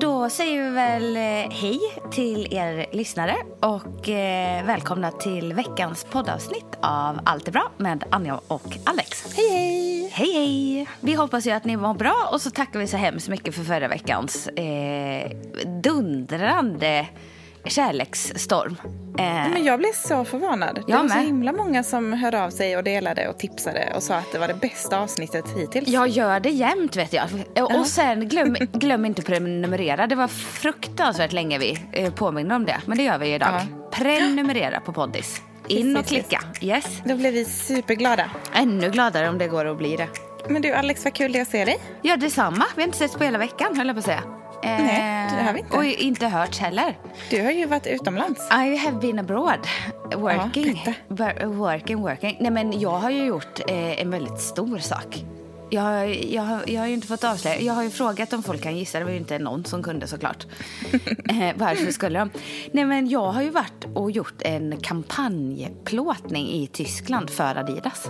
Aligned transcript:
Då 0.00 0.30
säger 0.30 0.62
vi 0.62 0.70
väl 0.70 1.16
eh, 1.16 1.52
hej 1.52 1.80
till 2.10 2.54
er 2.54 2.86
lyssnare 2.92 3.36
och 3.60 4.08
eh, 4.08 4.66
välkomna 4.66 5.10
till 5.10 5.52
veckans 5.52 6.04
poddavsnitt 6.04 6.78
av 6.80 7.20
Allt 7.24 7.48
är 7.48 7.52
bra 7.52 7.70
med 7.76 8.04
Anja 8.10 8.40
och 8.46 8.76
Alex. 8.84 9.36
Hej, 9.36 9.50
hej! 9.50 10.10
Hej, 10.12 10.32
hej! 10.32 10.88
Vi 11.00 11.14
hoppas 11.14 11.46
ju 11.46 11.50
att 11.50 11.64
ni 11.64 11.76
mår 11.76 11.94
bra 11.94 12.28
och 12.32 12.40
så 12.40 12.50
tackar 12.50 12.78
vi 12.80 12.86
så 12.86 12.96
hemskt 12.96 13.28
mycket 13.28 13.54
för 13.54 13.62
förra 13.62 13.88
veckans 13.88 14.48
eh, 14.48 15.30
dundrande 15.82 17.06
kärleksstorm. 17.70 18.76
Eh, 19.18 19.24
Men 19.24 19.64
jag 19.64 19.78
blev 19.78 19.92
så 19.92 20.24
förvånad. 20.24 20.74
Det 20.74 20.82
Jag 20.92 21.02
var 21.02 21.08
så 21.08 21.14
med. 21.14 21.24
himla 21.26 21.52
många 21.52 21.82
som 21.82 22.12
hörde 22.12 22.44
av 22.44 22.50
sig 22.50 22.76
och 22.76 22.84
delade 22.84 23.28
och 23.28 23.38
tipsade 23.38 23.92
och 23.96 24.02
sa 24.02 24.14
att 24.14 24.32
det 24.32 24.38
var 24.38 24.48
det 24.48 24.54
bästa 24.54 24.98
avsnittet 25.00 25.44
hittills. 25.56 25.88
Jag 25.88 26.08
gör 26.08 26.40
det 26.40 26.50
jämt 26.50 26.96
vet 26.96 27.12
jag. 27.12 27.26
Och 27.78 27.86
sen 27.86 28.28
glöm, 28.28 28.54
glöm 28.72 29.04
inte 29.04 29.22
prenumerera. 29.22 30.06
Det 30.06 30.14
var 30.14 30.28
fruktansvärt 30.28 31.32
länge 31.32 31.58
vi 31.58 31.78
eh, 31.92 32.12
påminner 32.14 32.54
om 32.56 32.64
det. 32.64 32.80
Men 32.86 32.98
det 32.98 33.04
gör 33.04 33.18
vi 33.18 33.34
idag. 33.34 33.48
Ja. 33.52 33.88
Prenumerera 33.92 34.80
på 34.80 34.92
Poddis. 34.92 35.42
In 35.68 35.96
och 35.96 36.06
klicka. 36.06 36.40
Yes. 36.60 37.02
Då 37.04 37.16
blev 37.16 37.32
vi 37.32 37.44
superglada. 37.44 38.30
Ännu 38.54 38.90
gladare 38.90 39.28
om 39.28 39.38
det 39.38 39.48
går 39.48 39.64
att 39.64 39.78
bli 39.78 39.96
det. 39.96 40.08
Men 40.48 40.62
du 40.62 40.72
Alex, 40.72 41.04
vad 41.04 41.14
kul 41.14 41.32
det 41.32 41.38
är 41.38 41.42
att 41.42 41.48
se 41.48 41.64
dig. 41.64 41.78
Ja, 42.02 42.16
detsamma. 42.16 42.64
Vi 42.76 42.82
har 42.82 42.86
inte 42.86 42.98
setts 42.98 43.14
på 43.16 43.24
hela 43.24 43.38
veckan, 43.38 43.76
höll 43.76 43.86
jag 43.86 43.96
på 43.96 43.98
att 43.98 44.04
säga. 44.04 44.22
Eh, 44.66 44.84
Nej, 44.84 45.30
det 45.36 45.42
har 45.42 45.52
vi 45.52 45.58
inte. 45.58 45.76
Och 45.76 45.84
inte 45.84 46.26
hörts 46.28 46.58
heller. 46.58 46.98
Du 47.30 47.42
har 47.42 47.50
ju 47.50 47.66
varit 47.66 47.86
utomlands. 47.86 48.40
I 48.50 48.76
have 48.76 49.00
been 49.00 49.18
abroad. 49.18 49.58
Working. 50.16 50.82
Ja, 50.86 50.92
Wor- 51.08 51.44
working, 51.46 52.00
working. 52.00 52.36
Nej, 52.40 52.50
men 52.50 52.80
jag 52.80 52.90
har 52.98 53.10
ju 53.10 53.24
gjort 53.24 53.60
eh, 53.70 54.00
en 54.00 54.10
väldigt 54.10 54.40
stor 54.40 54.78
sak. 54.78 55.24
Jag, 55.70 55.82
har- 55.82 56.32
jag, 56.34 56.42
har- 56.42 56.62
jag 56.66 56.80
har 56.80 56.86
inte 56.88 57.06
fått 57.06 57.24
avslöja. 57.24 57.60
Jag 57.60 57.74
har 57.74 57.82
ju 57.82 57.90
frågat 57.90 58.32
om 58.32 58.42
folk 58.42 58.62
kan 58.62 58.76
gissa. 58.76 58.98
Det 58.98 59.04
var 59.04 59.12
ju 59.12 59.18
inte 59.18 59.38
någon 59.38 59.64
som 59.64 59.82
kunde 59.82 60.06
såklart. 60.06 60.46
eh, 61.28 61.50
varför 61.56 61.92
skulle 61.92 62.18
de? 62.18 62.30
Nej, 62.72 62.84
men 62.84 63.08
jag 63.08 63.32
har 63.32 63.42
ju 63.42 63.50
varit 63.50 63.84
och 63.94 64.10
gjort 64.10 64.42
en 64.42 64.76
kampanjplåtning 64.80 66.46
i 66.48 66.66
Tyskland 66.66 67.30
för 67.30 67.56
Adidas. 67.58 68.08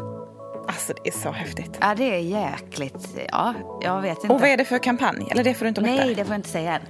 Alltså 0.69 0.93
det 1.05 1.09
är 1.09 1.13
så 1.13 1.31
häftigt. 1.31 1.79
Ja, 1.81 1.95
det 1.95 2.05
är 2.15 2.19
jäkligt. 2.19 3.09
Ja, 3.33 3.55
jag 3.83 4.03
vet 4.03 4.17
inte. 4.23 4.35
Och 4.35 4.41
vad 4.41 4.49
är 4.49 4.57
det 4.57 4.65
för 4.65 4.79
kampanj? 4.79 5.29
Eller 5.31 5.45
det 5.45 5.55
får 5.55 5.65
du 5.65 5.69
inte 5.69 5.81
berätta? 5.81 6.05
Nej, 6.05 6.15
det 6.15 6.25
får 6.25 6.33
jag 6.33 6.39
inte 6.39 6.49
säga 6.49 6.75
än. 6.75 6.83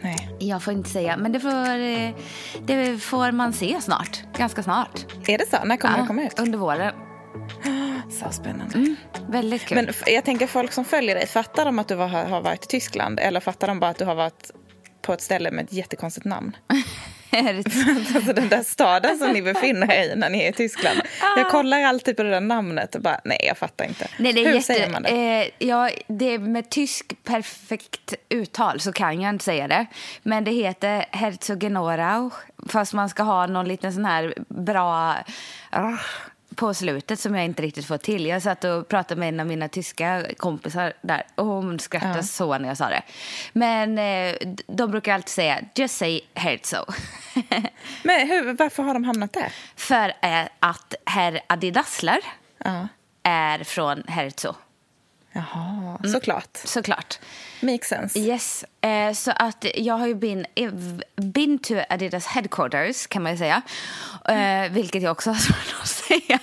Nej. 0.00 0.28
Jag 0.38 0.62
får 0.62 0.72
inte 0.72 0.90
säga, 0.90 1.16
men 1.16 1.32
det 1.32 1.40
får, 1.40 1.78
eh, 1.78 2.10
det 2.66 2.98
får 3.02 3.32
man 3.32 3.52
se 3.52 3.80
snart. 3.80 4.20
Ganska 4.38 4.62
snart. 4.62 5.06
Är 5.28 5.38
det 5.38 5.50
så? 5.50 5.56
När 5.64 5.76
kommer 5.76 5.94
Ja, 5.96 6.00
det 6.00 6.06
komma 6.06 6.22
ut? 6.22 6.38
Under 6.38 6.58
våren. 6.58 6.94
Så 8.10 8.30
spännande. 8.30 8.94
Väldigt 9.28 9.62
kul. 9.66 9.76
Men 9.76 9.94
jag 10.14 10.24
tänker 10.24 10.46
folk 10.46 10.72
som 10.72 10.84
följer 10.84 11.14
dig, 11.14 11.26
fattar 11.26 11.64
de 11.64 11.78
att 11.78 11.88
du 11.88 11.94
har 11.96 12.40
varit 12.40 12.64
i 12.64 12.66
Tyskland? 12.66 13.20
Eller 13.20 13.40
fattar 13.40 13.68
de 13.68 13.80
bara 13.80 13.90
att 13.90 13.98
du 13.98 14.04
har 14.04 14.14
varit 14.14 14.50
på 15.02 15.12
ett 15.12 15.20
ställe 15.20 15.50
med 15.50 15.64
ett 15.64 15.72
jättekonstigt 15.72 16.26
namn? 16.26 16.56
alltså 18.14 18.32
den 18.32 18.48
där 18.48 18.62
staden 18.62 19.18
som 19.18 19.32
ni 19.32 19.42
befinner 19.42 19.92
er 19.92 20.12
i 20.12 20.16
när 20.16 20.30
ni 20.30 20.44
är 20.44 20.48
i 20.48 20.52
Tyskland. 20.52 21.00
Jag 21.36 21.50
kollar 21.50 21.82
alltid 21.82 22.16
på 22.16 22.22
det 22.22 22.30
där 22.30 22.40
namnet 22.40 22.94
och 22.94 23.02
bara, 23.02 23.20
nej 23.24 23.44
jag 23.48 23.58
fattar 23.58 23.84
inte. 23.84 24.08
Nej, 24.18 24.32
det 24.32 24.40
är 24.40 24.46
Hur 24.46 24.52
jätte, 24.52 24.66
säger 24.66 24.90
man 24.90 25.02
det? 25.02 25.08
Eh, 25.08 25.68
ja, 25.68 25.90
det 26.06 26.34
är 26.34 26.38
med 26.38 26.70
tysk 26.70 27.24
perfekt 27.24 28.14
uttal 28.28 28.80
så 28.80 28.92
kan 28.92 29.20
jag 29.20 29.34
inte 29.34 29.44
säga 29.44 29.68
det. 29.68 29.86
Men 30.22 30.44
det 30.44 30.50
heter 30.50 31.04
Herzogenaurach, 31.10 32.32
fast 32.68 32.92
man 32.92 33.08
ska 33.08 33.22
ha 33.22 33.46
någon 33.46 33.68
liten 33.68 33.92
sån 33.92 34.04
här 34.04 34.34
bra 34.48 35.14
ah, 35.70 35.92
på 36.56 36.74
slutet 36.74 37.20
som 37.20 37.34
jag 37.34 37.44
inte 37.44 37.62
riktigt 37.62 37.86
får 37.86 37.98
till. 37.98 38.26
Jag 38.26 38.42
satt 38.42 38.64
och 38.64 38.88
pratade 38.88 39.18
med 39.20 39.28
en 39.28 39.40
av 39.40 39.46
mina 39.46 39.68
tyska 39.68 40.26
kompisar 40.36 40.92
där 41.02 41.22
och 41.34 41.46
hon 41.46 41.78
skrattade 41.78 42.22
så 42.22 42.58
när 42.58 42.68
jag 42.68 42.76
sa 42.76 42.88
det. 42.88 43.02
Men 43.52 43.98
eh, 43.98 44.34
de 44.66 44.90
brukar 44.90 45.14
alltid 45.14 45.28
säga 45.28 45.58
just 45.74 45.96
say 45.96 46.20
Herzog. 46.34 46.86
Men 48.02 48.28
hur, 48.28 48.52
varför 48.52 48.82
har 48.82 48.94
de 48.94 49.04
hamnat 49.04 49.32
där? 49.32 49.52
För 49.76 50.08
eh, 50.22 50.42
att 50.60 50.94
herr 51.04 51.40
Adidasler 51.46 52.18
Ja. 52.64 52.88
är 53.22 53.64
från 53.64 54.02
Herzog. 54.08 54.54
Jaha, 55.36 55.98
såklart. 56.12 56.56
Såklart. 56.64 57.18
Makes 57.60 57.88
sense. 57.88 58.18
Yes, 58.18 58.64
eh, 58.80 59.12
så 59.12 59.30
att 59.30 59.66
jag 59.74 59.94
har 59.94 60.06
ju 60.06 60.14
been, 60.14 60.46
eh, 60.54 60.70
been 61.16 61.58
to 61.58 61.74
Adidas 61.88 62.26
headquarters 62.26 63.06
kan 63.06 63.22
man 63.22 63.32
ju 63.32 63.38
säga. 63.38 63.62
Eh, 64.28 64.72
vilket 64.72 65.02
jag 65.02 65.12
också 65.12 65.30
har 65.32 65.38
svårt 65.38 65.74
att 65.82 65.88
säga. 65.88 66.38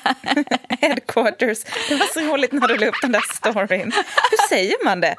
Headquarters. 0.82 1.64
Det 1.90 1.96
var 1.96 2.14
så 2.14 2.20
roligt 2.20 2.52
när 2.52 2.68
du 2.68 2.78
la 2.78 2.88
upp 2.88 3.02
den 3.02 3.12
där 3.12 3.24
storyn. 3.34 3.92
Hur 4.32 4.48
säger 4.50 4.86
man 4.86 5.02
det? 5.02 5.16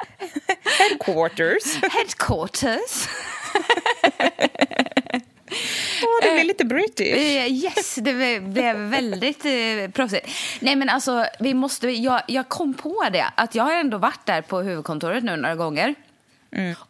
Headquarters. 0.79 1.83
headquarters. 1.93 3.09
Det 6.23 6.33
blir 6.35 6.45
lite 6.45 6.65
British. 6.65 7.15
Eh, 7.17 7.47
yes, 7.53 7.95
det 7.95 8.13
blev- 8.15 8.49
blev 8.53 8.77
väldigt 8.77 9.45
eh, 9.45 9.91
proffsigt. 9.93 10.29
Nej 10.61 10.77
men 10.77 10.89
alltså, 10.89 11.27
vi 11.41 11.55
måste, 11.55 11.89
jag, 11.89 12.23
jag 12.29 12.49
kom 12.49 12.75
på 12.75 13.05
det 13.13 13.27
att 13.35 13.55
jag 13.55 13.65
har 13.65 13.73
ändå 13.75 13.99
varit 13.99 14.27
där 14.27 14.43
på 14.43 14.61
huvudkontoret 14.61 15.25
nu 15.25 15.37
några 15.37 15.55
gånger. 15.55 15.95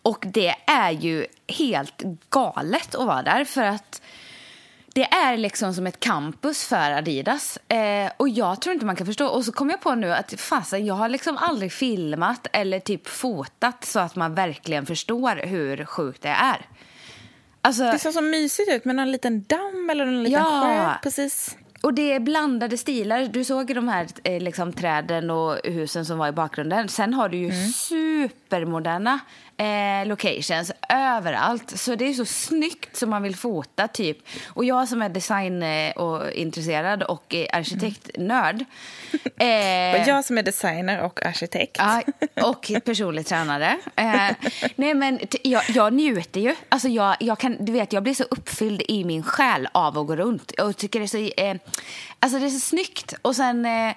Och 0.03 0.25
det 0.27 0.55
är 0.67 0.91
ju 0.91 1.27
helt 1.49 2.03
galet 2.31 2.95
att 2.95 3.07
vara 3.07 3.23
där 3.23 3.45
för 3.45 3.63
att 3.65 4.03
det 4.95 5.05
är 5.05 5.37
liksom 5.37 5.75
som 5.75 5.87
ett 5.87 6.01
campus 6.01 6.65
för 6.69 6.91
Adidas. 6.91 7.59
Eh, 7.69 8.13
och 8.17 8.29
jag 8.29 8.61
tror 8.61 8.73
inte 8.75 8.87
man 8.87 8.97
kan 8.97 9.07
förstå. 9.07 9.27
Och 9.27 9.45
så 9.45 9.53
kom 9.53 9.71
jag 9.71 9.81
på 9.81 9.95
nu 9.95 10.13
att 10.15 10.41
fasen, 10.41 10.87
jag 10.87 10.95
har 10.95 11.09
liksom 11.09 11.37
aldrig 11.37 11.73
filmat 11.73 12.47
eller 12.53 12.81
typ 12.81 13.09
fotat 13.09 13.85
så 13.85 14.01
att 14.01 14.17
man 14.17 14.35
verkligen 14.35 14.87
förstår 14.87 15.47
hur 15.47 15.85
sjukt 15.85 16.23
det 16.23 16.29
är. 16.29 16.61
Alltså, 17.65 17.85
Det 17.91 17.99
såg 17.99 18.13
så 18.13 18.21
mysigt 18.21 18.71
ut 18.73 18.85
med 18.85 18.97
någon 18.97 19.13
liten 19.13 19.45
damm 19.49 19.89
eller 19.91 20.05
någon 20.07 20.23
liten 20.23 20.41
Ja. 20.43 20.63
sjö. 20.63 20.99
Precis. 21.03 21.57
Och 21.83 21.95
det 21.95 22.13
är 22.13 22.21
blandade 22.21 22.79
stilar. 22.79 23.25
Du 23.27 23.45
såg 23.45 23.75
de 23.75 23.89
här 23.89 24.07
eh, 24.25 24.41
liksom, 24.43 24.73
träden 24.73 25.31
och 25.31 25.57
husen 25.65 26.05
som 26.05 26.19
var 26.19 26.29
i 26.29 26.33
bakgrunden. 26.33 26.89
Sen 26.89 27.15
har 27.15 27.29
du 27.29 27.37
ju 27.37 27.53
supermoderna 27.73 29.19
eh, 29.57 30.07
locations 30.07 30.73
överallt. 30.89 31.79
Så 31.79 31.95
det 31.95 32.05
är 32.09 32.13
så 32.13 32.25
snyggt 32.25 32.97
som 32.97 33.11
man 33.11 33.23
vill 33.23 33.37
fota 33.37 33.89
typ. 33.89 34.19
Och 34.49 34.65
jag 34.65 34.89
som 34.89 35.03
är 35.03 35.09
design 35.09 35.63
eh, 35.63 35.91
och 35.93 36.23
och 37.09 37.35
arkitektnörd. 37.53 38.65
Eh, 39.37 40.01
Och 40.01 40.09
jag 40.09 40.25
som 40.25 40.39
är 40.39 40.43
designer 40.43 41.03
och 41.03 41.27
arkitekt. 41.27 41.77
Ja, 41.79 42.03
och 42.43 42.73
personlig 42.85 43.27
tränare. 43.27 43.79
Eh, 43.97 44.31
nej, 44.77 44.95
men 44.95 45.19
jag, 45.43 45.63
jag 45.69 45.93
njuter 45.93 46.41
ju. 46.41 46.55
Alltså 46.69 46.89
jag, 46.89 47.17
jag, 47.21 47.39
kan, 47.39 47.65
du 47.65 47.73
vet, 47.73 47.93
jag 47.93 48.03
blir 48.03 48.15
så 48.15 48.25
uppfylld 48.25 48.83
i 48.89 49.05
min 49.05 49.23
själ 49.23 49.69
av 49.73 49.99
att 49.99 50.07
gå 50.07 50.17
runt. 50.17 50.51
Och 50.51 50.77
tycker 50.77 51.01
det 51.01 51.05
är 51.05 51.07
så, 51.07 51.43
eh, 51.43 51.57
alltså 52.21 52.39
det 52.39 52.47
är 52.47 52.51
så 52.51 52.61
snyggt. 52.61 53.15
Och 53.23 53.37
sen 53.37 53.65
eh, 53.67 53.95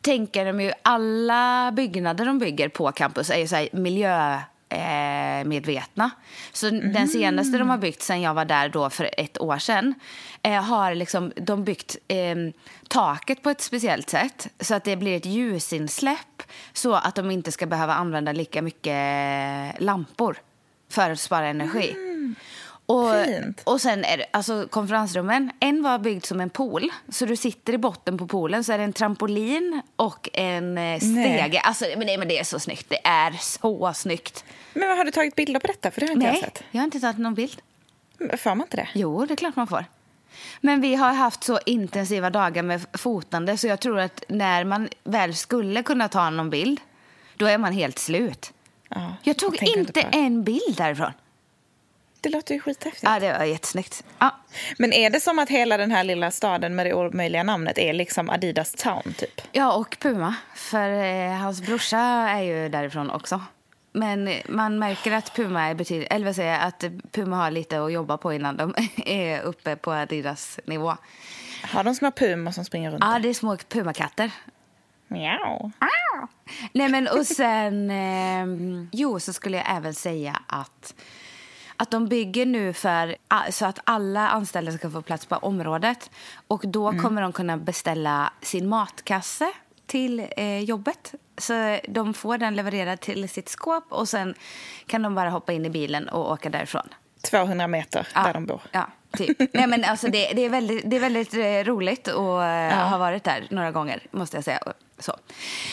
tänker 0.00 0.44
de 0.44 0.60
ju, 0.60 0.72
alla 0.82 1.72
byggnader 1.72 2.24
de 2.26 2.38
bygger 2.38 2.68
på 2.68 2.92
campus 2.92 3.30
är 3.30 3.38
ju 3.38 3.48
så 3.48 3.68
miljö 3.72 4.38
eh, 4.68 5.44
medvetna. 5.44 6.10
Så 6.52 6.70
den 6.70 7.08
senaste 7.08 7.58
de 7.58 7.70
har 7.70 7.78
byggt 7.78 8.02
sen 8.02 8.20
jag 8.20 8.34
var 8.34 8.44
där 8.44 8.68
då 8.68 8.90
för 8.90 9.10
ett 9.16 9.40
år 9.40 9.58
sedan 9.58 9.94
eh, 10.42 10.62
har 10.62 10.94
liksom, 10.94 11.32
de 11.36 11.64
byggt 11.64 11.96
eh, 12.08 12.36
taket 12.88 13.42
på 13.42 13.50
ett 13.50 13.60
speciellt 13.60 14.10
sätt 14.10 14.48
så 14.60 14.74
att 14.74 14.84
det 14.84 14.96
blir 14.96 15.16
ett 15.16 15.26
ljusinsläpp 15.26 16.42
så 16.72 16.94
att 16.94 17.14
de 17.14 17.30
inte 17.30 17.52
ska 17.52 17.66
behöva 17.66 17.94
använda 17.94 18.32
lika 18.32 18.62
mycket 18.62 19.80
lampor 19.80 20.36
för 20.90 21.10
att 21.10 21.20
spara 21.20 21.46
energi. 21.46 21.96
Och, 22.88 23.24
Fint. 23.24 23.62
och 23.64 23.80
sen 23.80 24.04
är 24.04 24.16
det, 24.16 24.26
alltså 24.30 24.68
konferensrummen, 24.70 25.50
en 25.60 25.82
var 25.82 25.98
byggd 25.98 26.24
som 26.24 26.40
en 26.40 26.50
pool. 26.50 26.90
Så 27.08 27.26
du 27.26 27.36
sitter 27.36 27.72
i 27.72 27.78
botten 27.78 28.18
på 28.18 28.26
poolen 28.26 28.64
så 28.64 28.72
är 28.72 28.78
det 28.78 28.84
en 28.84 28.92
trampolin 28.92 29.82
och 29.96 30.28
en 30.32 30.78
eh, 30.78 30.98
stege. 30.98 31.48
Nej. 31.48 31.60
Alltså, 31.64 31.84
men, 31.96 32.06
nej, 32.06 32.18
men 32.18 32.28
det 32.28 32.38
är 32.38 32.44
så 32.44 32.58
snyggt. 32.58 32.86
Det 32.88 33.06
är 33.06 33.32
så 33.32 33.92
snyggt. 33.94 34.44
Men 34.74 34.98
har 34.98 35.04
du 35.04 35.10
tagit 35.10 35.34
bilder 35.34 35.60
på 35.60 35.66
detta? 35.66 35.90
För 35.90 36.00
det 36.00 36.06
har 36.06 36.12
inte 36.12 36.26
jag 36.26 36.32
Nej, 36.32 36.42
sett. 36.42 36.62
jag 36.70 36.80
har 36.80 36.84
inte 36.84 37.00
tagit 37.00 37.18
någon 37.18 37.34
bild. 37.34 37.60
Men 38.18 38.38
Får 38.38 38.50
man 38.50 38.60
inte 38.66 38.76
det? 38.76 38.88
Jo, 38.94 39.26
det 39.26 39.34
är 39.34 39.36
klart 39.36 39.56
man 39.56 39.66
får. 39.66 39.84
Men 40.60 40.80
vi 40.80 40.94
har 40.94 41.12
haft 41.12 41.44
så 41.44 41.58
intensiva 41.66 42.30
dagar 42.30 42.62
med 42.62 42.86
fotande 42.92 43.56
så 43.56 43.66
jag 43.66 43.80
tror 43.80 43.98
att 43.98 44.24
när 44.28 44.64
man 44.64 44.88
väl 45.04 45.34
skulle 45.34 45.82
kunna 45.82 46.08
ta 46.08 46.30
någon 46.30 46.50
bild, 46.50 46.80
då 47.36 47.46
är 47.46 47.58
man 47.58 47.72
helt 47.72 47.98
slut. 47.98 48.52
Ja, 48.88 49.16
Jag 49.22 49.36
tog 49.36 49.56
jag 49.62 49.78
inte 49.78 50.00
en 50.00 50.44
bild 50.44 50.76
därifrån. 50.76 51.12
Det 52.20 52.28
låter 52.28 52.54
ju 52.54 52.60
skithäftigt. 52.60 53.02
Ja, 53.02 53.20
det 53.20 53.32
var 53.32 53.44
jättesnyggt. 53.44 54.04
Ja. 54.18 54.36
Men 54.78 54.92
är 54.92 55.10
det 55.10 55.20
som 55.20 55.38
att 55.38 55.48
hela 55.48 55.76
den 55.76 55.90
här 55.90 56.04
lilla 56.04 56.30
staden 56.30 56.74
med 56.74 56.86
det 56.86 56.94
omöjliga 56.94 57.42
namnet 57.42 57.78
är 57.78 57.92
liksom 57.92 58.30
Adidas 58.30 58.72
town 58.72 59.14
typ? 59.18 59.40
Ja, 59.52 59.72
och 59.72 59.96
Puma. 60.00 60.34
För 60.54 60.90
eh, 60.90 61.32
hans 61.32 61.62
brorsa 61.62 61.98
är 62.28 62.42
ju 62.42 62.68
därifrån 62.68 63.10
också. 63.10 63.40
Men 63.92 64.30
man 64.48 64.78
märker 64.78 65.12
att 65.12 65.34
Puma 65.36 65.62
är 65.62 65.74
betydligt, 65.74 66.12
eller 66.12 66.26
vad 66.26 66.36
säger 66.36 66.60
att 66.60 66.84
Puma 67.12 67.36
har 67.36 67.50
lite 67.50 67.82
att 67.82 67.92
jobba 67.92 68.16
på 68.16 68.32
innan 68.32 68.56
de 68.56 68.74
är 69.06 69.40
uppe 69.40 69.76
på 69.76 69.92
Adidas 69.92 70.60
nivå. 70.64 70.96
Har 71.62 71.84
de 71.84 71.94
små 71.94 72.10
pumor 72.10 72.50
som 72.50 72.64
springer 72.64 72.90
runt? 72.90 73.04
Ja, 73.04 73.18
det 73.18 73.28
är 73.28 73.34
små 73.34 73.56
Pumakatter. 73.56 74.30
Miau. 75.08 75.70
Nej, 76.72 76.88
men 76.88 77.08
och 77.08 77.26
sen... 77.26 77.90
Eh, 78.38 78.46
jo, 78.92 79.20
så 79.20 79.32
skulle 79.32 79.56
jag 79.56 79.76
även 79.76 79.94
säga 79.94 80.42
att 80.46 80.94
att 81.78 81.90
de 81.90 82.08
bygger 82.08 82.46
nu 82.46 82.72
för 82.72 83.16
så 83.50 83.66
att 83.66 83.78
alla 83.84 84.28
anställda 84.28 84.72
ska 84.72 84.90
få 84.90 85.02
plats 85.02 85.26
på 85.26 85.36
området. 85.36 86.10
Och 86.48 86.62
då 86.66 86.92
kommer 86.92 87.22
de 87.22 87.32
kunna 87.32 87.56
beställa 87.56 88.32
sin 88.42 88.68
matkasse 88.68 89.52
till 89.86 90.26
eh, 90.36 90.58
jobbet. 90.58 91.14
Så 91.38 91.78
de 91.88 92.14
får 92.14 92.38
den 92.38 92.56
levererad 92.56 93.00
till 93.00 93.28
sitt 93.28 93.48
skåp 93.48 93.84
och 93.88 94.08
sen 94.08 94.34
kan 94.86 95.02
de 95.02 95.14
bara 95.14 95.30
hoppa 95.30 95.52
in 95.52 95.66
i 95.66 95.70
bilen 95.70 96.08
och 96.08 96.32
åka 96.32 96.50
därifrån. 96.50 96.88
200 97.22 97.66
meter 97.66 98.08
där 98.14 98.32
de 98.32 98.46
bor. 98.46 98.60
Ja, 98.72 98.86
typ. 99.16 99.38
Nej, 99.52 99.66
men 99.66 99.84
alltså 99.84 100.08
det, 100.08 100.32
det 100.32 100.44
är 100.44 100.48
väldigt, 100.48 100.90
det 100.90 100.96
är 100.96 101.00
väldigt 101.00 101.34
eh, 101.34 101.72
roligt 101.72 102.08
att 102.08 102.16
eh, 102.16 102.88
ha 102.88 102.98
varit 102.98 103.24
där 103.24 103.46
några 103.50 103.70
gånger, 103.70 104.02
måste 104.10 104.36
jag 104.36 104.44
säga. 104.44 104.60
Så, 104.98 105.16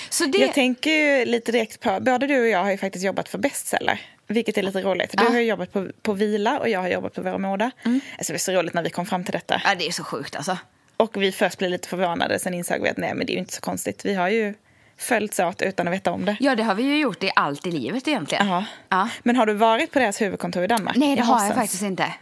så 0.10 0.25
det... 0.25 0.38
Jag 0.38 0.54
tänker 0.54 0.92
ju 0.92 1.25
lite 1.25 1.52
direkt 1.52 1.80
på, 1.80 2.00
både 2.02 2.28
du 2.28 2.42
och 2.42 2.48
jag 2.48 2.63
har 2.63 2.72
ju 2.72 2.78
faktiskt 2.78 3.06
jobbat 3.06 3.30
för 3.30 3.38
Bestseller. 3.38 4.02
Vilket 4.27 4.57
är 4.57 4.63
lite 4.63 4.81
roligt. 4.81 5.12
Du 5.18 5.24
Ja. 5.24 5.30
har 5.30 5.39
jobbat 5.39 5.74
på, 5.74 5.88
på 6.01 6.13
Vila 6.13 6.60
och 6.60 6.69
jag 6.69 6.80
har 6.80 6.88
jobbat 6.89 7.13
på 7.13 7.38
Moda. 7.38 7.72
Mm. 7.86 8.00
Alltså 8.18 8.33
det 8.33 8.38
är 8.38 8.39
så 8.39 8.51
roligt 8.51 8.74
när 8.74 8.83
vi 8.83 8.89
kom 8.89 9.06
fram 9.06 9.24
till 9.24 9.31
detta. 9.31 9.62
Ja, 9.66 9.75
det 9.75 9.88
är 9.88 9.92
så 9.92 10.04
sjukt 10.04 10.36
alltså. 10.36 10.57
Och 10.98 11.22
vi 11.22 11.31
först 11.31 11.57
blev 11.57 11.72
lite 11.72 11.88
förvånade, 11.88 12.39
sen 12.39 12.54
insåg 12.54 12.81
vi 12.81 12.89
att 12.89 12.98
nej 12.98 13.13
men 13.16 13.25
det 13.27 13.31
är 13.31 13.36
ju 13.36 13.39
inte 13.39 13.54
så 13.54 13.62
konstigt. 13.62 14.06
Vi 14.06 14.13
har 14.13 14.30
ju 14.30 14.54
följts 14.98 15.39
åt 15.39 15.62
utan 15.62 15.88
att 15.88 15.94
veta 15.94 16.12
om 16.12 16.25
det. 16.25 16.38
Ja, 16.39 16.56
det 16.56 16.63
har 16.63 16.75
vi 16.75 16.83
ju 16.83 17.00
gjort 17.00 17.24
i 17.24 17.31
allt 17.36 17.68
i 17.68 17.72
livet 17.72 18.07
egentligen. 18.07 18.48
Ja. 18.48 18.66
Ja. 18.89 19.10
Men 19.24 19.36
har 19.36 19.45
du 19.45 19.54
varit 19.54 19.92
på 19.92 20.00
deras 20.00 20.22
huvudkontor 20.22 20.63
i 20.63 20.68
Danmark? 20.68 20.95
Nej, 20.95 21.16
det 21.16 21.21
har 21.21 21.45
jag 21.45 21.56
faktiskt 21.56 21.83
inte. 21.83 22.13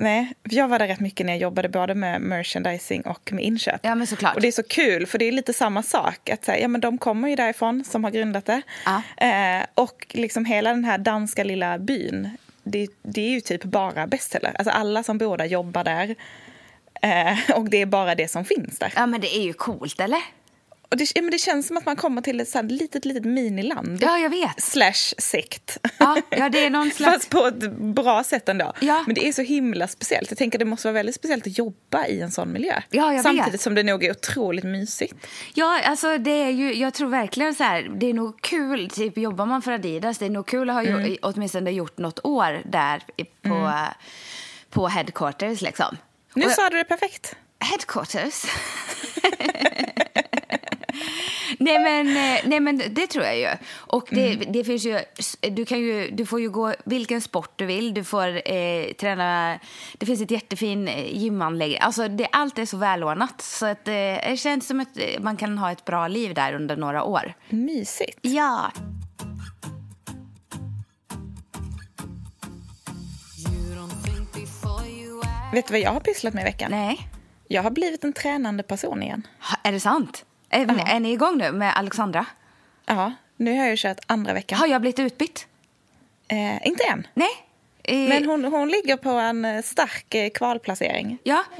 Nej, 0.00 0.32
jag 0.42 0.68
var 0.68 0.78
där 0.78 0.88
rätt 0.88 1.00
mycket 1.00 1.26
när 1.26 1.32
jag 1.32 1.40
jobbade 1.42 1.68
både 1.68 1.94
med 1.94 2.20
merchandising 2.20 3.02
och 3.02 3.32
med 3.32 3.44
inköp. 3.44 3.80
Ja, 3.82 3.94
men 3.94 4.06
såklart. 4.06 4.34
Och 4.34 4.40
det 4.40 4.48
är 4.48 4.52
så 4.52 4.62
kul, 4.62 5.06
för 5.06 5.18
det 5.18 5.24
är 5.24 5.32
lite 5.32 5.52
samma 5.52 5.82
sak. 5.82 6.30
Att 6.30 6.44
säga, 6.44 6.58
ja, 6.58 6.68
men 6.68 6.80
de 6.80 6.98
kommer 6.98 7.28
ju 7.28 7.36
därifrån 7.36 7.84
som 7.84 8.04
har 8.04 8.10
grundat 8.10 8.46
det. 8.46 8.62
Ja. 8.84 9.02
Eh, 9.26 9.66
och 9.74 10.06
liksom 10.10 10.44
hela 10.44 10.70
den 10.70 10.84
här 10.84 10.98
danska 10.98 11.44
lilla 11.44 11.78
byn, 11.78 12.30
det, 12.62 12.88
det 13.02 13.20
är 13.20 13.30
ju 13.30 13.40
typ 13.40 13.64
bara 13.64 14.06
bestseller. 14.06 14.52
Alltså 14.58 14.70
alla 14.70 15.02
som 15.02 15.18
bor 15.18 15.36
där 15.36 15.44
jobbar 15.44 15.84
där. 15.84 16.14
Eh, 17.02 17.56
och 17.56 17.70
det 17.70 17.82
är 17.82 17.86
bara 17.86 18.14
det 18.14 18.28
som 18.28 18.44
finns 18.44 18.78
där. 18.78 18.92
Ja, 18.96 19.06
men 19.06 19.20
det 19.20 19.36
är 19.36 19.42
ju 19.42 19.52
coolt, 19.52 20.00
eller? 20.00 20.20
Och 20.90 20.96
det, 20.96 21.12
ja, 21.14 21.22
men 21.22 21.30
det 21.30 21.38
känns 21.38 21.66
som 21.66 21.76
att 21.76 21.86
man 21.86 21.96
kommer 21.96 22.22
till 22.22 22.40
ett 22.40 22.48
så 22.48 22.58
här 22.58 22.64
litet, 22.64 23.04
litet 23.04 23.24
miniland. 23.24 23.98
Ja, 24.02 24.18
jag 24.18 24.30
vet. 24.30 24.62
Slash 24.62 25.14
sekt. 25.18 25.78
Ja, 25.98 26.16
ja 26.30 26.48
det 26.48 26.64
är 26.64 26.70
någon 26.70 26.90
slags... 26.94 27.14
Fast 27.14 27.30
på 27.30 27.46
ett 27.46 27.72
bra 27.72 28.24
sätt 28.24 28.48
ändå. 28.48 28.72
Ja. 28.80 29.02
Men 29.06 29.14
det 29.14 29.28
är 29.28 29.32
så 29.32 29.42
himla 29.42 29.88
speciellt. 29.88 30.30
Jag 30.30 30.38
tänker 30.38 30.58
det 30.58 30.64
måste 30.64 30.88
vara 30.88 30.92
väldigt 30.94 31.14
speciellt 31.14 31.46
att 31.46 31.58
jobba 31.58 32.06
i 32.06 32.20
en 32.20 32.30
sån 32.30 32.52
miljö. 32.52 32.80
Ja, 32.90 33.12
jag 33.14 33.22
Samtidigt 33.22 33.54
vet. 33.54 33.60
som 33.60 33.74
det 33.74 33.82
nog 33.82 34.04
är 34.04 34.10
otroligt 34.10 34.64
mysigt. 34.64 35.14
Ja, 35.54 35.80
alltså 35.84 36.18
det 36.18 36.30
är 36.42 36.50
ju, 36.50 36.74
jag 36.74 36.94
tror 36.94 37.08
verkligen 37.08 37.54
så 37.54 37.62
här, 37.64 37.90
det 38.00 38.06
är 38.06 38.14
nog 38.14 38.40
kul, 38.42 38.90
typ 38.90 39.18
jobbar 39.18 39.46
man 39.46 39.62
för 39.62 39.72
Adidas, 39.72 40.18
det 40.18 40.26
är 40.26 40.30
nog 40.30 40.46
kul 40.46 40.70
att 40.70 40.74
ha 40.76 40.82
Mm. 40.82 41.06
ju, 41.06 41.16
åtminstone 41.22 41.70
gjort 41.70 41.98
något 41.98 42.24
år 42.24 42.62
där 42.64 43.02
på, 43.42 43.72
på 44.70 44.88
headquarters 44.88 45.60
liksom. 45.60 45.96
Nu 46.34 46.44
Och- 46.46 46.52
sa 46.52 46.68
du 46.70 46.76
det 46.76 46.84
perfekt. 46.84 47.36
Headquarters? 47.60 48.44
nej, 51.58 51.78
men, 51.78 52.08
eh, 52.08 52.40
nej 52.44 52.60
men 52.60 52.82
det 52.90 53.06
tror 53.06 53.24
jag 53.24 53.38
ju. 53.38 53.48
Och 53.76 54.08
det, 54.10 54.32
Mm. 54.32 54.52
det 54.52 54.64
finns 54.64 54.84
ju, 54.86 55.00
du, 55.40 55.64
kan 55.64 55.78
ju, 55.78 56.10
du 56.10 56.26
får 56.26 56.40
ju 56.40 56.50
gå 56.50 56.74
vilken 56.84 57.20
sport 57.20 57.52
du 57.56 57.66
vill. 57.66 57.94
Du 57.94 58.04
får 58.04 58.50
eh, 58.52 58.92
träna, 58.92 59.58
det 59.98 60.06
finns 60.06 60.20
ett 60.20 60.30
jättefin 60.30 60.88
eh, 60.88 61.16
gymanläggning. 61.16 61.78
Alltså 61.80 62.08
det, 62.08 62.28
allt 62.32 62.58
är 62.58 62.64
så 62.66 62.76
välordnat. 62.76 63.40
Så 63.40 63.66
att, 63.66 63.88
eh, 63.88 63.94
det 63.94 64.38
känns 64.40 64.66
som 64.66 64.80
att 64.80 64.98
eh, 64.98 65.20
man 65.20 65.36
kan 65.36 65.58
ha 65.58 65.72
ett 65.72 65.84
bra 65.84 66.08
liv 66.08 66.34
där 66.34 66.52
under 66.54 66.76
några 66.76 67.04
år. 67.04 67.34
Mysigt. 67.48 68.18
Ja. 68.22 68.70
Vet 75.52 75.66
du 75.66 75.72
vad 75.72 75.80
jag 75.80 75.92
har 75.92 76.00
pysslat 76.00 76.34
med 76.34 76.40
i 76.42 76.44
veckan? 76.44 76.70
Nej. 76.70 77.08
Jag 77.48 77.62
har 77.62 77.70
blivit 77.70 78.04
en 78.04 78.12
tränande 78.12 78.62
person 78.62 79.02
igen. 79.02 79.26
Ha, 79.40 79.56
Är 79.64 79.72
det 79.72 79.80
sant? 79.80 80.24
Är, 80.50 80.94
är 80.94 81.00
ni 81.00 81.12
igång 81.12 81.38
nu 81.38 81.52
med 81.52 81.76
Alexandra? 81.76 82.26
Ja, 82.86 83.12
nu 83.36 83.58
har 83.58 83.66
jag 83.66 83.78
kört 83.78 83.98
andra 84.06 84.32
veckan. 84.32 84.58
Har 84.58 84.66
jag 84.66 84.80
blivit 84.80 84.98
utbytt? 84.98 85.46
Eh, 86.28 86.66
inte 86.66 86.84
än. 86.84 87.06
Nej. 87.14 87.47
Men 87.88 88.24
hon, 88.26 88.44
hon 88.44 88.68
ligger 88.68 88.96
på 88.96 89.10
en 89.10 89.44
eh, 89.44 89.62
stark 89.62 90.14
eh, 90.14 90.30
kvalplacering. 90.30 91.18
Ja, 91.22 91.44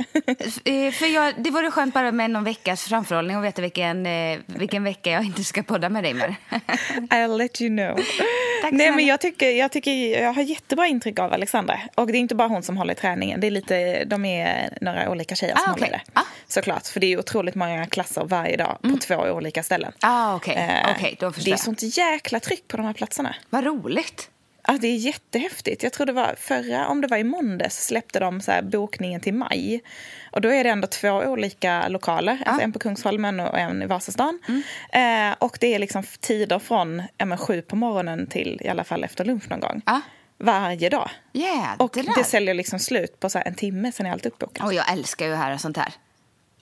Eh, 0.64 0.92
för 0.92 1.06
jag, 1.14 1.34
det 1.38 1.50
vore 1.50 1.70
skönt 1.70 1.94
bara 1.94 2.12
med 2.12 2.30
någon 2.30 2.44
veckas 2.44 2.84
framförhållning 2.84 3.36
och 3.36 3.44
veta 3.44 3.62
vilken, 3.62 4.06
vilken 4.46 4.84
vecka 4.84 5.10
jag 5.10 5.24
inte 5.24 5.44
ska 5.44 5.62
podda 5.62 5.88
med 5.88 6.04
dig 6.04 6.14
mer. 6.14 6.34
I'll 7.10 7.36
let 7.38 7.60
you 7.62 7.76
know. 7.76 7.96
Tack 8.62 8.72
Nej, 8.72 8.90
men 8.90 9.06
jag, 9.06 9.20
tycker, 9.20 9.50
jag, 9.50 9.72
tycker, 9.72 10.22
jag 10.22 10.32
har 10.32 10.42
jättebra 10.42 10.86
intryck 10.86 11.18
av 11.18 11.32
Alexandra. 11.32 11.80
Och 11.94 12.06
det 12.06 12.18
är 12.18 12.20
inte 12.20 12.34
bara 12.34 12.48
hon 12.48 12.62
som 12.62 12.76
håller 12.76 12.92
i 12.92 12.96
träningen. 12.96 13.40
Det 13.40 13.46
är 13.46 13.50
lite, 13.50 14.04
de 14.04 14.24
är 14.24 14.78
några 14.80 15.10
olika 15.10 15.34
tjejer 15.34 15.54
Ah, 15.54 15.58
som 15.58 15.72
okej. 15.72 15.84
håller 15.84 15.98
det. 16.06 16.20
Ah. 16.20 16.24
Såklart, 16.48 16.86
för 16.86 17.00
det 17.00 17.12
är 17.12 17.18
otroligt 17.18 17.54
många 17.54 17.86
klasser 17.86 18.24
varje 18.24 18.56
dag 18.56 18.78
på 18.82 18.96
två 19.00 19.14
olika 19.16 19.62
ställen. 19.62 19.92
Ah, 20.00 20.34
okej. 20.34 20.54
Eh, 20.56 20.94
förstår 21.18 21.30
det 21.44 21.48
är 21.48 21.50
jag. 21.50 21.60
sånt 21.60 21.82
jäkla 21.82 22.40
tryck 22.40 22.68
på 22.68 22.76
de 22.76 22.86
här 22.86 22.92
platserna. 22.92 23.34
Vad 23.50 23.64
roligt. 23.64 24.30
Alltså, 24.68 24.80
det 24.82 24.88
är 24.88 24.96
jättehäftigt. 24.96 25.82
Jag 25.82 25.92
tror 25.92 26.06
det 26.06 26.12
var 26.12 26.34
förra, 26.38 26.88
om 26.88 27.00
det 27.00 27.06
var 27.08 27.16
i 27.16 27.24
måndags, 27.24 27.86
släppte 27.86 28.20
de 28.20 28.40
så 28.40 28.50
här 28.52 28.62
bokningen 28.62 29.20
till 29.20 29.34
maj. 29.34 29.80
Och 30.32 30.40
då 30.40 30.48
är 30.52 30.64
det 30.64 30.70
ändå 30.70 30.86
två 30.86 31.08
olika 31.10 31.88
lokaler, 31.88 32.42
alltså 32.46 32.62
en 32.64 32.72
på 32.72 32.78
Kungsholmen 32.78 33.40
och 33.40 33.58
en 33.58 33.82
i 33.82 33.86
Vasastan. 33.86 34.38
Eh, 34.92 35.34
och 35.38 35.58
det 35.60 35.74
är 35.74 35.78
liksom 35.78 36.02
tider 36.20 36.58
från 36.58 37.02
ja, 37.18 37.36
sju 37.36 37.62
på 37.62 37.76
morgonen 37.76 38.26
till 38.26 38.60
i 38.64 38.68
alla 38.68 38.84
fall 38.84 39.04
efter 39.04 39.24
lunch 39.24 39.50
någon 39.50 39.60
gång. 39.60 39.82
Ja. 39.86 40.00
Varje 40.38 40.88
dag. 40.88 41.10
Jädrar. 41.32 41.74
Och 41.78 41.98
det 42.16 42.24
säljer 42.24 42.54
liksom 42.54 42.78
slut 42.78 43.20
på 43.20 43.30
så 43.30 43.38
här 43.38 43.46
en 43.46 43.54
timme, 43.54 43.92
sen 43.92 44.06
är 44.06 44.12
allt 44.12 44.26
uppbokat. 44.26 44.66
Och 44.66 44.74
jag 44.74 44.92
älskar 44.92 45.26
ju 45.26 45.32
att 45.32 45.38
höra 45.38 45.58
sånt 45.58 45.76
här. 45.76 45.92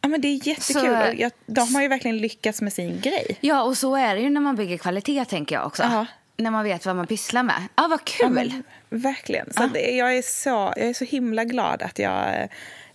Ja, 0.01 0.09
men 0.09 0.21
det 0.21 0.29
är 0.29 0.49
jättekul. 0.49 1.19
Så- 1.19 1.27
Och 1.27 1.33
de 1.47 1.75
har 1.75 1.83
ju 1.83 1.89
verkligen 1.89 2.19
lyckats 2.19 2.61
med 2.63 2.73
sin 2.73 3.01
grej. 3.01 3.37
Ja, 3.41 3.63
och 3.63 3.77
så 3.79 3.97
är 3.97 4.15
det 4.15 4.21
ju 4.21 4.31
när 4.31 4.41
man 4.41 4.57
bygger 4.57 4.79
kvalitet, 4.79 5.25
tänker 5.25 5.55
jag 5.55 5.67
också. 5.67 5.83
Ja. 5.83 6.07
När 6.37 6.51
man 6.51 6.65
vet 6.65 6.87
vad 6.87 6.97
man 6.97 7.07
pysslar 7.07 7.43
med. 7.43 7.63
Ah, 7.75 7.89
vad 7.89 8.05
kul! 8.05 8.27
Ja, 8.27 8.29
men, 8.29 8.63
verkligen. 8.89 9.53
Så 9.53 9.67
det, 9.67 9.91
jag, 9.91 10.17
är 10.17 10.23
så, 10.23 10.73
jag 10.77 10.89
är 10.89 10.95
så 10.95 11.05
himla 11.05 11.45
glad 11.45 11.83
att 11.83 11.99
jag 11.99 12.41
eh, 12.41 12.49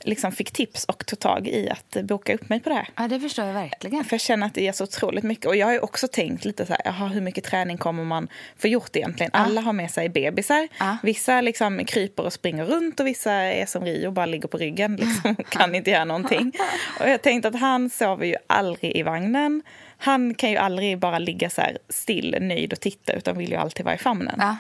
liksom 0.04 0.32
fick 0.32 0.52
tips 0.52 0.86
och 0.86 1.06
tog 1.06 1.20
tag 1.20 1.48
i 1.48 1.70
att 1.70 2.04
boka 2.04 2.34
upp 2.34 2.50
mig 2.50 2.60
på 2.60 2.70
det 2.70 2.76
här. 2.76 2.88
Ja, 2.96 3.08
det 3.08 3.20
förstår 3.20 3.46
jag 3.46 3.54
verkligen. 3.54 4.04
För 4.04 4.14
jag 4.14 4.22
känner 4.22 4.48
att 4.48 4.54
det 4.54 4.62
ger 4.62 4.72
så 4.72 4.84
otroligt 4.84 5.24
mycket. 5.24 5.46
Och 5.46 5.56
jag 5.56 5.68
har 5.68 5.74
ju 5.74 5.80
också 5.80 6.08
tänkt 6.08 6.46
lite 6.46 6.66
så 6.66 6.74
här, 6.74 6.82
jaha, 6.86 7.08
hur 7.08 7.22
mycket 7.22 7.44
träning 7.44 7.78
kommer 7.78 8.04
man 8.04 8.28
få 8.58 8.68
gjort 8.68 8.96
egentligen? 8.96 9.32
Alla 9.34 9.62
har 9.62 9.74
med 9.74 9.92
sig 9.92 10.10
bebisar. 10.10 10.68
Ja. 10.80 10.98
Vissa 11.04 11.42
liksom 11.42 11.86
kryper 11.86 12.24
och 12.24 12.34
springer 12.34 12.66
runt 12.66 13.00
och 13.00 13.08
vissa 13.08 13.32
är 13.32 13.66
som 13.66 13.86
Rio 13.86 14.08
och 14.08 14.14
bara 14.14 14.26
ligger 14.26 14.48
på 14.48 14.58
ryggen 14.58 14.96
liksom, 14.96 15.36
och 15.40 15.50
kan 15.50 15.76
inte 15.76 15.92
göra 15.92 16.06
någonting. 16.06 16.52
Och 17.00 17.10
jag 17.10 17.22
tänkte 17.22 17.48
att 17.48 17.60
han 17.60 17.90
sover 17.90 18.26
ju 18.26 18.36
aldrig 18.48 18.96
i 18.96 19.04
vagnen. 19.04 19.64
Han 20.04 20.34
kan 20.34 20.50
ju 20.52 20.58
aldrig 20.58 21.00
bara 21.00 21.20
ligga 21.20 21.50
så 21.50 21.62
här 21.62 21.78
still, 21.90 22.38
nöjd 22.42 22.74
och 22.74 22.80
titta 22.80 23.14
utan 23.14 23.38
vill 23.38 23.50
ju 23.52 23.56
alltid 23.56 23.86
vara 23.86 23.96
i 23.96 23.98
famnen. 23.98 24.36
Ja. 24.40 24.58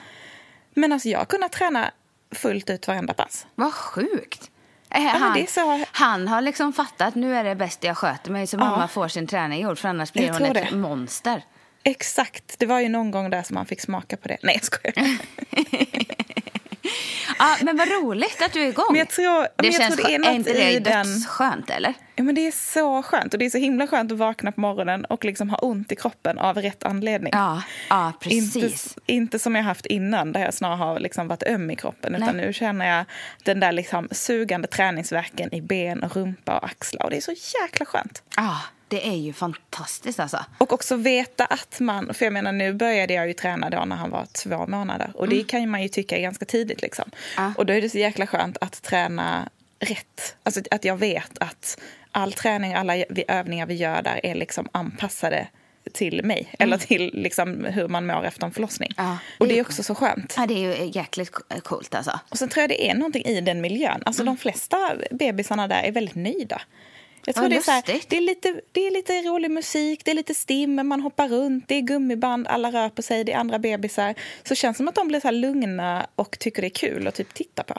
Men 0.74 0.92
alltså 0.94 1.10
jag 1.10 1.20
har 1.20 1.26
kunnat 1.26 1.52
träna 1.52 1.92
fullt 2.36 2.70
ut 2.70 2.88
varenda 2.88 3.14
pass. 3.14 3.48
Vad 3.56 3.74
sjukt. 3.74 4.52
Eh, 4.90 5.02
men 5.04 5.22
han, 5.22 5.38
är 5.38 5.46
så- 5.46 5.86
han 5.92 6.28
har 6.28 6.42
liksom 6.42 6.74
fattat 6.74 7.16
nu 7.16 7.36
är 7.36 7.44
det 7.44 7.56
bäst 7.56 7.84
jag 7.84 7.98
sköter 7.98 8.32
mig 8.32 8.48
så 8.48 8.58
mamma 8.58 8.88
får 8.88 9.08
sin 9.08 9.28
träning 9.28 9.62
gjord 9.62 9.80
för 9.80 9.90
annars 9.90 10.14
blir 10.14 10.24
Jag 10.28 10.34
hon 10.34 10.42
ett 10.58 10.70
det. 10.70 10.76
monster. 10.76 11.44
Exakt. 11.84 12.60
Det 12.60 12.66
var 12.66 12.80
ju 12.80 12.90
någon 12.90 13.12
gång 13.12 13.30
där 13.30 13.44
som 13.44 13.54
man 13.54 13.66
fick 13.66 13.82
smaka 13.82 14.18
på 14.18 14.28
det. 14.28 14.38
Nej, 14.44 14.56
jag 14.56 14.64
skojar. 14.64 15.18
Ja, 17.40 17.58
men 17.62 17.78
vad 17.78 17.88
roligt 17.88 18.42
att 18.42 18.54
du 18.54 18.62
är 18.64 18.68
igång. 18.70 18.86
Men 18.90 19.00
jag 19.00 19.10
tror, 19.10 19.40
men 19.40 19.48
det 19.58 19.66
jag 19.68 19.74
känns 19.82 19.96
tror 19.96 20.08
det 20.08 20.16
är 20.16 20.20
något 20.20 20.30
inte 20.36 20.54
det 20.54 20.80
den... 20.80 21.08
dödsskönt 21.08 21.70
eller? 21.70 21.94
Ja, 22.22 22.26
men 22.26 22.36
det 22.36 22.48
är 22.48 22.52
så 22.52 23.04
skönt. 23.04 23.34
Och 23.34 23.40
det 23.40 23.46
är 23.46 23.50
så 23.50 23.58
himla 23.58 23.88
skönt 23.88 24.12
att 24.12 24.18
vakna 24.18 24.52
på 24.52 24.62
morgonen 24.62 25.06
och 25.06 25.26
liksom 25.26 25.50
ha 25.50 25.58
ont 25.58 25.92
i 25.92 25.96
kroppen 25.96 26.40
av 26.40 26.58
rätt 26.58 26.84
anledning. 26.84 27.34
Ja, 27.34 27.64
ja 27.90 28.14
precis. 28.20 28.56
Inte, 28.56 29.02
inte 29.06 29.40
som 29.40 29.56
jag 29.56 29.64
haft 29.64 29.86
innan, 29.86 30.32
där 30.32 30.42
jag 30.42 30.54
snarare 30.54 30.78
har 30.78 31.00
liksom 31.00 31.28
varit 31.28 31.44
öm 31.44 31.72
i 31.72 31.76
kroppen. 31.76 32.16
Utan 32.16 32.38
nu 32.38 32.54
känner 32.54 32.98
jag 32.98 33.06
den 33.44 33.60
där 33.60 33.72
liksom 33.72 34.08
sugande 34.12 34.68
träningsverken 34.68 35.54
i 35.54 35.62
ben, 35.62 36.04
och 36.04 36.16
rumpa 36.16 36.58
och 36.58 36.66
axlar. 36.66 37.04
Och 37.04 37.10
det 37.10 37.18
är 37.18 37.22
så 37.22 37.34
jäkla 37.62 37.86
skönt. 37.86 38.24
Ja, 38.36 38.60
det 38.88 39.08
är 39.08 39.18
ju 39.18 39.34
fantastiskt 39.34 40.20
alltså. 40.20 40.46
Och 40.58 40.74
också 40.74 40.96
veta 40.96 41.46
att 41.46 41.80
man, 41.80 42.14
för 42.14 42.26
jag 42.26 42.34
menar 42.34 42.52
nu 42.52 42.74
började 42.74 43.14
jag 43.14 43.28
ju 43.28 43.34
träna 43.34 43.70
då 43.70 43.86
när 43.86 43.96
han 43.96 44.10
var 44.10 44.26
två 44.26 44.68
månader. 44.68 45.12
Och 45.16 45.28
det 45.28 45.36
mm. 45.36 45.48
kan 45.48 45.70
man 45.70 45.82
ju 45.82 45.88
tycka 45.88 46.18
är 46.18 46.22
ganska 46.22 46.46
tidigt 46.46 46.82
liksom. 46.82 47.12
Ja. 47.38 47.54
Och 47.58 47.66
då 47.66 47.74
är 47.74 47.82
det 47.82 47.90
så 47.90 47.98
jäkla 47.98 48.28
skönt 48.28 48.58
att 48.62 48.82
träna 48.82 49.50
rätt. 49.82 50.36
Alltså 50.44 50.62
att 50.72 50.86
jag 50.86 50.98
vet 50.98 51.38
att 51.38 51.80
all 52.12 52.34
träning, 52.34 52.74
alla 52.74 52.98
övningar 53.28 53.66
vi 53.66 53.74
gör 53.74 54.02
där 54.02 54.26
är 54.26 54.36
liksom 54.36 54.68
anpassade 54.72 55.48
till 55.94 56.24
mig. 56.24 56.40
Mm. 56.40 56.56
Eller 56.60 56.78
till 56.78 57.12
liksom 57.14 57.66
hur 57.66 57.88
man 57.88 58.06
mår 58.06 58.26
efter 58.26 58.46
en 58.46 58.52
förlossning. 58.52 58.92
Ja, 58.98 59.18
och 59.38 59.48
det 59.48 59.60
är 59.60 59.62
också 59.62 59.84
så 59.84 59.96
skönt. 59.96 60.34
Ja, 60.38 60.46
det 60.46 60.54
är 60.54 60.58
ju 60.58 60.92
jäkligt 60.94 61.32
coolt 61.64 61.96
alltså. 61.96 62.20
Och 62.30 62.38
sen 62.38 62.50
tror 62.50 62.62
jag 62.62 62.70
det 62.70 62.90
är 62.90 62.96
någonting 62.96 63.26
i 63.26 63.42
den 63.42 63.62
miljön. 63.62 64.04
Alltså 64.06 64.22
mm. 64.22 64.36
de 64.36 64.42
flesta 64.42 64.78
bebisarna 65.12 65.68
där 65.68 65.84
är 65.84 65.92
väldigt 65.92 66.16
nöjda. 66.16 66.62
Jag 67.26 67.36
tror 67.36 67.46
ja, 67.46 67.50
det, 67.50 67.56
är 67.56 67.62
så 67.62 67.72
här, 67.72 67.84
det, 68.08 68.18
är 68.18 68.22
lite, 68.22 68.62
det 68.72 68.88
är 68.88 68.92
lite 68.92 69.14
rolig 69.14 69.52
musik, 69.52 70.02
det 70.06 70.12
är 70.12 70.16
lite 70.16 70.34
stim, 70.34 70.88
man 70.88 71.02
hoppar 71.02 71.28
runt, 71.30 71.68
det 71.68 71.76
är 71.76 71.82
gummiband, 71.82 72.48
alla 72.48 72.72
rör 72.72 72.90
på 72.90 73.02
sig, 73.02 73.24
det 73.24 73.32
är 73.32 73.38
andra 73.38 73.60
bebisar. 73.60 74.14
Så 74.44 74.50
det 74.50 74.56
känns 74.56 74.78
som 74.78 74.88
att 74.88 74.96
de 74.96 75.08
blir 75.08 75.20
så 75.20 75.32
lugna 75.32 76.08
och 76.16 76.40
tycker 76.40 76.62
det 76.62 76.68
är 76.68 76.70
kul 76.70 77.08
att 77.08 77.16
typ 77.16 77.34
titta 77.34 77.64
på. 77.64 77.74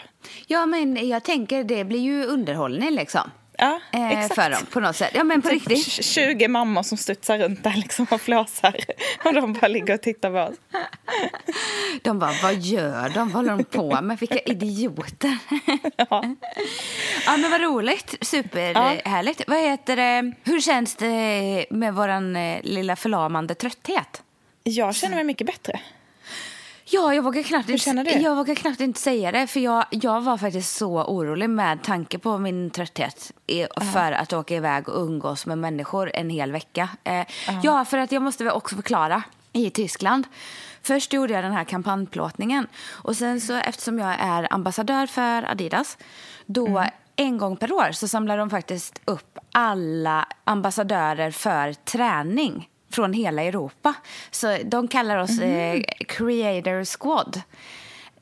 Ja, 0.47 0.67
men 0.67 1.09
jag 1.09 1.25
tänker 1.25 1.65
det 1.65 1.85
blir 1.85 2.01
ju 2.01 2.25
underhållning 2.25 2.91
liksom. 2.91 3.31
Ja, 3.63 3.81
eh, 3.93 4.11
exakt. 4.11 4.35
För 4.35 4.51
dem 4.51 4.67
på 4.71 4.81
något 4.81 4.97
sätt. 4.97 5.11
Ja, 5.15 5.25
men 5.25 5.43
på 5.43 5.49
typ 5.49 5.69
riktigt. 5.69 6.05
20 6.05 6.49
mammor 6.49 6.83
som 6.83 6.99
studsar 6.99 7.39
runt 7.39 7.65
där 7.65 7.75
liksom 7.77 8.07
och 8.11 8.21
flåsar. 8.21 8.77
Och 9.25 9.35
de 9.35 9.53
bara 9.53 9.69
ligger 9.69 9.95
och 9.95 10.01
tittar 10.01 10.31
på 10.31 10.53
oss. 10.53 10.59
De 12.03 12.19
bara, 12.19 12.33
vad 12.43 12.55
gör 12.55 13.09
de? 13.09 13.15
Vad 13.15 13.33
håller 13.33 13.51
de 13.51 13.65
på 13.65 14.01
med? 14.01 14.19
Vilka 14.19 14.39
idioter. 14.47 15.39
Ja, 15.97 16.25
ja 17.27 17.37
men 17.37 17.51
vad 17.51 17.61
roligt. 17.61 18.17
Superhärligt. 18.21 19.41
Ja. 19.41 19.45
Vad 19.49 19.59
heter 19.59 19.97
det? 19.97 20.33
Hur 20.45 20.61
känns 20.61 20.95
det 20.97 21.67
med 21.71 21.95
vår 21.95 22.09
eh, 22.09 22.61
lilla 22.63 22.97
förlamande 22.97 23.55
trötthet? 23.55 24.23
Jag 24.63 24.95
känner 24.95 25.15
mig 25.15 25.25
mycket 25.25 25.47
bättre. 25.47 25.81
Ja, 26.95 27.15
jag 27.15 27.23
vågar 27.23 27.43
knappt, 27.43 27.69
inte, 27.69 28.11
jag 28.11 28.37
vågar 28.37 28.55
knappt 28.55 28.81
inte 28.81 29.01
säga 29.01 29.33
det. 29.33 29.47
För 29.47 29.61
jag, 29.61 29.85
jag 29.91 30.21
var 30.21 30.37
faktiskt 30.37 30.77
så 30.77 31.05
orolig 31.05 31.51
med 31.51 31.83
tanke 31.83 32.19
på 32.19 32.39
min 32.39 32.71
trötthet 32.71 33.33
för 33.93 34.13
att 34.13 34.33
åka 34.33 34.57
iväg 34.57 34.89
och 34.89 35.03
umgås 35.03 35.47
med 35.47 35.59
människor 35.59 36.11
en 36.15 36.31
hel 36.31 36.53
vecka. 36.53 36.89
Eh, 37.05 37.27
ja, 37.63 37.85
för 37.85 37.99
att 37.99 38.13
jag 38.13 38.23
måste 38.23 38.45
väl 38.45 38.53
också 38.53 38.77
förklara. 38.77 39.23
I 39.53 39.71
Tyskland. 39.71 40.27
Först 40.83 41.13
gjorde 41.13 41.33
jag 41.33 41.45
den 41.45 41.53
här 41.53 41.65
kampanjplåtningen. 41.65 42.67
Och 42.91 43.17
sen 43.17 43.41
så 43.41 43.55
eftersom 43.55 43.99
jag 43.99 44.17
är 44.19 44.53
ambassadör 44.53 45.07
för 45.07 45.51
Adidas. 45.51 45.99
Då 46.47 46.67
mm. 46.67 46.91
en 47.17 47.39
gång 47.39 47.57
per 47.57 47.73
år 47.73 47.93
så 47.93 48.09
samlar 48.09 48.39
de 48.39 48.51
faktiskt 48.51 49.01
upp 49.05 49.39
alla 49.53 50.29
ambassadörer 50.45 51.31
för 51.31 51.73
träning 51.73 52.69
från 52.93 53.13
hela 53.13 53.43
Europa. 53.43 53.95
Så 54.31 54.59
de 54.65 54.89
kallar 54.89 55.17
oss 55.17 55.39
mm. 55.39 55.77
eh, 55.77 55.83
Creator 56.07 56.85
Squad. 56.99 57.43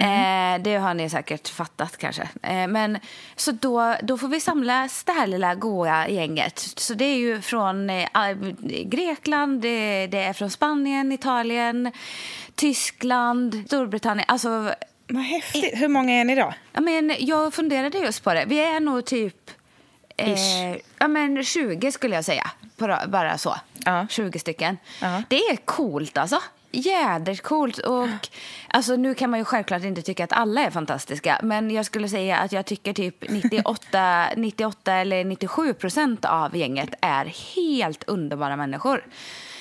Mm. 0.01 0.55
Eh, 0.55 0.63
det 0.63 0.77
har 0.77 0.95
ni 0.95 1.11
säkert 1.11 1.49
fattat 1.49 1.97
kanske. 1.97 2.29
Eh, 2.43 2.67
men, 2.67 2.99
så 3.37 3.53
då, 3.53 3.95
då 4.03 4.19
får 4.19 4.29
vi 4.29 4.41
samlas 4.41 5.05
det 5.05 5.13
här 5.13 5.27
lilla 5.27 5.55
goa 5.55 6.09
gänget. 6.09 6.59
Så 6.59 6.95
det 6.95 7.05
är 7.05 7.17
ju 7.17 7.41
från 7.41 7.91
eh, 7.91 8.07
Grekland, 8.85 9.63
det, 9.63 10.07
det, 10.07 10.19
är 10.19 10.33
från 10.33 10.51
Spanien, 10.51 11.13
Italien, 11.13 11.93
Tyskland, 12.55 13.63
Storbritannien. 13.67 14.25
Alltså, 14.29 14.75
Vad 15.09 15.23
häftigt. 15.23 15.71
Hur 15.75 15.89
många 15.89 16.13
är 16.13 16.25
ni 16.25 16.35
då? 16.35 16.55
Ja, 16.73 16.81
men, 16.81 17.15
jag 17.19 17.55
funderade 17.55 17.99
just 17.99 18.25
på 18.25 18.35
det. 18.35 18.45
Vi 18.47 18.61
är 18.61 18.81
nog 18.81 19.05
typ 19.05 19.51
eh, 20.17 20.77
ja, 20.99 21.09
men 21.09 21.45
20 21.45 21.93
skulle 21.93 22.15
jag 22.15 22.25
säga 22.25 22.51
bara 23.09 23.39
så. 23.39 23.57
Ja. 23.85 24.07
20 24.11 24.39
stycken. 24.39 24.79
Ja. 25.01 25.23
Det 25.29 25.37
är 25.37 25.57
coolt 25.57 26.19
alltså. 26.19 26.41
Jädrigt 26.73 27.43
coolt. 27.43 27.79
Och, 27.79 28.09
alltså, 28.69 28.97
nu 28.97 29.15
kan 29.15 29.31
man 29.31 29.39
ju 29.39 29.45
självklart 29.45 29.85
inte 29.85 30.03
tycka 30.03 30.25
att 30.25 30.33
alla 30.33 30.61
är 30.61 30.71
fantastiska. 30.71 31.41
Men 31.43 31.71
jag 31.71 31.87
skulle 31.87 32.09
säga 32.09 32.39
att 32.39 32.53
jag 32.53 32.67
tycker 32.67 32.93
typ 32.93 33.31
98, 33.31 34.29
98 34.37 34.93
eller 34.95 35.25
97 35.25 35.75
procent 35.75 36.25
av 36.25 36.57
gänget 36.57 36.91
är 37.01 37.25
helt 37.57 38.05
underbara 38.05 38.57
människor. 38.57 39.05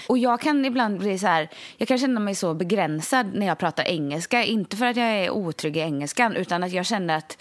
Och 0.10 0.18
jag 0.18 0.42
kan 0.42 0.66
ibland 0.66 1.00
bli 1.00 1.20
så 1.20 1.28
här, 1.28 1.50
jag 1.78 1.88
kan 1.88 1.98
känna 1.98 2.20
mig 2.20 2.36
så 2.36 2.54
begränsad 2.54 3.34
när 3.34 3.46
jag 3.46 3.58
pratar 3.58 3.84
engelska. 3.84 4.44
Inte 4.44 4.78
för 4.78 4.86
att 4.86 4.98
jag 4.98 5.08
är 5.08 5.30
otrygg 5.30 5.78
i 5.78 5.80
engelskan, 5.80 6.36
utan 6.36 6.64
att 6.64 6.72
jag 6.72 6.86
känner 6.86 7.18
att 7.18 7.38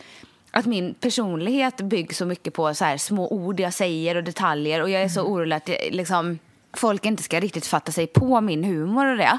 att 0.51 0.67
min 0.67 0.95
personlighet 0.95 1.77
byggs 1.77 2.17
så 2.17 2.27
mycket 2.27 2.55
på 2.55 2.75
så 2.75 2.85
här 2.85 2.97
små 2.97 3.29
ord 3.29 3.61
jag 3.61 3.75
säger 3.75 4.15
och 4.15 4.25
detaljer. 4.25 4.83
Och 4.83 4.91
jag 4.91 5.03
är 5.03 5.09
så 5.09 5.21
mm. 5.21 5.33
orolig 5.33 5.57
att 5.57 5.69
liksom, 5.91 6.39
folk 6.73 7.05
inte 7.05 7.23
ska 7.23 7.41
riktigt 7.41 7.67
fatta 7.67 7.93
sig 7.93 8.07
på 8.07 8.41
min 8.41 8.65
humor 8.65 9.07
och 9.07 9.17
det. 9.17 9.39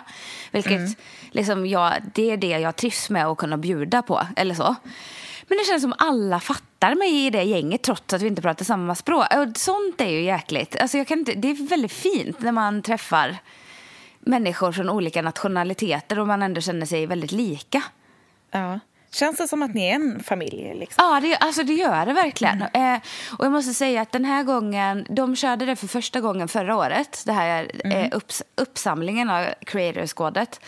Vilket 0.52 0.72
mm. 0.72 0.94
liksom, 1.32 1.66
jag, 1.66 1.94
det 2.14 2.32
är 2.32 2.38
det 2.38 2.48
jag 2.48 2.76
trivs 2.76 3.10
med 3.10 3.26
att 3.26 3.38
kunna 3.38 3.58
bjuda 3.58 4.02
på. 4.02 4.22
Eller 4.36 4.56
så. 4.56 4.76
Men 5.48 5.58
det 5.58 5.64
känns 5.64 5.82
som 5.82 5.94
alla 5.98 6.40
fattar 6.40 6.96
mig 6.96 7.26
i 7.26 7.30
det 7.30 7.44
gänget 7.44 7.82
trots 7.82 8.14
att 8.14 8.22
vi 8.22 8.28
inte 8.28 8.42
pratar 8.42 8.66
samma 8.66 8.96
språk. 8.96 9.26
Och 9.36 9.58
sånt 9.58 10.02
är 10.02 10.10
ju 10.10 10.22
jäkligt. 10.22 10.76
Alltså 10.76 10.98
jag 10.98 11.08
kan 11.08 11.20
inte, 11.20 11.34
det 11.34 11.50
är 11.50 11.68
väldigt 11.70 11.92
fint 11.92 12.42
när 12.42 12.52
man 12.52 12.82
träffar 12.82 13.38
människor 14.20 14.72
från 14.72 14.90
olika 14.90 15.22
nationaliteter 15.22 16.20
och 16.20 16.28
man 16.28 16.42
ändå 16.42 16.62
känner 16.62 16.86
sig 16.86 17.06
väldigt 17.06 17.32
lika. 17.32 17.84
Ja. 18.52 18.80
Känns 19.12 19.38
det 19.38 19.48
som 19.48 19.64
att 19.64 19.74
ni 19.74 19.88
är 19.88 19.96
en 19.96 20.24
familj? 20.24 20.74
Liksom? 20.76 21.06
Ja, 21.06 21.20
det, 21.20 21.36
alltså 21.36 21.64
det 21.64 21.74
gör 21.74 22.06
det 22.06 22.14
verkligen. 22.14 22.62
Mm. 22.62 22.94
Eh, 22.94 23.02
och 23.38 23.46
jag 23.46 23.52
måste 23.52 23.74
säga 23.74 24.02
att 24.02 24.12
den 24.12 24.26
här 24.26 24.44
gången, 24.44 25.06
de 25.10 25.36
körde 25.36 25.66
det 25.66 25.76
för 25.76 25.88
första 25.88 26.22
gången 26.22 26.48
förra 26.48 26.78
året, 26.78 27.24
det 27.26 27.32
här 27.32 27.72
mm. 27.84 27.98
eh, 27.98 28.18
upps, 28.18 28.44
uppsamlingen 28.56 29.30
av 29.30 29.46
Creator-skådet. 29.66 30.60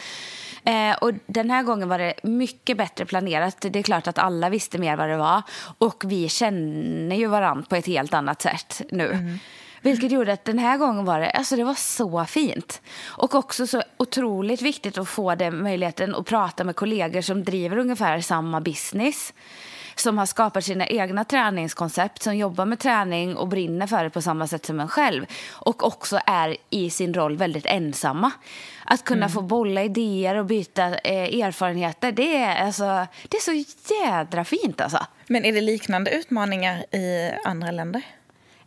Eh, 0.64 0.98
och 1.02 1.12
den 1.26 1.50
här 1.50 1.64
gången 1.64 1.90
var 1.90 1.98
det 1.98 2.14
mycket 2.24 2.78
bättre 2.78 3.06
planerat. 3.06 3.58
Det 3.62 3.80
är 3.80 3.84
klart 3.84 4.08
att 4.08 4.18
alla 4.18 4.50
visste 4.50 4.78
mer 4.78 4.98
vad 4.98 5.10
det 5.10 5.18
var. 5.18 5.42
Och 5.78 6.04
vi 6.08 6.30
känner 6.30 7.16
ju 7.16 7.28
varandra 7.28 7.66
på 7.70 7.76
ett 7.76 7.88
helt 7.88 8.14
annat 8.14 8.42
sätt 8.42 8.82
nu. 8.92 9.08
Mm. 9.08 9.40
Vilket 9.82 10.12
gjorde 10.12 10.34
att 10.34 10.46
den 10.46 10.60
här 10.60 10.78
gången 10.78 11.06
var 11.06 11.20
det, 11.20 11.30
alltså 11.30 11.56
det 11.56 11.64
var 11.64 11.74
så 11.74 12.26
fint. 12.26 12.82
Och 13.04 13.36
också 13.36 13.68
så 13.68 13.84
otroligt 13.98 14.62
viktigt 14.62 14.98
att 14.98 15.10
få 15.10 15.36
den 15.36 15.64
möjligheten 15.64 16.16
att 16.16 16.26
prata 16.26 16.64
med 16.64 16.76
kollegor 16.76 17.22
som 17.22 17.44
driver 17.44 17.78
ungefär 17.78 18.22
samma 18.22 18.62
business 18.62 19.34
som 19.96 20.18
har 20.18 20.26
skapat 20.26 20.64
sina 20.64 20.88
egna 20.88 21.24
träningskoncept, 21.24 22.24
som 22.24 22.38
jobbar 22.38 22.66
med 22.66 22.80
träning 22.80 23.38
och 23.38 23.48
brinner 23.48 23.88
för 23.88 24.04
det 24.04 24.10
på 24.10 24.22
samma 24.22 24.48
sätt 24.48 24.66
som 24.66 24.80
en 24.80 24.88
själv. 24.88 25.26
Och 25.52 25.84
också 25.84 26.20
är 26.26 26.58
i 26.70 26.90
sin 26.90 27.14
roll 27.14 27.38
väldigt 27.38 27.66
ensamma. 27.66 28.32
Att 28.86 29.04
kunna 29.04 29.26
mm. 29.26 29.30
få 29.30 29.42
bolla 29.42 29.84
idéer 29.84 30.36
och 30.36 30.46
byta 30.46 30.86
eh, 30.88 31.46
erfarenheter, 31.46 32.12
det 32.12 32.36
är, 32.36 32.66
alltså, 32.66 33.08
det 33.30 33.38
är 33.38 33.42
så 33.42 33.66
jädra 33.94 34.46
fint 34.46 34.82
alltså. 34.82 35.06
Men 35.28 35.46
är 35.46 35.54
det 35.54 35.62
liknande 35.62 36.12
utmaningar 36.12 36.96
i 36.96 37.32
andra 37.46 37.72
länder? 37.72 38.02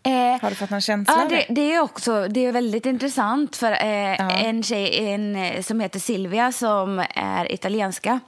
Eh, 0.04 0.40
har 0.42 0.50
du 0.50 0.56
fått 0.56 0.70
någon 0.70 0.80
känsla 0.80 1.14
ja, 1.30 1.36
det, 1.36 1.54
det, 1.54 1.74
är 1.74 1.80
också 1.80 2.28
det 2.28 2.46
är 2.46 2.52
väldigt 2.52 2.86
intressant. 2.86 3.56
för 3.56 3.72
eh, 3.72 4.14
ja. 4.18 4.30
En 4.30 4.62
tjej 4.62 5.06
en, 5.06 5.36
eh, 5.36 5.62
som 5.62 5.80
heter 5.80 5.98
Silvia 5.98 6.52
som 6.52 7.04
är 7.14 7.52
italienska 7.52 8.20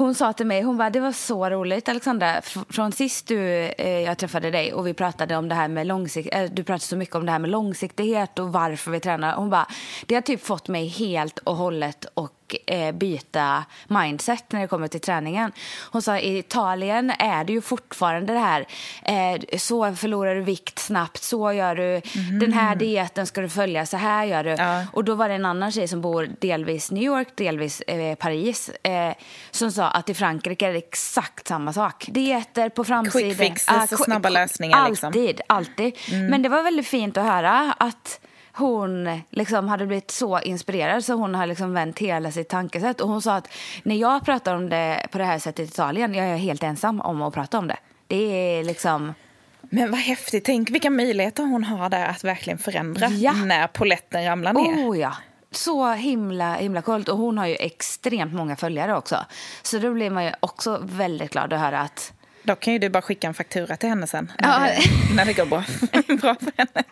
hon 0.00 0.14
sa 0.14 0.32
till 0.32 0.46
mig, 0.46 0.62
hon 0.62 0.76
bara, 0.76 0.90
det 0.90 1.00
var 1.00 1.12
så 1.12 1.50
roligt 1.50 1.88
Alexandra, 1.88 2.40
från 2.68 2.92
sist 2.92 3.26
du, 3.26 3.38
eh, 3.78 4.00
jag 4.00 4.18
träffade 4.18 4.50
dig 4.50 4.72
och 4.72 4.86
vi 4.86 4.94
pratade 4.94 5.36
om 5.36 5.48
det 5.48 5.54
här 5.54 5.68
med 5.68 5.86
långsikt, 5.86 6.28
eh, 6.34 6.42
du 6.42 6.64
pratade 6.64 6.80
så 6.80 6.96
mycket 6.96 7.14
om 7.14 7.26
det 7.26 7.32
här 7.32 7.38
med 7.38 7.50
långsiktighet 7.50 8.38
och 8.38 8.52
varför 8.52 8.90
vi 8.90 9.00
tränar. 9.00 9.34
Hon 9.36 9.50
bara, 9.50 9.66
det 10.06 10.14
har 10.14 10.22
typ 10.22 10.46
fått 10.46 10.68
mig 10.68 10.86
helt 10.86 11.38
och 11.38 11.56
hållet 11.56 12.04
och 12.14 12.32
eh, 12.66 12.92
byta 12.92 13.64
mindset 13.88 14.44
när 14.52 14.60
det 14.60 14.66
kommer 14.66 14.88
till 14.88 15.00
träningen. 15.00 15.52
Hon 15.92 16.02
sa 16.02 16.18
i 16.18 16.38
Italien 16.38 17.12
är 17.18 17.44
det 17.44 17.52
ju 17.52 17.60
fortfarande 17.60 18.32
det 18.32 18.38
här, 18.38 18.66
eh, 19.02 19.58
så 19.58 19.94
förlorar 19.94 20.34
du 20.34 20.40
vikt 20.40 20.78
snabbt, 20.78 21.22
så 21.22 21.52
gör 21.52 21.74
du, 21.74 22.02
mm. 22.16 22.38
den 22.38 22.52
här 22.52 22.76
dieten 22.76 23.26
ska 23.26 23.40
du 23.40 23.48
följa, 23.48 23.86
så 23.86 23.96
här 23.96 24.24
gör 24.24 24.44
du. 24.44 24.50
Ja. 24.50 24.86
Och 24.92 25.04
då 25.04 25.14
var 25.14 25.28
det 25.28 25.34
en 25.34 25.44
annan 25.44 25.72
tjej 25.72 25.88
som 25.88 26.00
bor 26.00 26.28
delvis 26.40 26.90
New 26.90 27.02
York, 27.02 27.28
delvis 27.34 27.80
eh, 27.80 28.14
Paris, 28.14 28.70
eh, 28.82 29.14
som 29.50 29.72
sa 29.72 29.88
att 29.88 30.08
i 30.08 30.14
Frankrike 30.14 30.68
är 30.68 30.72
det 30.72 30.78
exakt 30.78 31.48
samma 31.48 31.72
sak. 31.72 32.04
Dieter 32.08 32.68
på 32.68 32.84
framsidan. 32.84 33.30
Quick 33.30 33.38
fixes 33.38 33.92
och 33.92 33.98
snabba 33.98 34.28
lösningar. 34.28 34.78
Alltid, 34.78 35.22
liksom. 35.22 35.44
alltid. 35.46 35.98
Mm. 36.10 36.26
Men 36.26 36.42
det 36.42 36.48
var 36.48 36.62
väldigt 36.62 36.86
fint 36.86 37.16
att 37.16 37.24
höra 37.24 37.74
att 37.78 38.20
hon 38.52 39.20
liksom 39.30 39.68
hade 39.68 39.86
blivit 39.86 40.10
så 40.10 40.40
inspirerad 40.40 41.04
så 41.04 41.14
hon 41.14 41.34
har 41.34 41.46
liksom 41.46 41.74
vänt 41.74 41.98
hela 41.98 42.30
sitt 42.30 42.48
tankesätt. 42.48 43.00
Och 43.00 43.08
hon 43.08 43.22
sa 43.22 43.34
att 43.36 43.48
när 43.82 43.96
jag 43.96 44.24
pratar 44.24 44.54
om 44.56 44.68
det 44.68 45.06
på 45.10 45.18
det 45.18 45.24
här 45.24 45.38
sättet 45.38 45.60
i 45.60 45.72
Italien, 45.72 46.14
jag 46.14 46.26
är 46.26 46.36
helt 46.36 46.62
ensam 46.62 47.00
om 47.00 47.22
att 47.22 47.34
prata 47.34 47.58
om 47.58 47.66
det. 47.68 47.76
Det 48.06 48.16
är 48.58 48.64
liksom... 48.64 49.14
Men 49.62 49.90
vad 49.90 50.00
häftigt. 50.00 50.44
Tänk 50.44 50.70
vilka 50.70 50.90
möjligheter 50.90 51.42
hon 51.42 51.64
har 51.64 51.88
där 51.88 52.06
att 52.08 52.24
verkligen 52.24 52.58
förändra 52.58 53.08
Ja. 53.08 53.32
när 53.32 53.66
poletten 53.66 54.24
ramlar 54.24 54.52
ner. 54.52 54.88
Oh 54.88 54.98
ja. 54.98 55.12
Så 55.52 55.92
himla, 55.92 56.54
himla 56.54 56.82
coolt. 56.82 57.08
Och 57.08 57.18
hon 57.18 57.38
har 57.38 57.46
ju 57.46 57.56
extremt 57.56 58.32
många 58.34 58.56
följare 58.56 58.96
också. 58.96 59.16
Så 59.62 59.78
då 59.78 59.94
blir 59.94 60.10
man 60.10 60.24
ju 60.24 60.32
också 60.40 60.78
väldigt 60.82 61.30
glad 61.32 61.52
att 61.52 61.60
höra 61.60 61.80
att... 61.80 62.12
Då 62.42 62.54
kan 62.56 62.72
ju 62.72 62.78
du 62.78 62.88
bara 62.88 63.02
skicka 63.02 63.26
en 63.26 63.34
faktura 63.34 63.76
till 63.76 63.88
henne 63.88 64.06
sen. 64.06 64.32
När, 64.38 64.48
Ja. 64.48 64.74
det, 64.74 65.14
när 65.16 65.24
det 65.24 65.32
går 65.32 65.46
bra, 65.46 65.64
bra 66.20 66.34
för 66.34 66.52
henne. 66.56 66.84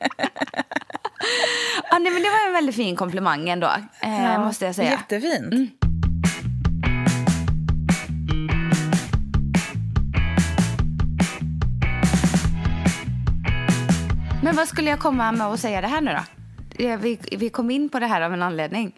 Ah, 1.91 1.99
nej, 1.99 2.13
men 2.13 2.23
det 2.23 2.31
var 2.31 2.47
en 2.47 2.53
väldigt 2.53 2.75
fin 2.77 2.97
komplimang 2.97 3.49
ändå, 3.49 3.71
eh, 4.01 4.45
måste 4.45 4.65
jag 4.67 4.75
säga. 4.75 4.91
Jättefint. 4.91 5.75
Men 14.43 14.57
vad 14.57 14.69
skulle 14.69 14.91
jag 14.91 14.99
komma 14.99 15.33
med 15.33 15.47
att 15.47 15.61
säga 15.61 15.81
det 15.81 15.87
här 15.87 16.01
nu 16.01 16.11
då? 16.13 16.21
Ja, 16.85 16.97
Vi, 16.97 17.19
vi 17.39 17.49
kom 17.51 17.71
in 17.71 17.89
på 17.89 17.99
det 17.99 18.07
här 18.07 18.21
av 18.21 18.33
en 18.33 18.43
anledning. 18.43 18.93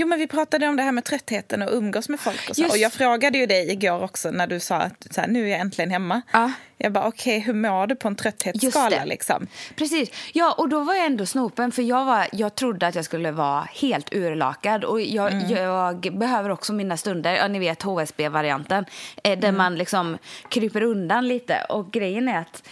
Jo, 0.00 0.06
men 0.06 0.18
vi 0.18 0.26
pratade 0.26 0.68
om 0.68 0.76
det 0.76 0.82
här 0.82 0.92
med 0.92 1.04
tröttheten 1.04 1.62
och 1.62 1.72
umgås 1.72 2.08
med 2.08 2.20
folk. 2.20 2.50
Och, 2.50 2.56
så. 2.56 2.62
Just. 2.62 2.72
och 2.72 2.78
jag 2.78 2.92
frågade 2.92 3.38
ju 3.38 3.46
dig 3.46 3.72
igår 3.72 4.02
också 4.04 4.30
när 4.30 4.46
du 4.46 4.60
sa 4.60 4.76
att 4.76 5.06
så 5.10 5.20
här, 5.20 5.28
nu 5.28 5.44
är 5.44 5.48
jag 5.48 5.60
äntligen 5.60 5.90
hemma. 5.90 6.22
Ja. 6.32 6.52
Jag 6.76 6.92
bara, 6.92 7.06
okej, 7.08 7.38
hur 7.38 7.54
mår 7.54 7.86
du 7.86 7.96
på 7.96 8.08
en 8.08 8.16
trötthetsskala? 8.16 9.04
Liksom? 9.04 9.46
Precis. 9.76 10.10
Ja, 10.32 10.54
och 10.58 10.68
då 10.68 10.80
var 10.80 10.94
jag 10.94 11.06
ändå 11.06 11.26
snopen 11.26 11.72
för 11.72 11.82
jag, 11.82 12.04
var, 12.04 12.26
jag 12.32 12.54
trodde 12.54 12.86
att 12.86 12.94
jag 12.94 13.04
skulle 13.04 13.30
vara 13.30 13.68
helt 13.72 14.14
urlakad. 14.14 14.84
Och 14.84 15.00
jag, 15.00 15.50
jag 15.50 16.18
behöver 16.18 16.50
också 16.50 16.72
mina 16.72 16.96
stunder, 16.96 17.34
ja, 17.34 17.48
ni 17.48 17.58
vet 17.58 17.82
HSB-varianten, 17.82 18.84
eh, 19.24 19.38
där 19.38 19.52
man 19.52 19.76
liksom 19.76 20.18
kryper 20.48 20.82
undan 20.82 21.28
lite. 21.28 21.66
Och 21.68 21.92
grejen 21.92 22.28
är 22.28 22.38
att 22.38 22.62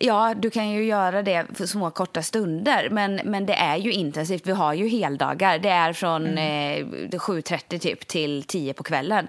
Ja, 0.00 0.34
du 0.34 0.50
kan 0.50 0.70
ju 0.70 0.84
göra 0.84 1.22
det 1.22 1.46
för 1.54 1.66
små 1.66 1.90
korta 1.90 2.22
stunder, 2.22 2.88
men, 2.90 3.20
men 3.24 3.46
det 3.46 3.54
är 3.54 3.76
ju 3.76 3.92
intensivt. 3.92 4.46
Vi 4.46 4.52
har 4.52 4.74
ju 4.74 4.88
heldagar. 4.88 5.58
Det 5.58 5.68
är 5.68 5.92
från 5.92 6.38
eh, 6.38 6.86
7.30 6.86 7.78
typ 7.78 8.08
till 8.08 8.42
10 8.42 8.74
på 8.74 8.82
kvällen. 8.82 9.28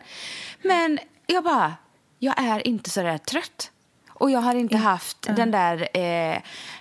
Men 0.61 0.99
jag 1.27 1.43
bara, 1.43 1.73
jag 2.19 2.39
är 2.39 2.67
inte 2.67 2.89
så 2.89 3.01
där 3.01 3.17
trött. 3.17 3.71
Och 4.19 4.31
jag 4.31 4.39
har 4.39 4.55
inte 4.55 4.77
haft 4.77 5.27
den 5.35 5.51
där 5.51 5.97
eh, 5.97 6.37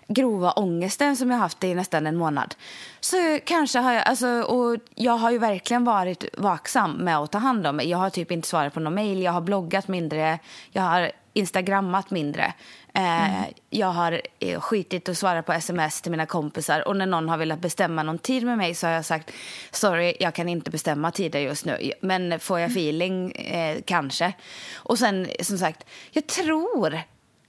grova 0.09 0.51
ångesten 0.51 1.17
som 1.17 1.31
jag 1.31 1.39
haft 1.39 1.65
i 1.65 1.75
nästan 1.75 2.07
en 2.07 2.17
månad. 2.17 2.55
Så 3.01 3.17
kanske 3.45 3.79
har 3.79 3.93
jag, 3.93 4.09
alltså, 4.09 4.29
och 4.29 4.79
jag 4.95 5.13
har 5.13 5.31
ju 5.31 5.39
verkligen 5.39 5.85
varit 5.85 6.25
vaksam 6.39 6.93
med 6.93 7.19
att 7.19 7.33
ta 7.33 7.39
hand 7.39 7.67
om 7.67 7.77
mig. 7.77 7.89
Jag 7.89 7.99
har 7.99 8.11
typ 8.11 8.31
inte 8.31 8.49
svarat 8.49 8.75
på 8.75 8.81
någon 8.81 8.95
mail, 8.95 9.23
jag 9.23 9.33
har 9.33 9.41
bloggat 9.41 9.89
mindre, 9.89 10.39
jag 10.73 10.83
har 10.83 11.13
instagrammat 11.33 12.11
mindre. 12.11 12.55
Eh, 12.97 13.45
Jag 13.71 13.87
har 13.87 14.21
eh, 14.39 14.61
skitit 14.61 15.09
och 15.09 15.17
svarat 15.17 15.47
på 15.47 15.53
sms 15.53 16.03
till 16.03 16.11
mina 16.11 16.27
kompisar 16.27 16.89
och 16.89 16.97
när 16.97 17.07
någon 17.07 17.29
har 17.29 17.37
velat 17.39 17.59
bestämma 17.61 18.03
någon 18.03 18.19
tid 18.19 18.45
med 18.45 18.59
mig 18.59 18.75
så 18.75 18.87
har 18.87 18.95
jag 18.95 19.05
sagt 19.05 19.31
sorry, 19.71 20.17
jag 20.21 20.35
kan 20.35 20.49
inte 20.49 20.71
bestämma 20.71 21.11
tider 21.11 21.41
just 21.41 21.65
nu, 21.65 21.93
men 22.01 22.41
får 22.41 22.61
jag 22.61 22.71
feeling, 22.71 23.33
eh, 23.33 23.79
kanske. 23.87 24.33
Och 24.77 24.99
sen 24.99 25.29
som 25.43 25.59
sagt, 25.59 25.85
jag 26.11 26.27
tror 26.27 27.01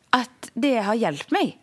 att 0.10 0.50
det 0.54 0.78
har 0.78 0.94
hjälpt 0.94 1.32
mig. 1.32 1.58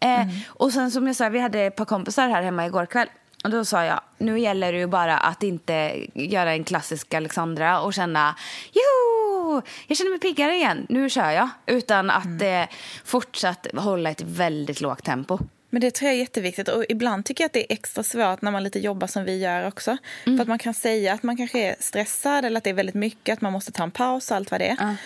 Eh, 0.00 0.26
Och 0.48 0.72
sen 0.72 0.90
som 0.90 1.06
jag 1.06 1.16
sa, 1.16 1.28
vi 1.28 1.38
hade 1.40 1.60
ett 1.60 1.76
par 1.76 1.84
kompisar 1.84 2.28
här 2.28 2.42
hemma 2.42 2.66
igår 2.66 2.86
kväll. 2.86 3.08
Och 3.44 3.50
då 3.50 3.64
sa 3.64 3.84
jag, 3.84 4.00
nu 4.18 4.40
gäller 4.40 4.72
det 4.72 4.78
ju 4.78 4.86
bara 4.86 5.18
att 5.18 5.42
inte 5.42 6.06
göra 6.14 6.52
en 6.52 6.64
klassisk 6.64 7.14
Alexandra 7.14 7.80
och 7.80 7.94
känna, 7.94 8.36
jo, 8.72 9.62
jag 9.86 9.96
känner 9.98 10.10
mig 10.10 10.20
piggare 10.20 10.54
igen, 10.54 10.86
nu 10.88 11.10
kör 11.10 11.30
jag. 11.30 11.48
Utan 11.66 12.10
att 12.10 12.42
eh, 12.42 12.62
fortsatt 13.04 13.66
hålla 13.74 14.10
ett 14.10 14.22
väldigt 14.22 14.80
lågt 14.80 15.04
tempo. 15.04 15.38
Men 15.70 15.80
det 15.80 15.90
tror 15.90 16.06
jag 16.06 16.14
är 16.14 16.20
jätteviktigt. 16.20 16.68
Och 16.68 16.84
ibland 16.88 17.24
tycker 17.24 17.44
jag 17.44 17.46
att 17.46 17.52
det 17.52 17.72
är 17.72 17.74
extra 17.74 18.02
svårt 18.02 18.42
när 18.42 18.50
man 18.50 18.64
lite 18.64 18.78
jobbar 18.78 19.06
som 19.06 19.24
vi 19.24 19.38
gör 19.38 19.66
också. 19.66 19.96
För 20.24 20.42
att 20.42 20.48
man 20.48 20.58
kan 20.58 20.74
säga 20.74 21.12
att 21.12 21.22
man 21.22 21.36
kanske 21.36 21.58
är 21.58 21.76
stressad 21.80 22.44
eller 22.44 22.58
att 22.58 22.64
det 22.64 22.70
är 22.70 22.74
väldigt 22.74 22.94
mycket, 22.94 23.32
att 23.32 23.40
man 23.40 23.52
måste 23.52 23.72
ta 23.72 23.82
en 23.82 23.90
paus 23.90 24.30
och 24.30 24.36
allt 24.36 24.50
vad 24.50 24.60
det 24.60 24.68
är. 24.68 24.96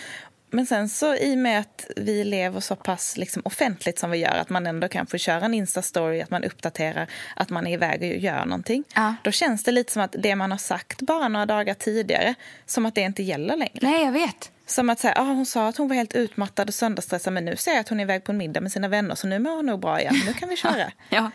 Men 0.53 0.65
sen 0.65 0.89
så 0.89 1.15
i 1.15 1.33
och 1.33 1.37
med 1.37 1.59
att 1.59 1.87
vi 1.95 2.23
lever 2.23 2.59
så 2.59 2.75
pass 2.75 3.17
liksom 3.17 3.41
offentligt 3.45 3.99
som 3.99 4.11
vi 4.11 4.17
gör, 4.17 4.35
att 4.35 4.49
man 4.49 4.67
ändå 4.67 4.87
kan 4.87 5.07
få 5.07 5.17
köra 5.17 5.45
en 5.45 5.53
Insta-story, 5.53 6.23
att 6.23 6.29
man 6.29 6.43
uppdaterar 6.43 7.07
att 7.35 7.49
man 7.49 7.67
är 7.67 7.73
iväg 7.73 8.01
och 8.01 8.17
gör 8.17 8.45
någonting. 8.45 8.83
Ja. 8.95 9.15
Då 9.23 9.31
känns 9.31 9.63
det 9.63 9.71
lite 9.71 9.91
som 9.91 10.01
att 10.01 10.15
det 10.19 10.35
man 10.35 10.51
har 10.51 10.57
sagt 10.57 11.01
bara 11.01 11.27
några 11.27 11.45
dagar 11.45 11.73
tidigare, 11.73 12.35
som 12.65 12.85
att 12.85 12.95
det 12.95 13.01
inte 13.01 13.23
gäller 13.23 13.57
längre. 13.57 13.79
Nej, 13.81 14.05
jag 14.05 14.11
vet. 14.11 14.51
Som 14.65 14.89
att 14.89 14.99
säga, 14.99 15.13
ah, 15.17 15.23
hon 15.23 15.45
sa 15.45 15.67
att 15.67 15.77
hon 15.77 15.87
var 15.87 15.95
helt 15.95 16.13
utmattad 16.15 16.67
och 16.67 16.73
sönderstressad 16.73 17.33
men 17.33 17.45
nu 17.45 17.55
säger 17.55 17.75
jag 17.77 17.81
att 17.81 17.89
hon 17.89 17.99
är 17.99 18.03
iväg 18.03 18.23
på 18.23 18.31
en 18.31 18.37
middag 18.37 18.61
med 18.61 18.71
sina 18.71 18.87
vänner 18.87 19.15
så 19.15 19.27
nu 19.27 19.39
mår 19.39 19.55
hon 19.55 19.65
nog 19.65 19.79
bra 19.79 19.99
igen. 20.01 20.15
Nu 20.25 20.33
kan 20.33 20.49
vi 20.49 20.55
köra. 20.63 20.91
Ja. 21.09 21.31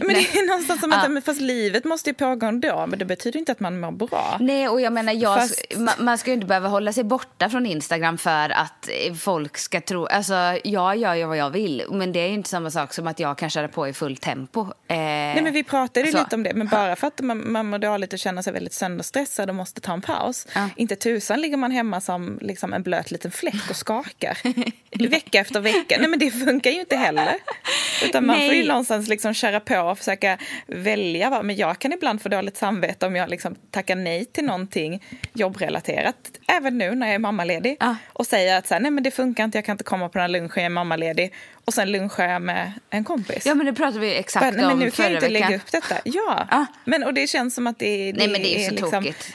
Men 0.00 0.08
det 0.08 0.20
är 0.38 0.46
någonstans 0.48 0.80
som 0.80 0.92
att, 0.92 1.10
men 1.10 1.22
fast 1.22 1.40
livet 1.40 1.84
måste 1.84 2.10
ju 2.10 2.14
pågå 2.14 2.46
ändå, 2.46 2.86
men 2.86 2.98
det 2.98 3.04
betyder 3.04 3.38
inte 3.38 3.52
att 3.52 3.60
man 3.60 3.80
mår 3.80 3.90
bra. 3.92 4.36
Nej, 4.40 4.68
och 4.68 4.80
jag 4.80 4.92
menar, 4.92 5.12
jag, 5.12 5.40
Fast- 5.40 5.64
ma- 5.74 6.02
man 6.02 6.18
ska 6.18 6.30
ju 6.30 6.34
inte 6.34 6.46
behöva 6.46 6.68
hålla 6.68 6.92
sig 6.92 7.04
borta 7.04 7.48
från 7.50 7.66
Instagram 7.66 8.18
för 8.18 8.50
att 8.50 8.88
eh, 9.08 9.14
folk 9.14 9.58
ska 9.58 9.80
tro... 9.80 10.06
Alltså, 10.06 10.34
jag 10.64 10.96
gör 10.96 11.14
ju 11.14 11.24
vad 11.24 11.36
jag 11.36 11.50
vill, 11.50 11.82
men 11.90 12.12
det 12.12 12.18
är 12.20 12.28
ju 12.28 12.34
inte 12.34 12.48
samma 12.48 12.70
sak 12.70 12.94
som 12.94 13.06
att 13.06 13.20
jag 13.20 13.38
kan 13.38 13.50
köra 13.50 13.68
på 13.68 13.88
i 13.88 13.92
fullt 13.92 14.22
tempo. 14.22 14.60
Eh, 14.60 14.96
Nej, 14.96 15.42
men 15.42 15.52
vi 15.52 15.64
pratade 15.64 16.06
ju 16.06 16.12
så. 16.12 16.18
lite 16.18 16.36
om 16.36 16.42
det, 16.42 16.54
men 16.54 16.68
bara 16.68 16.96
för 16.96 17.06
att 17.06 17.20
man, 17.20 17.52
man 17.52 17.66
mår 17.70 17.78
dåligt 17.78 18.12
och 18.12 18.18
känner 18.18 18.42
sig 18.42 18.52
väldigt 18.52 18.72
sönderstressad 18.74 19.48
och 19.48 19.54
måste 19.54 19.80
ta 19.80 19.92
en 19.92 20.00
paus. 20.02 20.46
Ja. 20.54 20.68
Inte 20.76 20.96
tusan 20.96 21.40
ligger 21.40 21.56
man 21.56 21.70
hemma 21.70 22.00
som 22.00 22.38
liksom 22.56 22.72
en 22.72 22.82
blöt 22.82 23.10
liten 23.10 23.30
fläck 23.30 23.70
och 23.70 23.76
skakar. 23.76 24.38
vecka 25.08 25.38
efter 25.40 25.60
vecka. 25.60 25.96
Nej 25.98 26.08
men 26.08 26.18
det 26.18 26.30
funkar 26.30 26.70
ju 26.70 26.80
inte 26.80 26.96
heller. 26.96 27.34
Utan 28.04 28.26
man 28.26 28.36
får 28.36 28.44
ju 28.44 28.50
Nej. 28.50 28.66
någonstans 28.68 29.08
liksom 29.08 29.34
köra 29.34 29.60
på 29.60 29.78
och 29.80 29.98
försöka 29.98 30.38
välja. 30.66 31.30
vad- 31.30 31.44
Men 31.44 31.56
jag 31.56 31.78
kan 31.78 31.92
ibland 31.92 32.22
få 32.22 32.28
dåligt 32.28 32.56
samvete 32.56 33.06
om 33.06 33.16
jag 33.16 33.30
liksom 33.30 33.54
tackar 33.70 33.96
nej 33.96 34.24
till 34.24 34.44
någonting 34.44 35.02
jobbrelaterat. 35.32 36.16
Även 36.48 36.78
nu 36.78 36.94
när 36.94 37.06
jag 37.06 37.14
är 37.14 37.18
mammaledig. 37.18 37.76
Ja. 37.80 37.96
Och 38.08 38.26
säger 38.26 38.58
att 38.58 38.66
så 38.66 38.74
här, 38.74 38.80
nej 38.80 38.90
men 38.90 39.04
det 39.04 39.10
funkar 39.10 39.44
inte, 39.44 39.58
jag 39.58 39.64
kan 39.64 39.74
inte 39.74 39.84
komma 39.84 40.08
på 40.08 40.18
den 40.18 40.22
här 40.22 40.28
lunchen, 40.28 40.50
jag 40.54 40.64
är 40.64 40.68
mammaledig. 40.68 41.32
Och 41.64 41.74
sen 41.74 41.92
lunchar 41.92 42.28
jag 42.28 42.42
med 42.42 42.72
en 42.90 43.04
kompis. 43.04 43.46
Ja, 43.46 43.54
men 43.54 43.66
det 43.66 43.72
pratade 43.74 43.98
vi 44.00 44.14
exakt 44.16 44.42
Bara, 44.44 44.50
nej, 44.50 44.60
men 44.62 44.72
om 44.72 44.78
nu 44.78 44.90
kan 44.90 45.04
jag 45.04 45.14
inte 45.14 45.28
veckan. 45.28 45.32
lägga 45.50 45.56
upp 45.56 45.72
detta. 45.72 45.94
Ja, 46.04 46.46
Ja. 46.50 46.66
Men, 46.84 47.04
och 47.04 47.14
det 47.14 47.26
känns 47.26 47.54
som 47.54 47.66
att 47.66 47.78
det, 47.78 48.12
det, 48.12 48.18
Nej, 48.18 48.28
men 48.28 48.42
det 48.42 48.56
är 48.64 48.64
så 48.64 48.70
liksom, 48.70 48.90
tokigt. 49.04 49.32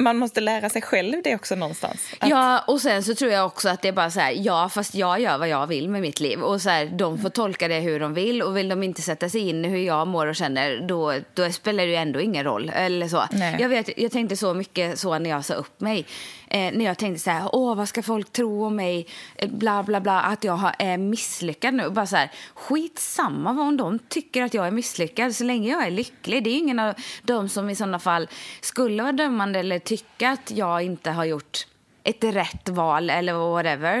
Man 0.00 0.16
måste 0.16 0.40
lära 0.40 0.68
sig 0.68 0.82
själv 0.82 1.22
det 1.24 1.34
också 1.34 1.54
någonstans. 1.54 2.06
Att, 2.18 2.28
Ja, 2.28 2.64
och 2.66 2.80
sen 2.80 3.02
så 3.02 3.14
tror 3.14 3.30
jag 3.30 3.46
också 3.46 3.68
att 3.68 3.82
det 3.82 3.88
är 3.88 3.92
bara 3.92 4.10
så 4.10 4.20
här, 4.20 4.32
ja 4.36 4.68
fast 4.68 4.94
jag 4.94 5.20
gör 5.20 5.38
vad 5.38 5.48
jag 5.48 5.66
vill 5.66 5.88
med 5.88 6.00
mitt 6.00 6.20
liv. 6.20 6.42
Och 6.42 6.62
så 6.62 6.70
här, 6.70 6.86
de 6.86 7.18
får 7.18 7.28
tolka 7.28 7.68
det 7.68 7.80
hur 7.80 8.00
de 8.00 8.14
vill 8.14 8.42
och 8.42 8.56
vill 8.56 8.68
de 8.68 8.82
inte 8.82 9.02
sätta 9.02 9.28
sig 9.28 9.48
in 9.48 9.64
i 9.64 9.68
hur 9.68 9.78
jag 9.78 10.06
mår 10.06 10.26
och 10.26 10.36
känner, 10.36 10.80
då, 10.88 11.14
då 11.34 11.52
spelar 11.52 11.84
det 11.84 11.90
ju 11.90 11.96
ändå 11.96 12.20
ingen 12.20 12.44
roll. 12.44 12.72
Eller 12.74 13.08
så. 13.08 13.24
Nej. 13.30 13.56
Jag, 13.60 13.68
vet, 13.68 13.98
jag 13.98 14.12
tänkte 14.12 14.36
så 14.36 14.54
mycket 14.54 14.98
så 14.98 15.18
när 15.18 15.30
jag 15.30 15.44
sa 15.44 15.54
upp 15.54 15.80
mig. 15.80 16.06
Eh, 16.52 16.72
när 16.72 16.84
jag 16.84 16.98
tänkte 16.98 17.22
så 17.22 17.30
här, 17.30 17.48
åh 17.52 17.74
vad 17.76 17.88
ska 17.88 18.02
folk 18.02 18.32
tro 18.32 18.64
om 18.64 18.76
mig, 18.76 19.06
eh, 19.36 19.50
bla 19.50 19.82
bla 19.82 20.00
bla, 20.00 20.20
att 20.20 20.44
jag 20.44 20.52
har- 20.52 20.74
är 20.78 20.98
misslyckad 20.98 21.74
nu. 21.74 21.90
Bara 21.90 22.06
så 22.06 22.16
här, 22.16 22.30
skitsamma 22.54 23.52
vad 23.52 23.66
om 23.66 23.76
de 23.76 23.98
tycker 23.98 24.42
att 24.42 24.54
jag 24.54 24.66
är 24.66 24.70
misslyckad, 24.70 25.34
så 25.36 25.44
länge 25.44 25.70
jag 25.70 25.86
är 25.86 25.90
lycklig. 25.90 26.44
Det 26.44 26.50
är 26.50 26.58
ingen 26.58 26.78
av 26.78 26.94
dem 27.22 27.48
som 27.48 27.70
i 27.70 27.76
sådana 27.76 27.98
fall 27.98 28.28
skulle 28.60 29.02
vara 29.02 29.12
dömande 29.12 29.58
eller 29.58 29.78
tycka 29.78 30.30
att 30.30 30.50
jag 30.50 30.82
inte 30.82 31.10
har 31.10 31.24
gjort 31.24 31.66
ett 32.04 32.24
rätt 32.24 32.68
val 32.68 33.10
eller 33.10 33.32
whatever. 33.34 33.98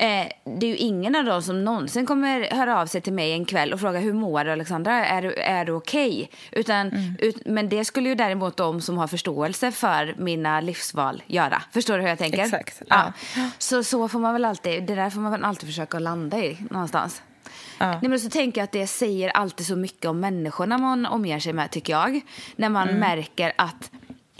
Eh, 0.00 0.26
det 0.58 0.66
är 0.66 0.70
ju 0.70 0.76
ingen 0.76 1.16
av 1.16 1.24
dem 1.24 1.42
som 1.42 1.64
någonsin 1.64 2.06
kommer 2.06 2.50
höra 2.54 2.80
av 2.80 2.86
sig 2.86 3.00
till 3.00 3.12
mig 3.12 3.32
en 3.32 3.44
kväll 3.44 3.72
och 3.72 3.80
fråga 3.80 3.98
hur 3.98 4.12
mår 4.12 4.44
du 4.44 4.52
Alexandra, 4.52 5.06
är 5.06 5.22
du, 5.22 5.34
är 5.34 5.64
du 5.64 5.72
okej? 5.72 6.30
Utan, 6.52 6.90
ut, 7.18 7.36
men 7.46 7.68
det 7.68 7.84
skulle 7.84 8.08
ju 8.08 8.14
däremot 8.14 8.56
de 8.56 8.80
som 8.80 8.98
har 8.98 9.06
förståelse 9.06 9.72
för 9.72 10.14
mina 10.18 10.60
livsval 10.60 11.22
göra. 11.26 11.62
Förstår 11.72 11.94
du 11.96 12.02
hur 12.02 12.08
jag 12.08 12.18
tänker? 12.18 12.44
Exakt, 12.44 12.82
Ja. 12.86 13.12
ja. 13.36 13.50
Så, 13.58 13.84
så 13.84 14.08
får 14.08 14.18
man 14.18 14.32
väl 14.32 14.44
alltid, 14.44 14.82
det 14.82 14.94
där 14.94 15.10
får 15.10 15.20
man 15.20 15.32
väl 15.32 15.44
alltid 15.44 15.68
försöka 15.68 15.98
landa 15.98 16.38
i 16.38 16.58
någonstans. 16.70 17.22
Ja. 17.78 17.86
Nej, 18.00 18.08
men 18.10 18.20
så 18.20 18.30
tänker 18.30 18.60
jag 18.60 18.64
att 18.64 18.72
det 18.72 18.86
säger 18.86 19.28
alltid 19.28 19.66
så 19.66 19.76
mycket 19.76 20.04
om 20.06 20.20
människorna 20.20 20.78
man 20.78 21.06
omger 21.06 21.38
sig 21.38 21.52
med, 21.52 21.70
tycker 21.70 21.92
jag. 21.92 22.20
När 22.56 22.68
man 22.68 22.88
Mm. 22.88 23.00
märker 23.00 23.52
att 23.56 23.90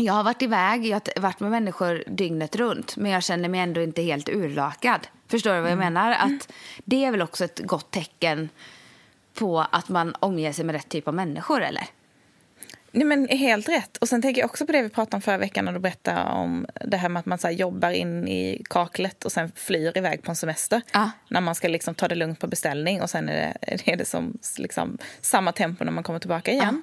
jag 0.04 0.12
har 0.12 0.22
varit 0.24 0.42
iväg, 0.42 0.86
jag 0.86 1.00
har 1.16 1.20
varit 1.22 1.40
med 1.40 1.50
människor 1.50 2.04
dygnet 2.06 2.56
runt, 2.56 2.96
men 2.96 3.10
jag 3.10 3.22
känner 3.22 3.48
mig 3.48 3.60
ändå 3.60 3.82
inte 3.82 4.02
helt 4.02 4.28
urlakad. 4.28 5.06
Förstår 5.28 5.54
du 5.54 5.60
vad 5.60 5.70
jag 5.70 5.78
Mm. 5.78 5.94
menar? 5.94 6.12
Att 6.12 6.52
det 6.84 7.04
är 7.04 7.10
väl 7.10 7.22
också 7.22 7.44
ett 7.44 7.58
gott 7.64 7.90
tecken 7.90 8.48
på 9.34 9.60
att 9.72 9.88
man 9.88 10.14
omger 10.20 10.52
sig 10.52 10.64
med 10.64 10.74
rätt 10.74 10.88
typ 10.88 11.08
av 11.08 11.14
människor, 11.14 11.62
eller? 11.62 11.84
Nej, 12.92 13.04
men 13.06 13.28
helt 13.28 13.68
rätt. 13.68 13.96
Och 13.96 14.08
sen 14.08 14.22
tänker 14.22 14.40
jag 14.40 14.50
också 14.50 14.66
på 14.66 14.72
det 14.72 14.82
vi 14.82 14.88
pratade 14.88 15.16
om 15.16 15.22
förra 15.22 15.38
veckan 15.38 15.64
när 15.64 15.72
du 15.72 15.78
berättade 15.78 16.22
om 16.30 16.66
det 16.84 16.96
här 16.96 17.08
med 17.08 17.20
att 17.20 17.26
man 17.26 17.38
så 17.38 17.50
jobbar 17.50 17.90
in 17.90 18.28
i 18.28 18.62
kaklet 18.70 19.24
och 19.24 19.32
sen 19.32 19.52
flyr 19.54 19.98
iväg 19.98 20.22
på 20.22 20.30
en 20.30 20.36
semester. 20.36 20.82
Ja. 20.92 21.10
När 21.28 21.40
man 21.40 21.54
ska 21.54 21.68
liksom 21.68 21.94
ta 21.94 22.08
det 22.08 22.14
lugnt 22.14 22.38
på 22.40 22.46
beställning 22.46 23.02
och 23.02 23.10
sen 23.10 23.28
är 23.28 23.54
det, 23.66 23.76
är 23.92 23.96
det 23.96 24.04
som 24.04 24.38
liksom, 24.58 24.98
samma 25.20 25.52
tempo 25.52 25.84
när 25.84 25.92
man 25.92 26.04
kommer 26.04 26.18
tillbaka 26.18 26.50
igen. 26.52 26.82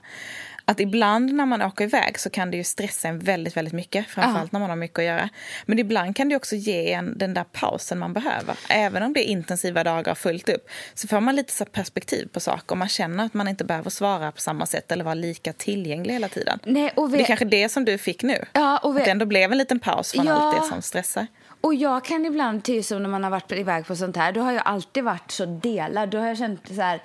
Att 0.70 0.80
ibland 0.80 1.34
när 1.34 1.46
man 1.46 1.62
åker 1.62 1.86
iväg 1.86 2.20
så 2.20 2.30
kan 2.30 2.52
det 2.52 2.58
ju 2.58 2.64
stressa 2.64 3.08
en 3.08 3.20
väldigt, 3.20 3.58
väldigt 3.58 3.74
mycket. 3.74 4.08
Framförallt 4.08 4.52
när 4.52 4.60
man 4.60 4.70
har 4.70 4.78
mycket 4.78 5.00
att 5.00 5.06
göra. 5.06 5.30
Men 5.66 5.80
ibland 5.80 6.16
kan 6.16 6.30
det 6.30 6.36
också 6.36 6.56
ge 6.56 6.94
en 6.94 7.18
den 7.18 7.34
där 7.34 7.44
pausen 7.44 8.00
man 8.00 8.14
behöver. 8.14 8.56
Även 8.70 9.04
om 9.04 9.14
det 9.14 9.28
är 9.28 9.32
intensiva 9.32 9.84
dagar 9.84 10.16
fullt 10.16 10.50
upp. 10.50 10.70
Så 10.94 11.08
får 11.08 11.20
man 11.20 11.36
lite 11.36 11.54
så 11.54 11.66
perspektiv 11.66 12.28
på 12.32 12.40
saker. 12.40 12.72
Och 12.72 12.78
man 12.78 12.88
känner 12.88 13.26
att 13.26 13.34
man 13.34 13.48
inte 13.48 13.64
behöver 13.64 13.90
svara 13.90 14.32
på 14.32 14.42
samma 14.42 14.66
sätt 14.66 14.92
eller 14.92 15.04
vara 15.04 15.14
lika 15.14 15.54
tillgänglig 15.54 16.14
hela 16.14 16.28
tiden. 16.28 16.60
Nej, 16.64 16.92
och 16.96 17.14
vi... 17.14 17.18
Det 17.18 17.24
är 17.24 17.28
kanske 17.28 17.46
det 17.46 17.70
som 17.70 17.86
du 17.86 17.98
fick 17.98 18.24
nu. 18.24 18.46
Ja, 18.54 18.78
och 18.78 18.96
vi... 18.96 19.00
Att 19.00 19.06
det 19.06 19.12
ändå 19.12 19.26
blev 19.26 19.52
en 19.52 19.58
liten 19.58 19.80
paus 19.80 20.12
från 20.12 20.26
Ja. 20.26 20.34
allt 20.34 20.62
det 20.62 20.68
som 20.68 20.82
stressar. 20.82 21.28
Och 21.62 21.76
jag 21.76 22.06
kan 22.06 22.26
ibland, 22.26 22.64
typ 22.64 22.86
som 22.86 23.04
när 23.04 23.10
man 23.10 23.24
har 23.24 23.32
varit 23.32 23.52
iväg 23.52 23.88
på 23.88 23.96
sånt 23.96 24.16
här, 24.16 24.32
då 24.32 24.42
har 24.42 24.52
jag 24.52 24.62
alltid 24.66 25.04
varit 25.04 25.32
så 25.32 25.46
delad. 25.46 26.10
Då 26.10 26.18
har 26.18 26.28
jag 26.28 26.38
känt 26.38 26.68
så 26.68 26.82
här, 26.82 27.02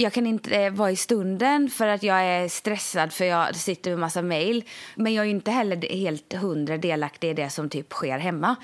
jag 0.00 0.12
kan 0.12 0.26
inte 0.26 0.70
vara 0.70 0.90
i 0.90 0.96
stunden 0.96 1.70
för 1.70 1.88
att 1.88 2.02
jag 2.02 2.24
är 2.24 2.48
stressad 2.48 3.12
för 3.12 3.24
jag 3.24 3.56
sitter 3.56 3.90
med 3.90 3.98
massa 3.98 4.22
mejl. 4.22 4.64
Men 4.94 5.14
jag 5.14 5.26
är 5.26 5.30
inte 5.30 5.50
heller 5.50 5.88
helt 5.88 6.32
hundra 6.32 6.76
delaktig 6.76 7.30
i 7.30 7.34
det 7.34 7.50
som 7.50 7.68
typ 7.70 7.92
sker 7.92 8.18
hemma. 8.18 8.56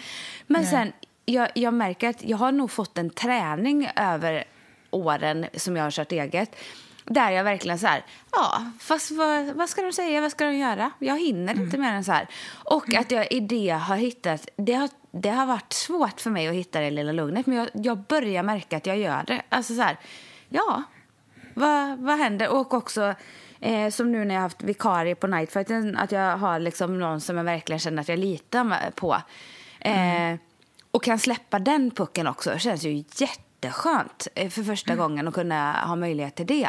Men 0.47 0.67
sen, 0.67 0.93
jag, 1.25 1.49
jag 1.55 1.75
märker 1.75 2.09
att 2.09 2.25
jag 2.25 2.37
har 2.37 2.53
nog 2.53 2.71
fått 2.71 2.99
en 2.99 3.11
träning 3.11 3.89
över 3.97 4.45
åren 4.91 5.47
som 5.55 5.77
jag 5.77 5.85
har 5.85 5.91
kört 5.91 6.13
eget. 6.13 6.57
Där 7.05 7.31
jag 7.31 7.45
verkligen 7.45 7.79
så 7.79 7.87
här, 7.87 8.05
ja, 8.33 8.71
fast 8.81 9.11
vad, 9.11 9.47
vad 9.47 9.69
ska 9.69 9.83
de 9.83 9.93
säga, 9.93 10.21
vad 10.21 10.31
ska 10.31 10.45
de 10.45 10.57
göra? 10.57 10.91
Jag 10.99 11.19
hinner 11.21 11.55
inte 11.55 11.79
mer 11.79 11.93
än 11.93 12.05
så 12.05 12.13
här. 12.13 12.29
Och 12.65 12.95
att 12.95 13.11
jag 13.11 13.33
i 13.33 13.41
det 13.41 13.71
har 13.71 13.97
hittat, 13.97 14.49
det 14.57 14.73
har, 14.73 14.91
det 15.11 15.31
har 15.31 15.47
varit 15.47 15.73
svårt 15.73 16.21
för 16.21 16.31
mig 16.31 16.49
att 16.49 16.55
hitta 16.55 16.81
det 16.81 16.91
lilla 16.91 17.13
lugnet. 17.13 17.47
Men 17.47 17.57
jag, 17.57 17.69
jag 17.73 17.99
börjar 17.99 18.43
märka 18.43 18.77
att 18.77 18.87
jag 18.87 18.99
gör 18.99 19.25
det. 19.27 19.43
Alltså 19.49 19.75
så 19.75 19.83
här, 19.83 19.99
ja, 20.49 20.83
vad, 21.57 21.99
vad 21.99 22.19
händer? 22.19 22.49
Och 22.49 22.75
också, 22.75 23.15
eh, 23.61 23.91
som 23.91 24.13
nu 24.13 24.25
när 24.25 24.35
jag 24.35 24.41
har 24.41 24.49
haft 24.49 24.63
vikarie 24.63 25.15
på 25.15 25.27
Nightfighten, 25.27 25.97
att 25.97 26.13
jag 26.13 26.37
har 26.37 26.59
liksom 26.59 26.99
någon 26.99 27.21
som 27.21 27.37
jag 27.37 27.45
verkligen 27.45 27.79
känner 27.81 28.03
att 28.03 28.09
jag 28.09 28.19
litar 28.19 28.91
på. 28.95 29.17
Eh, 29.81 30.35
Och 30.91 31.05
kan 31.05 31.19
släppa 31.19 31.59
den 31.59 31.91
pucken 31.91 32.27
också. 32.27 32.51
Det 32.51 32.59
känns 32.59 32.85
ju 32.85 33.05
jätteskönt 33.17 34.29
eh, 34.35 34.49
för 34.51 34.63
första 34.63 34.95
gången 34.97 35.29
att 35.29 35.35
kunna 35.35 35.73
ha 35.87 35.97
möjlighet 35.97 36.35
till 36.35 36.47
det. 36.47 36.69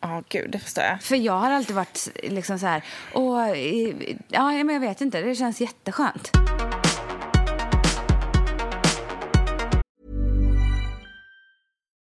Ja, 0.00 0.22
gud, 0.28 0.50
det 0.50 0.58
förstår 0.58 0.84
jag. 0.84 1.02
För 1.02 1.16
jag 1.16 1.32
har 1.38 1.50
alltid 1.50 1.76
varit 1.76 2.08
liksom 2.22 2.58
så 2.58 2.66
här, 2.66 2.84
och, 3.14 3.56
ja, 4.28 4.42
men 4.52 4.68
jag 4.68 4.80
vet 4.80 5.00
inte, 5.00 5.20
det 5.20 5.34
känns 5.34 5.60
jätteskönt. 5.60 6.30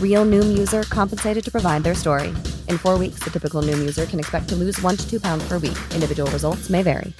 Real 0.00 0.24
Noom 0.24 0.56
user 0.56 0.84
compensated 0.84 1.44
to 1.44 1.50
provide 1.50 1.82
their 1.82 1.94
story. 1.94 2.28
In 2.68 2.78
four 2.78 2.96
weeks, 2.98 3.24
the 3.24 3.30
typical 3.30 3.60
Noom 3.62 3.80
user 3.80 4.06
can 4.06 4.20
expect 4.20 4.48
to 4.50 4.54
lose 4.56 4.80
one 4.82 4.96
to 4.96 5.10
two 5.10 5.18
pounds 5.18 5.46
per 5.48 5.58
week. 5.58 5.76
Individual 5.94 6.30
results 6.30 6.70
may 6.70 6.82
vary. 6.84 7.12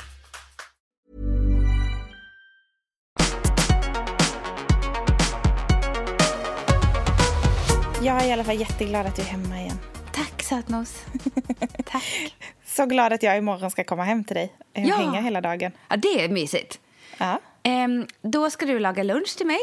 Jag 8.02 8.22
är 8.22 8.26
i 8.28 8.32
alla 8.32 8.44
fall 8.44 8.60
jätteglad 8.60 9.06
att 9.06 9.16
du 9.16 9.22
är 9.22 9.26
hemma 9.26 9.60
igen. 9.60 9.78
Tack 10.12 10.42
sötnos. 10.42 11.04
Tack. 11.84 12.34
Så 12.66 12.86
glad 12.86 13.12
att 13.12 13.22
jag 13.22 13.38
imorgon 13.38 13.70
ska 13.70 13.84
komma 13.84 14.04
hem 14.04 14.24
till 14.24 14.36
dig 14.36 14.52
och 14.76 14.80
Ja. 14.80 14.96
hänga 14.96 15.20
hela 15.20 15.40
dagen. 15.40 15.72
Ja, 15.88 15.96
det 15.96 16.24
är 16.24 16.28
mysigt. 16.28 16.80
Ja. 17.18 17.40
Ehm, 17.62 18.06
då 18.22 18.50
ska 18.50 18.66
du 18.66 18.78
laga 18.78 19.02
lunch 19.02 19.36
till 19.36 19.46
mig. 19.46 19.58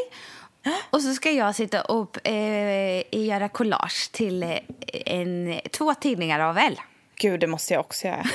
Och 0.90 1.02
så 1.02 1.14
ska 1.14 1.30
jag 1.30 1.54
sitta 1.54 1.82
och 1.82 2.28
eh, 2.28 3.02
göra 3.10 3.48
collage 3.48 4.12
till 4.12 4.42
eh, 4.42 4.58
en, 5.06 5.60
två 5.70 5.94
tidningar 5.94 6.40
av 6.40 6.58
L. 6.58 6.80
Gud, 7.16 7.40
det 7.40 7.46
måste 7.46 7.74
jag 7.74 7.80
också 7.80 8.06
göra. 8.06 8.24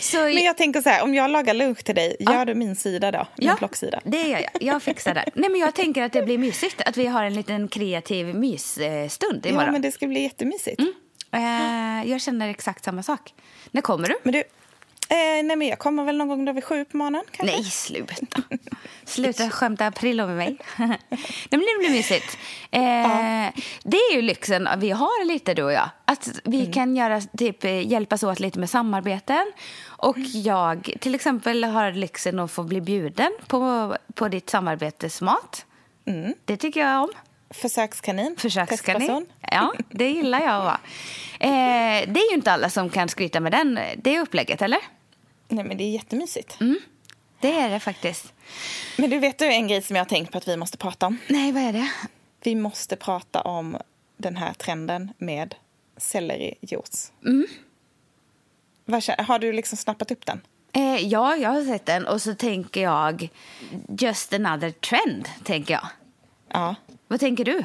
Så, 0.00 0.16
Men 0.16 0.44
jag 0.44 0.56
tänker 0.56 0.80
så 0.82 0.88
här, 0.88 1.02
om 1.02 1.14
jag 1.14 1.30
lagar 1.30 1.54
lunch 1.54 1.84
till 1.84 1.94
dig, 1.94 2.16
gör 2.20 2.44
du 2.44 2.54
min 2.54 2.76
sida 2.76 3.10
då? 3.10 3.26
Min 3.36 3.48
ja, 3.48 3.56
plocksida? 3.56 4.00
det 4.04 4.22
gör 4.22 4.38
jag. 4.38 4.50
Jag 4.60 4.82
fixar 4.82 5.14
det. 5.14 5.24
Nej, 5.34 5.50
men 5.50 5.60
jag 5.60 5.74
tänker 5.74 6.02
att 6.02 6.12
det 6.12 6.22
blir 6.22 6.38
mysigt. 6.38 6.82
Att 6.82 6.96
vi 6.96 7.06
har 7.06 7.24
en 7.24 7.34
liten 7.34 7.68
kreativ 7.68 8.34
mysstund 8.34 9.46
imorgon. 9.46 9.66
Ja, 9.66 9.72
men 9.72 9.82
det 9.82 9.92
ska 9.92 10.06
bli 10.06 10.22
jättemysigt. 10.22 10.80
eh, 11.32 12.10
jag 12.10 12.20
känner 12.20 12.48
exakt 12.48 12.84
samma 12.84 13.02
sak. 13.02 13.34
När 13.70 13.82
kommer 13.82 14.08
du? 14.08 14.18
Men 14.22 14.32
du, 14.32 14.42
eh, 15.10 15.44
nej 15.44 15.56
men 15.56 15.62
jag 15.68 15.78
kommer 15.78 16.04
väl 16.04 16.16
någon 16.16 16.28
gång 16.28 16.44
då 16.44 16.52
vid 16.52 16.64
sju 16.64 16.84
på 16.84 16.96
morgonen 16.96 17.22
kanske? 17.30 17.56
Nej, 17.56 17.64
sluta. 17.64 18.14
Sluta 19.04 19.50
skämta 19.50 19.86
april 19.86 20.16
med 20.16 20.36
mig. 20.36 20.56
Nej, 20.78 20.98
men 21.50 21.60
det 21.60 21.78
blir 21.78 21.90
mysigt. 21.90 22.38
Eh, 22.70 22.80
Det 23.82 23.96
är 23.96 24.14
ju 24.14 24.22
lyxen 24.22 24.68
vi 24.78 24.90
har 24.90 25.24
lite, 25.24 25.54
du 25.54 25.62
och 25.62 25.72
jag. 25.72 25.90
Att 26.04 26.28
vi 26.44 26.72
kan 26.72 26.96
göra, 26.96 27.20
typ, 27.20 27.64
eh, 27.64 27.86
hjälpas 27.88 28.22
åt 28.22 28.40
lite 28.40 28.58
med 28.58 28.70
samarbeten. 28.70 29.52
Och 29.86 30.18
jag 30.18 30.92
till 31.00 31.14
exempel 31.14 31.64
har 31.64 31.92
lyxen 31.92 32.38
att 32.38 32.50
få 32.50 32.62
bli 32.62 32.80
bjuden 32.80 33.32
på, 33.46 33.96
på 34.14 34.28
ditt 34.28 34.50
samarbetesmat. 34.50 35.64
Det 36.44 36.56
tycker 36.56 36.80
jag 36.80 37.02
om. 37.02 37.10
Försökskanin. 37.50 38.36
Försökskanin. 38.38 39.26
Ja, 39.40 39.72
det 39.90 40.08
gillar 40.10 40.40
jag. 40.40 40.64
Va? 40.64 40.80
Eh, 41.40 41.48
det 42.12 42.20
är 42.20 42.30
ju 42.30 42.34
inte 42.36 42.52
alla 42.52 42.70
som 42.70 42.90
kan 42.90 43.08
skryta 43.08 43.40
med 43.40 43.52
den, 43.52 43.78
det 43.96 44.20
upplägget, 44.20 44.62
eller? 44.62 44.78
Nej 45.48 45.64
men 45.64 45.76
det 45.76 45.84
är 45.84 45.90
jättemysigt. 45.90 46.58
Det 47.40 47.52
är 47.60 47.68
det 47.70 47.80
faktiskt. 47.80 48.32
Men 48.96 49.10
du 49.10 49.18
vet 49.18 49.38
du 49.38 49.46
en 49.46 49.68
grej 49.68 49.82
som 49.82 49.96
jag 49.96 50.00
har 50.04 50.08
tänkt 50.08 50.32
på 50.32 50.38
att 50.38 50.48
vi 50.48 50.56
måste 50.56 50.76
prata 50.78 51.06
om? 51.06 51.18
Nej, 51.28 51.52
vad 51.52 51.62
är 51.62 51.72
det? 51.72 51.90
Vi 52.42 52.54
måste 52.54 52.96
prata 52.96 53.40
om 53.42 53.76
den 54.16 54.36
här 54.36 54.52
trenden 54.54 55.12
med 55.18 55.54
sellerijuice. 55.96 57.12
Kä- 58.86 59.22
Har 59.22 59.38
du 59.38 59.52
liksom 59.52 59.78
snappat 59.78 60.10
upp 60.10 60.26
den? 60.26 60.40
Eh, 60.72 60.96
ja, 61.06 61.36
jag 61.36 61.50
har 61.50 61.62
sett 61.64 61.86
den 61.86 62.06
och 62.06 62.22
så 62.22 62.34
tänker 62.34 62.82
jag 62.82 63.28
just 63.98 64.32
another 64.34 64.70
trend, 64.70 65.28
tänker 65.44 65.74
jag. 65.74 65.86
Ja. 66.48 66.74
Vad 67.08 67.20
tänker 67.20 67.44
du? 67.44 67.64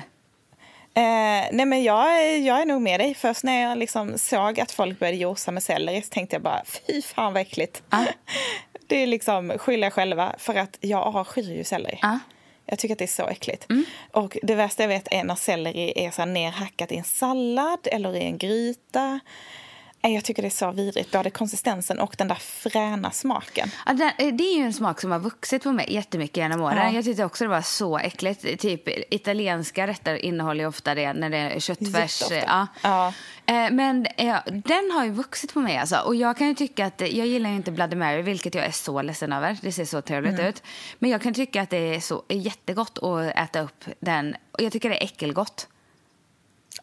Eh, 0.95 1.47
nej 1.51 1.65
men 1.65 1.84
jag, 1.84 2.39
jag 2.39 2.62
är 2.62 2.65
nog 2.65 2.82
med 2.82 2.99
dig. 2.99 3.13
Först 3.13 3.43
när 3.43 3.62
jag 3.62 3.77
liksom 3.77 4.17
såg 4.17 4.60
att 4.60 4.71
folk 4.71 4.99
började 4.99 5.17
josa 5.17 5.51
med 5.51 5.63
selleri 5.63 6.01
så 6.01 6.10
tänkte 6.10 6.36
jag 6.36 6.43
bara 6.43 6.63
fy 6.65 7.01
fan 7.01 7.34
vad 7.34 7.41
äckligt. 7.41 7.84
Ja. 7.89 8.06
Det 8.88 9.03
är 9.03 9.08
liksom 9.08 9.53
skylla 9.58 9.91
själva 9.91 10.36
för 10.38 10.56
att 10.56 10.77
jag 10.82 11.15
avskyr 11.15 11.58
ju 11.58 11.63
selleri. 11.63 11.99
Ja. 12.01 12.19
Jag 12.65 12.79
tycker 12.79 12.95
att 12.95 12.99
det 12.99 13.06
är 13.06 13.08
så 13.08 13.27
äckligt. 13.27 13.67
Och 14.12 14.38
det 14.43 14.56
värsta 14.56 14.84
jag 14.84 14.88
vet 14.88 15.08
är 15.12 15.23
när 15.23 15.36
selleri 15.36 15.93
är 15.95 16.12
så 16.12 16.25
nerhackat 16.25 16.91
i 16.91 16.97
en 16.97 17.03
sallad 17.03 17.88
eller 17.91 18.15
i 18.15 18.23
en 18.23 18.38
gryta. 18.38 19.19
Jag 20.07 20.23
tycker 20.25 20.41
det 20.41 20.47
är 20.47 20.49
så 20.49 20.71
vidrigt, 20.71 21.11
både 21.11 21.29
konsistensen 21.29 21.99
och 21.99 22.15
den 22.17 22.27
där 22.27 22.35
fräna 22.35 23.11
smaken. 23.11 23.69
Ja, 23.85 23.93
det, 23.93 24.03
eh, 24.17 24.27
är 24.27 24.57
ju 24.57 24.63
en 24.63 24.73
smak 24.73 25.01
som 25.01 25.11
har 25.11 25.19
vuxit 25.19 25.63
på 25.63 25.71
mig 25.71 25.93
jättemycket 25.93 26.37
genom 26.37 26.61
åren. 26.61 26.77
Ja. 26.77 26.91
Jag 26.91 27.05
tyckte 27.05 27.25
också 27.25 27.43
det 27.43 27.49
var 27.49 27.61
så 27.61 27.97
äckligt. 27.97 28.59
Typ 28.61 29.13
italienska 29.13 29.87
rätter 29.87 30.15
innehåller 30.25 30.63
ju 30.63 30.67
ofta 30.67 30.95
det 30.95 31.13
när 31.13 31.29
det 31.29 31.37
är 31.37 31.59
köttfärs. 31.59 32.23
Ja. 32.47 32.67
Ja. 32.81 33.13
Eh, 33.45 33.71
Men 33.71 34.07
eh, 34.17 34.35
den 34.45 34.91
har 34.91 35.05
ju 35.05 35.11
vuxit 35.11 35.53
på 35.53 35.59
mig 35.59 35.77
alltså. 35.77 35.97
Och 35.97 36.15
jag 36.15 36.37
kan 36.37 36.55
tycka 36.55 36.85
att, 36.85 37.01
jag 37.01 37.27
gillar 37.27 37.49
inte 37.49 37.71
Bloody 37.71 37.95
Mary, 37.95 38.21
vilket 38.21 38.55
jag 38.55 38.65
är 38.65 38.71
så 38.71 39.01
ledsen 39.01 39.33
över. 39.33 39.57
Det 39.61 39.71
ser 39.71 39.85
så 39.85 40.01
trevligt 40.01 40.33
Mm. 40.33 40.45
ut. 40.45 40.63
Men 40.99 41.09
jag 41.09 41.21
kan 41.21 41.33
tycka 41.33 41.61
att 41.61 41.69
det 41.69 41.95
är 41.95 41.99
så 41.99 42.23
jättegott 42.29 42.97
att 43.03 43.35
äta 43.35 43.61
upp 43.61 43.85
den. 43.99 44.35
Och 44.51 44.61
jag 44.61 44.71
tycker 44.71 44.89
det 44.89 44.95
är 45.01 45.03
äckelgott. 45.03 45.67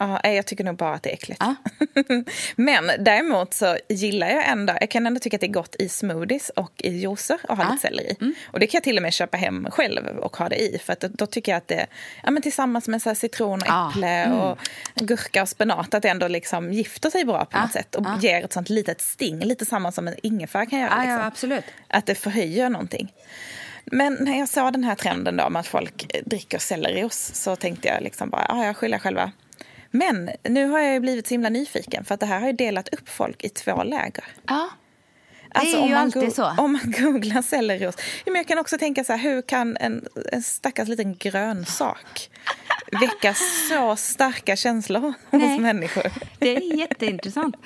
Ja, 0.02 0.28
jag 0.30 0.46
tycker 0.46 0.64
nog 0.64 0.76
bara 0.76 0.94
att 0.94 1.02
det 1.02 1.10
är 1.10 1.14
äckligt. 1.14 1.40
Ja. 1.40 1.54
Men 2.56 2.90
däremot 2.98 3.54
så 3.54 3.76
gillar 3.88 4.26
jag 4.28 4.48
ändå, 4.48 4.72
jag 4.80 4.90
kan 4.90 5.06
ändå 5.06 5.20
tycka 5.20 5.36
att 5.36 5.40
det 5.40 5.46
är 5.46 5.52
gott 5.52 5.76
i 5.78 5.88
smoothies 5.88 6.48
och 6.48 6.72
i 6.76 6.88
juicer 6.90 7.38
att 7.48 7.56
ha 7.58 7.64
Ja. 7.64 7.70
lite 7.70 7.82
selleri. 7.82 8.16
Mm. 8.20 8.34
Och 8.52 8.60
det 8.60 8.66
kan 8.66 8.78
jag 8.78 8.84
till 8.84 8.96
och 8.96 9.02
med 9.02 9.12
köpa 9.12 9.36
hem 9.36 9.68
själv 9.70 10.06
och 10.06 10.36
ha 10.36 10.48
det 10.48 10.56
i. 10.62 10.78
För 10.78 10.92
att 10.92 11.00
då, 11.00 11.08
då 11.08 11.26
tycker 11.26 11.52
jag 11.52 11.56
att 11.56 11.68
det, 11.68 11.86
ja 12.22 12.30
men 12.30 12.42
tillsammans 12.42 12.88
med 12.88 13.02
så 13.02 13.14
citron 13.14 13.60
och 13.62 13.88
äpple 13.90 14.06
Mm. 14.10 14.38
och 14.38 14.58
gurka 14.94 15.42
och 15.42 15.48
spenat, 15.48 15.94
att 15.94 16.02
det 16.02 16.08
ändå 16.08 16.28
liksom 16.28 16.72
gifter 16.72 17.10
sig 17.10 17.24
bra 17.24 17.44
på 17.44 17.58
något 17.58 17.72
sätt. 17.72 17.94
Och 17.94 18.06
ger 18.20 18.44
ett 18.44 18.52
sånt 18.52 18.68
litet 18.68 19.00
sting, 19.00 19.38
lite 19.44 19.64
samma 19.66 19.92
som 19.92 20.08
en 20.08 20.14
ingefära 20.22 20.66
kan 20.66 20.78
göra. 20.80 20.90
Liksom. 20.96 21.10
ja, 21.10 21.24
absolut. 21.26 21.64
Att 21.88 22.06
det 22.06 22.14
förhöjer 22.14 22.68
någonting. 22.70 23.12
Men 23.84 24.16
när 24.20 24.38
jag 24.38 24.48
såg 24.48 24.72
den 24.72 24.84
här 24.84 24.94
trenden 24.94 25.36
då 25.36 25.50
med 25.50 25.60
att 25.60 25.66
folk 25.66 26.14
eh, 26.14 26.22
dricker 26.26 26.58
sellerijuice 26.58 27.30
så 27.34 27.56
tänkte 27.56 27.88
jag 27.88 28.02
liksom 28.02 28.30
bara, 28.30 28.46
ja, 28.48 28.64
jag 28.66 28.76
skyller 28.76 28.98
själva. 28.98 29.32
Men 29.90 30.30
nu 30.42 30.66
har 30.66 30.80
jag 30.80 31.02
blivit 31.02 31.26
så 31.26 31.34
himla 31.34 31.48
nyfiken 31.48 32.04
för 32.04 32.14
att 32.14 32.20
det 32.20 32.26
här 32.26 32.40
har 32.40 32.52
delat 32.52 32.88
upp 32.88 33.08
folk 33.08 33.44
i 33.44 33.48
två 33.48 33.82
läger. 33.82 34.24
Ja. 34.46 34.70
Det 35.52 35.58
Alltså, 35.58 35.76
är 35.76 35.88
ju 35.88 35.94
alltid 35.94 36.34
så. 36.34 36.54
Om 36.58 36.72
man 36.72 36.94
googlar. 36.98 37.44
Ja, 37.50 37.92
men 38.26 38.34
jag 38.34 38.48
kan 38.48 38.58
också 38.58 38.78
tänka 38.78 39.04
så 39.04 39.12
här, 39.12 39.20
hur 39.20 39.42
kan 39.42 39.76
en, 39.76 40.04
en 40.32 40.42
stackars 40.42 40.88
liten 40.88 41.16
grönsak 41.16 42.30
väcka 43.00 43.34
så 43.68 43.96
starka 43.96 44.56
känslor 44.56 45.00
hos 45.30 45.42
Nej. 45.42 45.58
människor? 45.58 46.12
Det 46.38 46.56
är 46.56 46.78
jätteintressant. 46.78 47.56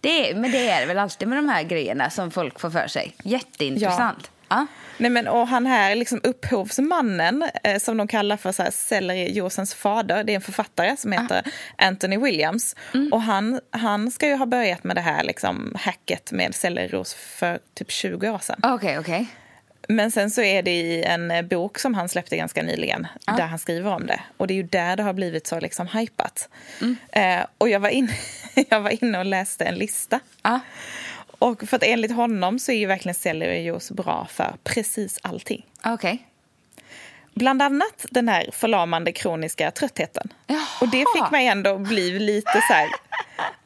Det 0.00 0.30
är, 0.30 0.34
men 0.34 0.50
det 0.52 0.68
är 0.68 0.86
väl 0.86 0.98
alltid 0.98 1.28
med 1.28 1.38
de 1.38 1.48
här 1.48 1.62
grejerna 1.62 2.10
som 2.10 2.30
folk 2.30 2.60
får 2.60 2.70
för 2.70 2.86
sig. 2.86 3.16
Jätteintressant. 3.24 4.18
Ja. 4.22 4.33
Nej, 4.98 5.10
men, 5.10 5.28
och 5.28 5.48
han 5.48 5.66
här 5.66 5.94
liksom 5.94 6.20
upphovsmannen, 6.22 7.44
eh, 7.64 7.78
som 7.78 7.96
de 7.96 8.08
kallar 8.08 8.36
för 8.36 8.52
så 8.52 8.62
här, 8.62 8.70
sellerijuicens 8.70 9.74
fader, 9.74 10.24
det 10.24 10.32
är 10.32 10.34
en 10.34 10.40
författare 10.40 10.96
som 10.96 11.12
heter 11.12 11.42
Anthony 11.78 12.18
Williams. 12.18 12.76
Och 13.12 13.22
han, 13.22 13.60
han 13.70 14.10
ska 14.10 14.28
ju 14.28 14.34
ha 14.34 14.46
börjat 14.46 14.84
med 14.84 14.96
det 14.96 15.00
här 15.00 15.24
liksom, 15.24 15.76
hacket 15.80 16.32
med 16.32 16.54
sellerijuice 16.54 17.14
för 17.14 17.58
typ 17.74 17.90
20 17.90 18.30
år 18.30 18.38
sedan. 18.38 18.60
Okej, 18.62 18.98
okej. 18.98 19.26
Men 19.88 20.10
sen 20.10 20.30
så 20.30 20.42
är 20.42 20.62
det 20.62 20.70
i 20.70 21.02
en 21.02 21.30
eh, 21.30 21.42
bok 21.42 21.78
som 21.78 21.94
han 21.94 22.08
släppte 22.08 22.36
ganska 22.36 22.62
nyligen, 22.62 23.06
där 23.36 23.46
han 23.46 23.58
skriver 23.58 23.90
om 23.90 24.06
det. 24.06 24.20
Och 24.36 24.46
det 24.46 24.54
är 24.54 24.56
ju 24.56 24.62
där 24.62 24.96
det 24.96 25.02
har 25.02 25.12
blivit 25.12 25.46
så 25.46 25.60
liksom 25.60 25.86
hypat. 25.86 26.48
Eh, 27.12 27.46
och 27.58 27.68
jag 27.68 27.80
var, 27.80 27.88
in, 27.88 28.12
jag 28.68 28.80
var 28.80 29.04
inne 29.04 29.18
och 29.18 29.24
läste 29.24 29.64
en 29.64 29.74
lista. 29.74 30.20
Ja. 30.42 30.60
Och 31.38 31.68
för 31.68 31.76
att 31.76 31.82
enligt 31.82 32.12
honom 32.12 32.58
så 32.58 32.72
är 32.72 32.76
ju 32.76 32.86
verkligen 32.86 33.14
sellerijuice 33.14 33.90
bra 33.90 34.26
för 34.30 34.56
precis 34.64 35.18
allting. 35.22 35.66
Okej. 35.84 36.26
Bland 37.34 37.62
annat 37.62 38.06
den 38.10 38.28
här 38.28 38.48
förlamande 38.52 39.12
kroniska 39.12 39.70
tröttheten. 39.70 40.32
Jaha. 40.46 40.66
Och 40.80 40.88
det 40.88 41.04
fick 41.16 41.30
mig 41.30 41.46
ändå 41.46 41.78
bli 41.78 42.18
lite 42.18 42.52
så 42.68 42.72
här, 42.74 42.88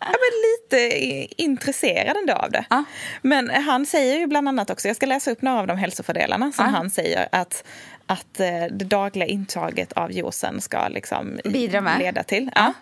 ja, 0.00 0.06
men 0.06 0.42
lite 0.44 0.96
intresserad 1.42 2.16
ändå 2.16 2.32
av 2.32 2.50
det. 2.50 2.64
Ja. 2.70 2.84
Men 3.22 3.50
han 3.50 3.86
säger 3.86 4.18
ju 4.18 4.26
bland 4.26 4.48
annat 4.48 4.70
också, 4.70 4.88
jag 4.88 4.96
ska 4.96 5.06
läsa 5.06 5.30
upp 5.30 5.42
några 5.42 5.60
av 5.60 5.66
de 5.66 5.78
hälsofördelarna 5.78 6.52
som 6.52 6.64
Ja. 6.64 6.70
han 6.70 6.90
säger 6.90 7.28
att, 7.32 7.64
att 8.06 8.40
eh, 8.40 8.46
det 8.70 8.84
dagliga 8.84 9.26
intaget 9.28 9.92
av 9.92 10.12
juicen 10.12 10.60
ska 10.60 10.88
liksom 10.88 11.40
Bidra 11.44 11.80
med. 11.80 11.98
leda 11.98 12.22
till. 12.22 12.50
Ja. 12.54 12.72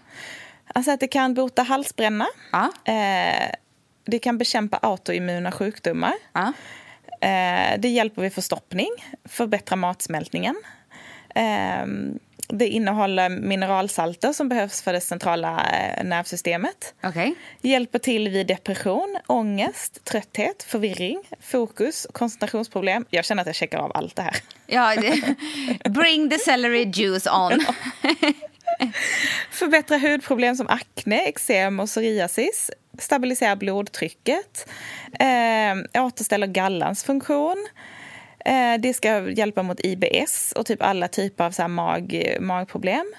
Alltså 0.74 0.90
att 0.90 1.00
det 1.00 1.08
kan 1.08 1.34
bota 1.34 1.62
halsbränna. 1.62 2.26
Eh, 2.84 3.50
det 4.06 4.18
kan 4.18 4.38
bekämpa 4.38 4.76
autoimmuna 4.76 5.52
sjukdomar. 5.52 6.14
Ja. 6.32 6.52
Eh, 7.20 7.78
det 7.78 7.88
hjälper 7.88 8.22
vid 8.22 8.32
förstoppning, 8.32 8.90
förbättrar 9.24 9.76
matsmältningen. 9.76 10.56
Eh, 11.34 11.86
det 12.48 12.68
innehåller 12.68 13.28
mineralsalter 13.28 14.32
som 14.32 14.48
behövs 14.48 14.82
för 14.82 14.92
det 14.92 15.00
centrala 15.00 15.66
eh, 15.72 16.04
nervsystemet. 16.04 16.94
Okej. 17.02 17.34
Hjälper 17.60 17.98
till 17.98 18.28
vid 18.28 18.46
depression, 18.46 19.18
ångest, 19.26 20.04
trötthet, 20.04 20.62
förvirring, 20.62 21.22
fokus, 21.40 22.06
koncentrationsproblem. 22.12 23.04
Jag 23.10 23.24
känner 23.24 23.40
att 23.40 23.46
jag 23.46 23.56
checkar 23.56 23.78
av 23.78 23.92
allt 23.94 24.16
det 24.16 24.22
här. 24.22 24.36
Ja, 24.66 24.94
bring 25.88 26.30
the 26.30 26.38
celery 26.38 26.84
juice 26.94 27.26
on. 27.26 27.66
Förbättra 29.50 29.98
hudproblem 29.98 30.56
som 30.56 30.66
akne, 30.68 31.20
eksem 31.20 31.80
och 31.80 31.86
psoriasis. 31.86 32.70
Stabilisera 32.98 33.56
blodtrycket. 33.56 34.68
Eh, 35.20 36.04
återställer 36.04 36.46
gallans 36.46 37.04
funktion. 37.04 37.66
Eh, 38.44 38.74
det 38.78 38.94
ska 38.94 39.30
hjälpa 39.30 39.62
mot 39.62 39.80
IBS 39.84 40.52
och 40.56 40.66
typ 40.66 40.82
alla 40.82 41.08
typer 41.08 41.44
av 41.44 41.50
så 41.50 41.62
här 41.62 41.68
mag, 41.68 42.36
magproblem. 42.40 43.14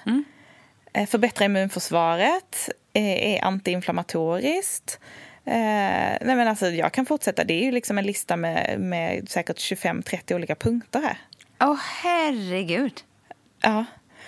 Eh, 0.92 1.06
förbättra 1.06 1.44
immunförsvaret. 1.44 2.70
Eh, 2.92 3.34
är 3.34 3.44
antiinflammatoriskt. 3.44 5.00
Eh, 5.44 5.54
nej 6.20 6.36
men 6.36 6.48
alltså, 6.48 6.66
jag 6.66 6.92
kan 6.92 7.06
fortsätta. 7.06 7.44
Det 7.44 7.54
är 7.54 7.64
ju 7.64 7.72
liksom 7.72 7.98
en 7.98 8.06
lista 8.06 8.36
med, 8.36 8.80
med 8.80 9.28
säkert 9.28 9.56
25-30 9.56 10.34
olika 10.34 10.54
punkter 10.54 11.00
här. 11.00 11.18
Åh, 11.60 11.78
herregud. 12.02 13.00
Ja. 13.60 13.84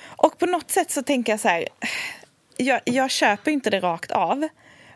Och 0.07 0.39
på 0.39 0.47
något 0.47 0.71
sätt 0.71 0.91
så 0.91 1.03
tänker 1.03 1.33
jag 1.33 1.41
så 1.41 1.49
här. 1.49 1.69
Jag, 2.57 2.81
jag 2.85 3.11
köper 3.11 3.51
inte 3.51 3.71
det 3.71 3.81
rakt 3.81 4.11
av. 4.11 4.49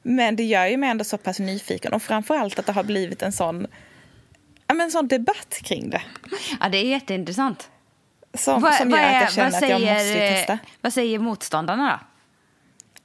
Men 0.07 0.37
det 0.37 0.45
gör 0.45 0.67
ju 0.67 0.77
mig 0.77 0.91
ändå 0.91 1.05
så 1.05 1.19
pass 1.19 1.39
nyfiken. 1.39 1.93
Och 1.93 2.03
framförallt 2.03 2.59
att 2.59 2.67
det 2.67 2.73
har 2.73 2.85
blivit 2.85 3.23
en 3.23 3.33
sån, 3.33 3.67
ja, 4.67 4.75
men 4.75 4.81
en 4.81 4.91
sån 4.91 5.09
debatt 5.09 5.59
kring 5.65 5.91
det. 5.91 6.03
Ja, 6.61 6.69
det 6.69 6.79
är 6.79 6.85
jätteintressant. 6.85 7.71
Som, 8.35 8.63
Vad- 8.63 8.75
som 8.75 8.91
vad 8.91 9.01
gör 9.01 9.07
är- 9.07 9.17
att 9.17 9.23
jag 9.23 9.33
känner 9.33 9.51
vad 9.51 9.63
att 9.65 9.69
jag 9.71 9.79
säger, 9.81 9.95
måste 9.95 10.09
ju 10.25 10.29
testa. 10.37 10.59
Vad 10.81 10.93
säger 10.93 11.19
motståndarna 11.19 12.01
då? 12.01 12.07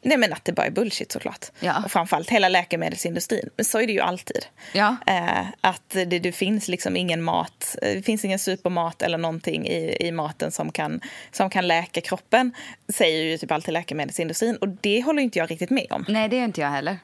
Nej 0.02 0.18
men 0.18 0.34
att 0.34 0.46
det 0.46 0.54
bara 0.54 0.66
är 0.66 0.72
bullshit 0.72 1.12
såklart. 1.12 1.46
Ja. 1.60 1.82
Och 1.86 1.92
framförallt 1.92 2.30
hela 2.30 2.50
läkemedelsindustrin. 2.50 3.50
Men 3.56 3.66
så 3.66 3.80
är 3.80 3.88
det 3.88 3.94
ju 3.94 4.00
alltid. 4.00 4.46
Ja. 4.74 4.96
Eh, 5.08 5.48
att 5.62 5.90
det, 5.90 6.20
det 6.20 6.32
finns 6.32 6.68
liksom 6.68 6.96
ingen 6.96 7.24
mat, 7.24 7.76
eh, 7.82 7.96
det 7.96 8.02
finns 8.02 8.26
ingen 8.26 8.40
supermat 8.40 9.02
eller 9.02 9.18
någonting 9.18 9.68
i, 9.68 9.98
i 10.00 10.12
maten 10.12 10.52
som 10.52 10.72
kan, 10.72 11.02
som 11.32 11.50
kan 11.50 11.68
läka 11.68 12.02
kroppen. 12.02 12.54
Säger 12.94 13.24
ju 13.24 13.38
typ 13.38 13.52
alltid 13.52 13.74
läkemedelsindustrin. 13.74 14.56
Och 14.56 14.68
det 14.68 15.02
håller 15.02 15.22
inte 15.22 15.40
jag 15.40 15.52
riktigt 15.52 15.70
med 15.70 15.88
om. 15.90 16.06
Nej, 16.08 16.30
det 16.30 16.40
är 16.40 16.44
inte 16.44 16.62
jag 16.62 16.70
heller. 16.70 16.98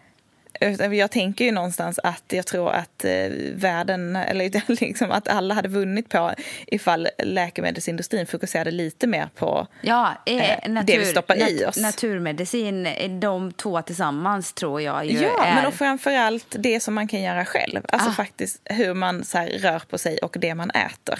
Jag 0.91 1.11
tänker 1.11 1.45
ju 1.45 1.51
någonstans 1.51 1.99
att 2.03 2.23
jag 2.27 2.47
tror 2.47 2.71
att 2.71 3.05
eh, 3.05 3.11
världen, 3.53 4.15
eller 4.15 4.61
liksom 4.81 5.11
att 5.11 5.27
alla 5.27 5.53
hade 5.53 5.69
vunnit 5.69 6.09
på 6.09 6.33
ifall 6.67 7.07
läkemedelsindustrin 7.23 8.27
fokuserade 8.27 8.71
lite 8.71 9.07
mer 9.07 9.29
på 9.35 9.67
Ja, 9.81 10.11
eh, 10.25 10.35
Eh, 10.63 10.69
natur, 10.69 10.93
det 10.93 10.99
vi 10.99 11.05
stoppar 11.05 11.35
i 11.35 11.39
nat- 11.63 11.67
oss. 11.69 11.77
Naturmedicin, 11.77 12.85
eh, 12.85 13.09
de 13.11 13.51
två 13.53 13.81
tillsammans 13.81 14.53
tror 14.53 14.81
jag 14.81 15.05
ju 15.05 15.19
Ja, 15.19 15.43
är... 15.45 15.55
men 15.55 15.65
och 15.65 15.73
framförallt 15.73 16.55
det 16.59 16.79
som 16.79 16.93
man 16.93 17.07
kan 17.07 17.21
göra 17.21 17.45
själv. 17.45 17.81
Alltså 17.89 18.09
Ah. 18.09 18.13
faktiskt 18.13 18.61
hur 18.65 18.93
man 18.93 19.23
så 19.25 19.37
här, 19.37 19.47
rör 19.47 19.79
på 19.89 19.97
sig 19.97 20.17
och 20.17 20.35
det 20.39 20.55
man 20.55 20.69
äter. 20.71 21.19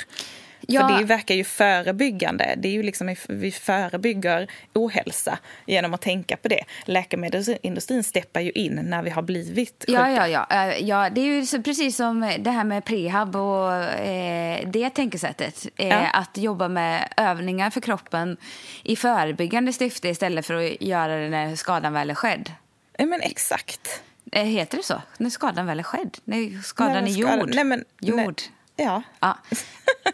Ja. 0.67 0.87
För 0.89 0.97
det 0.97 1.03
verkar 1.03 1.35
ju 1.35 1.43
förebyggande. 1.43 2.55
Det 2.57 2.67
är 2.67 2.71
ju 2.73 2.83
liksom, 2.83 3.15
vi 3.29 3.51
förebygger 3.51 4.47
ohälsa 4.73 5.39
genom 5.65 5.93
att 5.93 6.01
tänka 6.01 6.37
på 6.37 6.47
det. 6.47 6.63
Läkemedelsindustrin 6.85 8.03
steppar 8.03 8.41
ju 8.41 8.51
in 8.51 8.79
när 8.83 9.03
vi 9.03 9.09
har 9.09 9.21
blivit 9.21 9.85
sjuka. 9.87 10.09
Ja, 10.09 10.27
ja, 10.27 10.47
ja. 10.49 10.65
Eh, 10.65 10.83
ja 10.87 11.09
det 11.09 11.21
är 11.21 11.25
ju 11.25 11.63
precis 11.63 11.95
som 11.97 12.33
det 12.39 12.51
här 12.51 12.63
med 12.63 12.85
prehab 12.85 13.35
och 13.35 13.73
eh, 13.73 14.67
det 14.67 14.89
tänkesättet. 14.89 15.67
Eh, 15.75 15.85
Ja. 15.87 16.09
Att 16.09 16.37
jobba 16.37 16.67
med 16.67 17.13
övningar 17.17 17.69
för 17.69 17.81
kroppen 17.81 18.37
i 18.83 18.95
förebyggande 18.95 19.73
syfte 19.73 20.09
istället 20.09 20.45
för 20.45 20.53
att 20.53 20.81
göra 20.81 21.17
det 21.17 21.29
när 21.29 21.55
skadan 21.55 21.93
väl 21.93 22.09
är 22.09 22.15
skedd. 22.15 22.51
Ja, 22.97 23.05
men 23.05 23.21
exakt. 23.21 24.01
Eh, 24.31 24.43
heter 24.43 24.77
det 24.77 24.83
så? 24.83 25.01
När 25.17 25.29
skadan 25.29 25.65
väl 25.65 25.79
är 25.79 25.83
skedd? 25.83 26.17
När 26.23 26.61
skadan 26.61 27.03
Nej, 27.03 27.13
är 27.13 27.17
gjord? 27.17 27.51
Nej, 27.55 27.63
men, 27.63 27.83
Gjord. 28.01 28.17
Nej. 28.17 28.51
Ja. 28.75 29.01
Ja. 29.19 29.37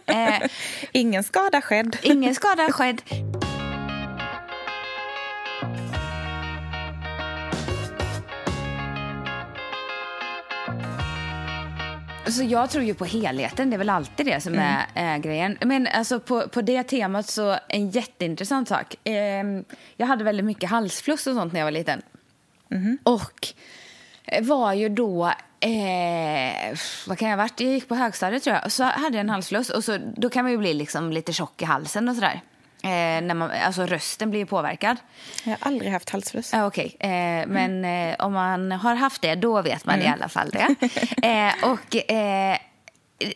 Eh, 0.05 0.41
Ingen 0.91 1.23
skada 1.23 1.61
skedd. 1.61 1.97
ingen 2.03 2.35
skada 2.35 2.71
skedd. 2.71 3.01
Så 12.27 12.43
jag 12.43 12.69
tror 12.69 12.83
ju 12.83 12.93
på 12.93 13.05
helheten, 13.05 13.69
det 13.69 13.75
är 13.75 13.77
väl 13.77 13.89
alltid 13.89 14.25
det 14.25 14.41
som 14.41 14.55
är 14.59 14.85
eh, 14.95 15.17
grejen. 15.17 15.57
Men 15.61 15.87
alltså 15.87 16.19
på, 16.19 16.47
på 16.47 16.61
det 16.61 16.83
temat 16.83 17.29
så 17.29 17.57
en 17.69 17.89
jätteintressant 17.89 18.67
sak. 18.67 18.95
Ehm, 19.03 19.63
jag 19.97 20.07
hade 20.07 20.23
väldigt 20.23 20.45
mycket 20.45 20.69
halsfluss 20.69 21.27
och 21.27 21.35
sånt 21.35 21.53
när 21.53 21.59
jag 21.59 21.65
var 21.65 21.71
liten. 21.71 22.01
Och 23.03 23.47
var 24.41 24.73
ju 24.73 24.89
då... 24.89 25.31
Eh, 25.61 26.77
vad 27.07 27.17
kan 27.17 27.29
jag 27.29 27.37
ha 27.37 27.43
varit? 27.43 27.59
Jag 27.59 27.71
gick 27.71 27.87
på 27.87 27.95
högstadiet 27.95 28.43
tror 28.43 28.55
jag. 28.55 28.71
Så 28.71 28.83
hade 28.83 29.17
jag 29.17 29.21
en 29.21 29.29
halsfluss. 29.29 29.69
Och 29.69 29.83
så, 29.83 29.97
då 30.17 30.29
kan 30.29 30.43
man 30.43 30.51
ju 30.51 30.57
bli 30.57 30.73
liksom 30.73 31.11
lite 31.11 31.33
tjock 31.33 31.61
i 31.61 31.65
halsen 31.65 32.09
och 32.09 32.15
sådär. 32.15 32.41
Eh, 32.83 33.21
när 33.21 33.33
man, 33.33 33.51
alltså 33.65 33.85
rösten 33.85 34.29
blir 34.31 34.45
påverkad. 34.45 34.97
Jag 35.43 35.51
har 35.51 35.57
aldrig 35.61 35.91
haft 35.91 36.09
halsfluss. 36.09 36.53
Ah, 36.53 36.65
Okej, 36.65 36.95
eh, 36.99 37.47
men 37.47 37.85
eh, 37.85 38.15
om 38.19 38.33
man 38.33 38.71
har 38.71 38.95
haft 38.95 39.21
det, 39.21 39.35
då 39.35 39.61
vet 39.61 39.85
man 39.85 40.01
i 40.01 40.07
alla 40.07 40.29
fall 40.29 40.49
det. 40.49 40.75
eh, 41.27 41.69
och 41.71 42.11
eh, 42.11 42.57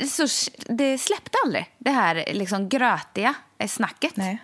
så 0.09 0.27
det 0.69 0.97
släppte 0.97 1.37
aldrig, 1.45 1.65
det 1.77 1.91
här 1.91 2.25
liksom 2.31 2.69
grötiga 2.69 3.33
eh, 3.57 3.67
snacket. 3.67 4.17
Nej. 4.17 4.37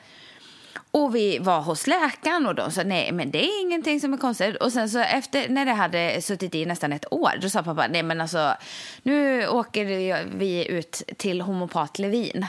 Och 0.92 1.16
vi 1.16 1.40
var 1.40 1.62
hos 1.62 1.88
läkaren 1.88 2.46
och 2.46 2.56
de 2.56 2.72
sa 2.72 2.84
nej 2.84 3.12
men 3.12 3.32
det 3.32 3.46
är 3.46 3.62
ingenting 3.62 4.00
som 4.00 4.14
är 4.14 4.18
konstigt. 4.18 4.56
Och 4.56 4.72
sen 4.72 4.90
så 4.90 5.00
efter 5.00 5.50
när 5.50 5.66
det 5.66 5.72
hade 5.74 6.22
suttit 6.22 6.56
i 6.56 6.66
nästan 6.66 6.94
ett 6.94 7.14
år 7.14 7.32
då 7.42 7.50
sa 7.50 7.64
pappa 7.64 7.88
nej 7.88 8.04
men 8.04 8.22
alltså 8.22 8.54
nu 9.04 9.48
åker 9.48 9.86
vi 10.38 10.68
ut 10.68 11.04
till 11.18 11.42
homopat 11.42 12.00
Levin. 12.00 12.46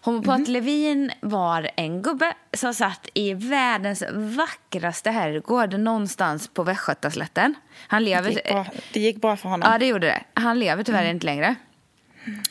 Homopat 0.00 0.48
Levin 0.48 1.10
var 1.20 1.70
en 1.76 2.02
gubbe 2.02 2.34
som 2.52 2.74
satt 2.74 3.08
i 3.14 3.34
världens 3.34 4.02
vackraste 4.12 5.10
herrgård 5.10 5.74
någonstans 5.74 6.48
på 6.48 6.62
Västgötaslätten. 6.62 7.54
Han 7.88 8.02
Det 8.02 8.08
lever... 8.10 8.30
gick, 8.30 8.48
bra, 8.48 8.66
det 8.92 9.00
gick 9.00 9.20
bra 9.20 9.36
för 9.36 9.48
honom. 9.48 9.72
Ja, 9.72 9.78
det 9.78 9.86
gjorde 9.86 10.06
det. 10.06 10.22
Han 10.34 10.58
lever 10.58 10.84
tyvärr 10.84 11.10
inte 11.10 11.26
längre. 11.26 11.54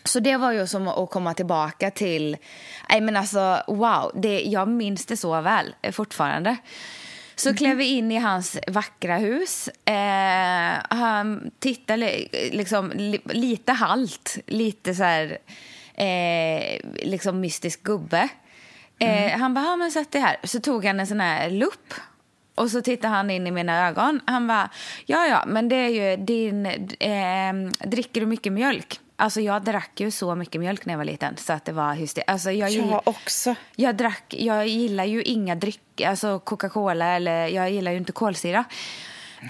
Så 0.03 0.19
det 0.19 0.37
var 0.37 0.51
ju 0.51 0.67
som 0.67 0.87
att 0.87 1.09
komma 1.09 1.33
tillbaka 1.33 1.91
till... 1.91 2.37
Nej, 2.89 3.01
men 3.01 3.17
alltså, 3.17 3.63
wow. 3.67 4.11
Det, 4.15 4.41
jag 4.41 4.67
minns 4.67 5.05
det 5.05 5.17
så 5.17 5.41
väl 5.41 5.75
fortfarande. 5.91 6.57
Så 7.35 7.53
klev 7.55 7.77
vi 7.77 7.85
in 7.85 8.11
i 8.11 8.17
hans 8.17 8.57
vackra 8.67 9.17
hus. 9.17 9.67
Eh, 9.85 10.73
han 10.89 11.51
tittade 11.59 11.97
li- 11.97 12.49
liksom, 12.53 12.91
li, 12.95 13.19
lite 13.25 13.71
halt, 13.73 14.37
lite 14.47 14.95
så 14.95 15.03
här... 15.03 15.37
Eh, 15.95 16.79
liksom 17.03 17.39
mystisk 17.39 17.83
gubbe. 17.83 18.29
Eh, 18.99 19.39
Han 19.39 19.53
bara, 19.53 19.65
ja 19.65 19.75
men 19.75 19.91
sätt 19.91 20.11
dig 20.11 20.21
här. 20.21 20.37
Så 20.43 20.59
tog 20.59 20.85
han 20.85 20.99
en 20.99 21.07
sån 21.07 21.19
här 21.19 21.49
lupp 21.49 21.93
och 22.55 22.71
så 22.71 22.81
tittade 22.81 23.13
han 23.13 23.29
in 23.29 23.47
i 23.47 23.51
mina 23.51 23.87
ögon. 23.87 24.19
Han 24.25 24.47
bara, 24.47 24.69
ja 25.05 25.25
ja, 25.27 25.43
men 25.47 25.69
det 25.69 25.75
är 25.75 25.89
ju 25.89 26.23
din, 26.25 26.65
eh, 26.99 27.87
dricker 27.89 28.21
du 28.21 28.27
mycket 28.27 28.53
mjölk? 28.53 28.99
Alltså 29.15 29.41
jag 29.41 29.63
drack 29.63 29.99
ju 29.99 30.11
så 30.11 30.35
mycket 30.35 30.61
mjölk 30.61 30.85
när 30.85 30.93
jag 30.93 30.97
var 30.97 31.05
liten 31.05 31.37
så 31.37 31.53
att 31.53 31.65
det 31.65 31.71
var 31.71 31.93
hysteriskt. 31.93 32.29
Alltså 32.31 32.51
jag, 32.51 32.71
Jag 32.71 33.01
också. 33.07 33.55
jag 33.75 33.95
drack, 33.95 34.35
jag 34.37 34.67
gillar 34.67 35.03
ju 35.05 35.23
inga 35.23 35.55
dryck, 35.55 36.01
alltså 36.01 36.39
Coca-Cola 36.39 37.05
eller 37.15 37.47
jag 37.47 37.71
gillar 37.71 37.91
ju 37.91 37.97
inte 37.97 38.11
kolsyra. 38.11 38.63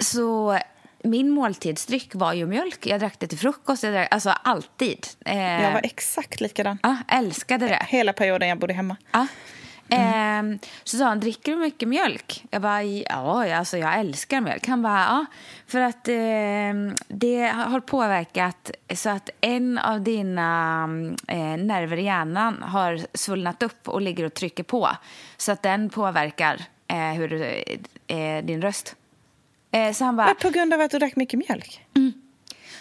Så 0.01 0.59
min 1.03 1.29
måltidsdryck 1.29 2.15
var 2.15 2.33
ju 2.33 2.45
mjölk. 2.45 2.85
Jag 2.87 2.99
drack 2.99 3.19
det 3.19 3.27
till 3.27 3.37
frukost, 3.37 3.83
jag 3.83 3.93
drack, 3.93 4.07
alltså 4.11 4.29
alltid. 4.29 5.07
Eh, 5.25 5.37
Jag 5.63 5.71
var 5.71 5.81
exakt 5.83 6.41
likadan. 6.41 6.79
ja, 6.83 6.97
älskade 7.07 7.67
det. 7.67 7.85
Hela 7.89 8.13
perioden 8.13 8.49
jag 8.49 8.59
bodde 8.59 8.73
hemma. 8.73 8.95
Ja. 9.11 9.27
Ehm, 9.99 10.59
så 10.83 10.97
sa 10.97 11.05
han, 11.05 11.19
dricker 11.19 11.51
du 11.51 11.57
mycket 11.57 11.87
mjölk? 11.89 12.45
Jag 12.51 12.61
bara, 12.61 12.83
ja, 12.83 13.55
alltså 13.55 13.77
jag 13.77 13.99
älskar 13.99 14.41
mjölk. 14.41 14.67
Han 14.67 14.81
bara, 14.81 14.99
ja, 14.99 15.25
för 15.67 15.79
att 15.79 16.07
eh, 16.07 16.95
det 17.07 17.51
har 17.55 17.79
påverkat 17.79 18.71
så 18.95 19.09
att 19.09 19.29
en 19.41 19.77
av 19.77 20.01
dina 20.01 20.83
eh, 21.27 21.57
nerver 21.57 21.97
i 21.97 22.03
hjärnan 22.03 22.63
har 22.63 22.99
svullnat 23.13 23.63
upp 23.63 23.89
och 23.89 24.01
ligger 24.01 24.25
och 24.25 24.33
trycker 24.33 24.63
på. 24.63 24.89
Så 25.37 25.51
att 25.51 25.61
den 25.61 25.89
påverkar 25.89 26.61
eh, 26.87 26.97
hur 26.97 27.33
eh, 28.07 28.43
din 28.43 28.61
röst. 28.61 28.95
Eh, 29.71 29.91
så 29.91 30.05
han 30.05 30.15
bara, 30.15 30.27
Men 30.27 30.35
på 30.35 30.49
grund 30.49 30.73
av 30.73 30.81
att 30.81 30.91
du 30.91 30.99
drack 30.99 31.15
mycket 31.15 31.39
mjölk? 31.39 31.81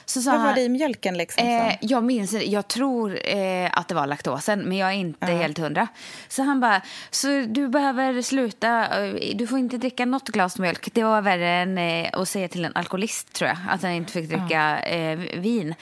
Så 0.04 0.22
sa 0.22 0.30
Vad 0.32 0.40
var 0.42 0.54
det 0.54 0.60
i 0.60 0.68
mjölken 0.68 1.16
liksom? 1.18 1.46
Eh, 1.46 1.74
jag 1.80 2.04
minns. 2.04 2.32
Jag 2.32 2.68
tror 2.68 3.18
eh, 3.36 3.70
att 3.72 3.88
det 3.88 3.94
var 3.94 4.06
laktosen, 4.06 4.60
men 4.60 4.78
jag 4.78 4.88
är 4.88 4.92
inte 4.94 5.26
helt 5.26 5.58
hundra. 5.58 5.88
Så 6.28 6.42
han 6.42 6.60
bara, 6.60 6.80
så 7.10 7.28
du 7.48 7.68
behöver 7.68 8.22
sluta. 8.22 9.04
eh, 9.04 9.14
Du 9.34 9.46
får 9.46 9.58
inte 9.58 9.76
dricka 9.78 10.04
något 10.06 10.28
glas 10.28 10.58
mjölk. 10.58 10.94
Det 10.94 11.02
var 11.04 11.22
värre 11.22 11.48
än 11.48 11.78
eh, 11.78 12.08
att 12.12 12.28
säga 12.28 12.48
till 12.48 12.64
en 12.64 12.72
alkoholist, 12.76 13.32
tror 13.32 13.48
jag. 13.48 13.58
Att 13.68 13.82
han 13.82 13.90
inte 13.92 14.12
fick 14.12 14.28
dricka 14.28 14.78
eh, 14.80 15.18
vin. 15.38 15.74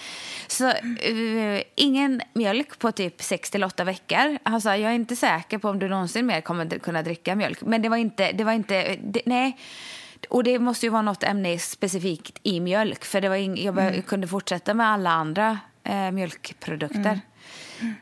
Så 0.47 0.69
eh, 0.69 1.63
ingen 1.75 2.23
mjölk 2.33 2.79
på 2.79 2.93
typ 2.93 3.23
6 3.23 3.51
till 3.51 3.65
8 3.65 3.85
veckor. 3.85 4.39
Han 4.43 4.61
sa, 4.61 4.77
jag 4.77 4.91
är 4.91 4.95
inte 4.95 5.17
säker 5.17 5.59
på 5.59 5.69
om 5.69 5.79
du 5.79 5.89
någonsin 5.89 6.27
mer 6.27 6.41
kommer 6.41 6.79
kunna 6.79 7.03
dricka 7.03 7.35
mjölk. 7.37 7.61
Men 7.61 7.83
det 7.83 7.89
var 7.89 7.97
inte, 7.97 8.33
det 8.33 8.45
var 8.45 8.53
inte, 8.53 8.97
det, 9.03 9.23
nej. 9.27 9.57
Och 10.29 10.45
det 10.45 10.59
måste 10.59 10.87
ju 10.87 10.91
vara 10.91 11.03
något 11.03 11.23
ämne 11.23 11.59
specifikt 11.59 12.39
i 12.43 12.61
mjölk. 12.61 13.05
För 13.05 13.21
det 13.21 13.29
var 13.29 13.37
ing- 13.37 13.65
jag 13.65 13.79
Mm. 13.79 13.93
be- 13.93 14.03
kunde 14.03 14.29
fortsätta 14.29 14.75
med 14.75 14.87
alla 14.87 15.11
andra 15.11 15.59
eh, 15.85 16.11
mjölkprodukter. 16.11 17.21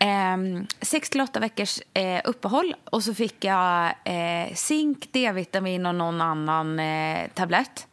Mm. 0.00 0.56
Eh, 0.56 0.62
sex 0.80 1.10
till 1.10 1.20
åtta 1.20 1.40
veckors 1.40 1.80
eh, 1.94 2.20
uppehåll. 2.24 2.74
Och 2.84 3.04
så 3.04 3.14
fick 3.14 3.44
jag 3.44 3.86
eh, 4.04 4.54
zink, 4.54 5.08
D-vitamin 5.12 5.86
och 5.86 5.94
någon 5.94 6.20
annan 6.20 6.78
eh, 6.78 7.28
tablett. 7.34 7.86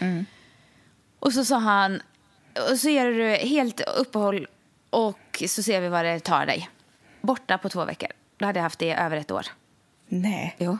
Mm. 0.00 0.26
Och 1.18 1.32
så 1.32 1.44
sa 1.44 1.58
han, 1.58 2.02
och 2.70 2.78
så 2.78 2.88
ger 2.88 3.06
du 3.06 3.28
helt 3.48 3.80
uppehåll 3.80 4.46
och 4.90 5.42
så 5.48 5.62
ser 5.62 5.80
vi 5.80 5.88
vad 5.88 6.04
det 6.04 6.20
tar 6.20 6.46
dig. 6.46 6.68
Borta 7.20 7.58
på 7.58 7.68
två 7.68 7.84
veckor. 7.84 8.08
Då 8.38 8.46
hade 8.46 8.58
jag 8.58 8.62
haft 8.62 8.78
det 8.78 8.86
i 8.86 8.92
över 8.92 9.16
ett 9.16 9.30
år. 9.30 9.46
Nej, 10.08 10.54
Jo. 10.58 10.78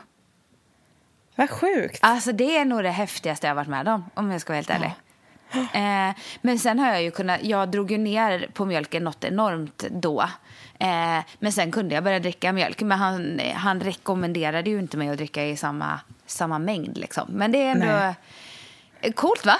Vad 1.35 1.49
sjukt. 1.49 1.99
Alltså 2.01 2.31
det 2.31 2.57
är 2.57 2.65
nog 2.65 2.83
det 2.83 2.89
häftigaste 2.89 3.47
jag 3.47 3.55
varit 3.55 3.67
med 3.67 3.87
om, 3.87 4.05
om 4.13 4.31
jag 4.31 4.41
ska 4.41 4.53
vara 4.53 4.57
helt 4.57 4.69
ärlig. 4.69 4.93
Eh, 5.53 6.15
men 6.41 6.59
sen 6.59 6.79
har 6.79 6.87
jag 6.87 7.03
ju 7.03 7.11
kunnat, 7.11 7.43
jag 7.43 7.69
drog 7.69 7.91
ju 7.91 7.97
ner 7.97 8.49
på 8.53 8.65
mjölken 8.65 9.03
något 9.03 9.23
enormt 9.23 9.85
då. 9.89 10.21
Eh, 10.79 11.19
men 11.39 11.51
sen 11.51 11.71
kunde 11.71 11.95
jag 11.95 12.03
börja 12.03 12.19
dricka 12.19 12.51
mjölk. 12.51 12.81
Men 12.81 12.97
han, 12.97 13.41
han 13.55 13.79
rekommenderade 13.79 14.69
ju 14.69 14.79
inte 14.79 14.97
mig 14.97 15.09
att 15.09 15.17
dricka 15.17 15.45
i 15.45 15.57
samma, 15.57 15.99
samma 16.25 16.59
mängd 16.59 16.97
liksom. 16.97 17.27
Men 17.29 17.51
det 17.51 17.57
är 17.57 17.71
ändå 17.71 18.15
Nej. 19.01 19.13
coolt 19.13 19.45
va? 19.45 19.57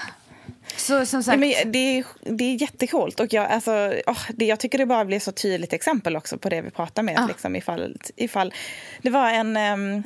Så 0.82 1.06
som 1.06 1.22
sagt, 1.22 1.34
Ja, 1.34 1.54
men 1.62 1.72
det, 1.72 1.78
är, 1.98 2.04
det 2.20 2.44
är 2.44 2.54
jättecoolt. 2.62 3.20
Och 3.20 3.32
jag, 3.32 3.50
alltså, 3.50 3.94
åh, 4.06 4.18
det, 4.28 4.44
jag 4.44 4.60
tycker 4.60 4.78
det 4.78 4.86
bara 4.86 5.04
blir 5.04 5.20
så 5.20 5.32
tydligt 5.32 5.72
exempel 5.72 6.16
också 6.16 6.38
på 6.38 6.48
det 6.48 6.60
vi 6.62 6.70
pratar 6.70 7.02
med. 7.02 7.14
Ja. 7.16 7.26
Liksom, 7.28 7.56
ifall, 7.56 7.96
ifall, 8.16 8.54
det 9.02 9.10
var 9.10 9.30
en, 9.30 9.56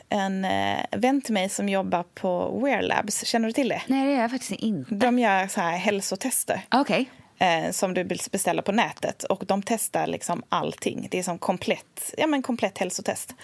en 0.09 0.45
eh, 0.45 0.85
vän 0.97 1.21
till 1.21 1.35
mig 1.35 1.49
som 1.49 1.69
jobbar 1.69 2.05
på 2.15 2.61
Wear 2.61 2.83
Labs. 2.83 3.25
Känner 3.25 3.47
du 3.49 3.53
till 3.53 3.69
det? 3.69 3.83
nej 3.87 4.07
det 4.07 4.13
är 4.13 4.21
jag 4.21 4.31
faktiskt 4.31 4.53
inte. 4.53 4.95
De 4.95 5.19
gör 5.19 5.47
så 5.49 5.61
här 5.61 5.77
hälsotester. 5.77 6.61
Okej. 6.75 7.11
eh, 7.39 7.71
som 7.71 7.95
du 7.95 8.05
beställer 8.05 8.63
på 8.63 8.73
nätet. 8.73 9.25
Och 9.25 9.45
de 9.47 9.63
testar 9.63 10.07
liksom 10.07 10.43
allting. 10.49 11.09
Det 11.11 11.19
är 11.19 11.23
som 11.23 11.39
komplett, 11.39 12.15
ja, 12.19 12.27
men 12.27 12.43
komplett 12.43 12.79
hälsotest. 12.79 13.35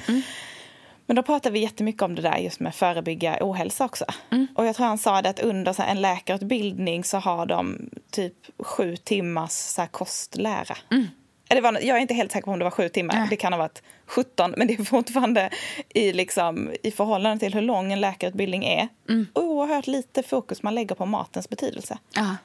Men 1.06 1.16
då 1.16 1.22
pratar 1.22 1.50
vi 1.50 1.58
jättemycket 1.58 2.02
om 2.02 2.14
det 2.14 2.22
där 2.22 2.36
just 2.36 2.60
med 2.60 2.74
förebygga 2.74 3.38
ohälsa 3.40 3.84
också. 3.84 4.04
Och 4.54 4.66
jag 4.66 4.76
tror 4.76 4.86
han 4.86 4.98
sa 4.98 5.22
det 5.22 5.28
att 5.30 5.40
under 5.40 5.72
så 5.72 5.82
en 5.82 6.00
läkarutbildning 6.00 7.04
så 7.04 7.18
har 7.18 7.46
de 7.46 7.90
typ 8.10 8.34
sju 8.58 8.96
timmars 8.96 9.50
så 9.52 9.86
kostlära. 9.90 10.76
Det 11.48 11.60
var, 11.60 11.72
jag 11.72 11.96
är 11.96 12.00
inte 12.00 12.14
helt 12.14 12.32
säker 12.32 12.44
på 12.44 12.50
om 12.50 12.58
det 12.58 12.64
var 12.64 12.70
sju 12.70 12.88
timmar. 12.88 13.14
Det 13.30 13.36
kan 13.36 13.52
ha 13.52 13.58
varit 13.58 13.82
17, 14.06 14.54
men 14.56 14.66
det 14.66 14.74
är 14.74 14.84
fortfarande 14.84 15.50
i, 15.88 16.12
liksom, 16.12 16.70
i 16.82 16.90
förhållande 16.90 17.38
till 17.38 17.54
hur 17.54 17.60
lång 17.62 17.92
en 17.92 18.00
läkarutbildning 18.00 18.64
är. 18.64 18.88
Oerhört 19.34 19.86
lite 19.86 20.22
fokus 20.22 20.62
man 20.62 20.74
lägger 20.74 20.94
på 20.94 21.06
matens 21.06 21.48
betydelse. 21.48 21.98
Ja. 22.14 22.36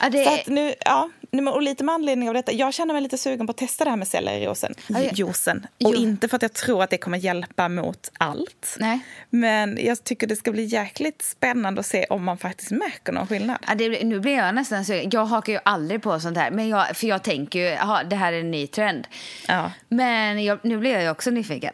Ja, 0.00 0.08
det 0.10 0.24
Så 0.24 0.34
att 0.34 0.46
nu, 0.46 0.74
ja, 0.84 1.10
och 1.54 1.62
lite 1.62 1.84
med 1.84 1.94
anledning 1.94 2.28
av 2.28 2.34
detta. 2.34 2.52
Jag 2.52 2.74
känner 2.74 2.94
mig 2.94 3.02
lite 3.02 3.18
sugen 3.18 3.46
på 3.46 3.50
att 3.50 3.56
testa 3.56 3.84
det 3.84 3.90
här 3.90 3.96
med 3.96 4.08
sellerijuicen. 4.08 4.74
Juicen. 5.12 5.66
Och 5.84 5.92
Jo. 5.94 5.94
inte 5.94 6.28
för 6.28 6.36
att 6.36 6.42
jag 6.42 6.52
tror 6.52 6.82
att 6.82 6.90
det 6.90 6.98
kommer 6.98 7.18
hjälpa 7.18 7.68
mot 7.68 8.10
allt. 8.18 8.76
nej. 8.80 9.00
Men 9.30 9.78
jag 9.80 10.04
tycker 10.04 10.26
det 10.26 10.36
ska 10.36 10.52
bli 10.52 10.64
jäkligt 10.64 11.22
spännande 11.22 11.80
att 11.80 11.86
se 11.86 12.06
om 12.10 12.24
man 12.24 12.38
faktiskt 12.38 12.70
märker 12.70 13.12
någon 13.12 13.26
skillnad. 13.26 13.56
Ja, 13.68 13.74
det, 13.74 14.04
nu 14.04 14.20
blir 14.20 14.36
jag 14.36 14.54
nästan 14.54 14.84
sugen. 14.84 15.10
Jag 15.12 15.24
hakar 15.26 15.52
ju 15.52 15.58
aldrig 15.64 16.02
på 16.02 16.20
sånt 16.20 16.36
här. 16.38 16.50
Men 16.50 16.68
jag, 16.68 16.96
för 16.96 17.06
jag 17.06 17.22
tänker 17.22 17.58
ju, 17.58 17.76
aha, 17.76 18.02
det 18.02 18.16
här 18.16 18.32
är 18.32 18.40
en 18.40 18.50
ny 18.50 18.66
trend. 18.66 19.06
Ja. 19.48 19.72
Men 19.88 20.44
jag, 20.44 20.58
nu 20.62 20.78
blir 20.78 20.90
jag 20.92 21.02
ju 21.02 21.10
också 21.10 21.30
nyfiken. 21.30 21.72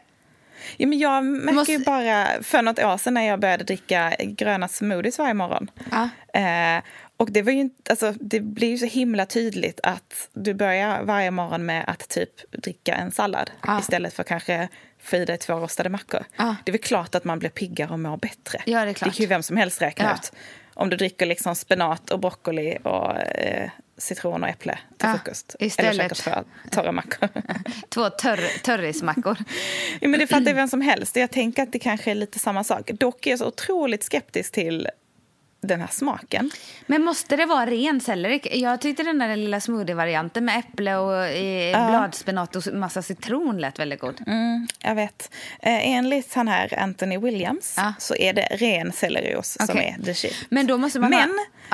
Ja, 0.76 0.86
men 0.86 0.98
jag 0.98 1.24
märker 1.24 1.52
måste- 1.54 1.72
ju 1.72 1.78
bara 1.78 2.26
för 2.42 2.62
något 2.62 2.78
år 2.78 2.96
sedan 2.98 3.14
när 3.14 3.26
jag 3.26 3.40
började 3.40 3.64
dricka 3.64 4.12
gröna 4.20 4.68
smoothies 4.68 5.18
varje 5.18 5.34
morgon. 5.34 5.70
Ja. 5.90 6.08
Eh, 6.40 6.82
och 7.20 7.32
det, 7.32 7.42
var 7.42 7.52
ju 7.52 7.70
alltså, 7.90 8.14
det 8.20 8.40
blir 8.40 8.68
ju 8.68 8.78
så 8.78 8.86
himla 8.86 9.26
tydligt 9.26 9.80
att 9.82 10.28
du 10.32 10.54
börjar 10.54 11.02
varje 11.02 11.30
morgon 11.30 11.66
med 11.66 11.84
att 11.86 12.08
typ 12.08 12.52
dricka 12.52 12.94
en 12.94 13.10
sallad 13.12 13.50
Ja. 13.66 13.80
istället 13.80 14.12
för 14.14 14.22
kanske 14.22 14.68
få 15.02 15.16
i 15.16 15.24
dig 15.24 15.38
två 15.38 15.54
rostade 15.54 15.88
mackor. 15.88 16.24
Ja. 16.36 16.56
Det 16.64 16.70
är 16.70 16.72
väl 16.72 16.80
klart 16.80 17.14
att 17.14 17.24
man 17.24 17.38
blir 17.38 17.50
piggare 17.50 17.90
och 17.92 18.00
mår 18.00 18.16
bättre. 18.16 18.62
Ja, 18.66 18.84
det 18.84 18.90
är 18.90 18.94
klart. 18.94 19.14
kan 19.14 19.22
ju 19.22 19.26
vem 19.26 19.42
som 19.42 19.56
helst 19.56 19.82
räkna 19.82 20.04
Ja. 20.04 20.14
ut. 20.14 20.32
Om 20.74 20.90
du 20.90 20.96
dricker 20.96 21.26
liksom 21.26 21.54
spenat 21.56 22.10
och 22.10 22.20
broccoli 22.20 22.78
och 22.82 23.16
eh, 23.18 23.70
citron 23.98 24.42
och 24.42 24.48
äpple 24.48 24.78
till 24.98 25.08
Ja, 25.08 25.14
frukost. 25.14 25.56
istället. 25.58 25.92
Eller 25.94 26.08
käkar 26.14 26.42
två 26.42 26.44
torra 26.70 26.92
mackor. 26.92 27.28
Två 27.88 28.10
törr, 28.10 28.62
törrismackor. 28.62 29.36
Ja, 30.00 30.08
men 30.08 30.20
det 30.20 30.26
fattar 30.26 30.46
ju 30.46 30.52
vem 30.52 30.68
som 30.68 30.80
helst. 30.80 31.16
Jag 31.16 31.30
tänker 31.30 31.62
att 31.62 31.72
det 31.72 31.78
kanske 31.78 32.10
är 32.10 32.14
lite 32.14 32.38
samma 32.38 32.64
sak. 32.64 32.90
Dock 32.90 33.26
är 33.26 33.30
jag 33.30 33.38
så 33.38 33.46
otroligt 33.46 34.04
skeptisk 34.04 34.52
till 34.52 34.88
den 35.60 35.80
här 35.80 35.88
smaken. 35.90 36.50
Men 36.86 37.02
måste 37.04 37.36
det 37.36 37.46
vara 37.46 37.66
ren 37.66 38.00
selleri? 38.00 38.40
Jag 38.60 38.80
tyckte 38.80 39.02
den 39.02 39.18
där 39.18 39.36
lilla 39.36 39.60
smoothie-varianten 39.60 40.44
med 40.44 40.58
äpple 40.58 40.96
och 40.96 41.26
eh, 41.26 41.88
bladspenat 41.90 42.56
och 42.56 42.66
massa 42.74 43.02
citron 43.02 43.58
lät 43.58 43.78
väldigt 43.78 44.00
god. 44.00 44.22
Mm, 44.26 44.68
jag 44.78 44.94
vet. 44.94 45.30
Eh, 45.62 45.88
enligt 45.88 46.34
han 46.34 46.48
här 46.48 46.78
Anthony 46.78 47.18
Williams 47.18 47.74
Ja. 47.76 47.92
så 47.98 48.14
är 48.16 48.32
det 48.32 48.42
ren 48.50 48.92
sellerijuice 48.92 49.56
som 49.60 49.66
Okej. 49.78 49.96
är 50.00 50.04
the 50.04 50.14
shit. 50.14 50.36
Men 50.48 50.66
då 50.66 50.78
måste 50.78 51.00
man 51.00 51.10
Men 51.10 51.30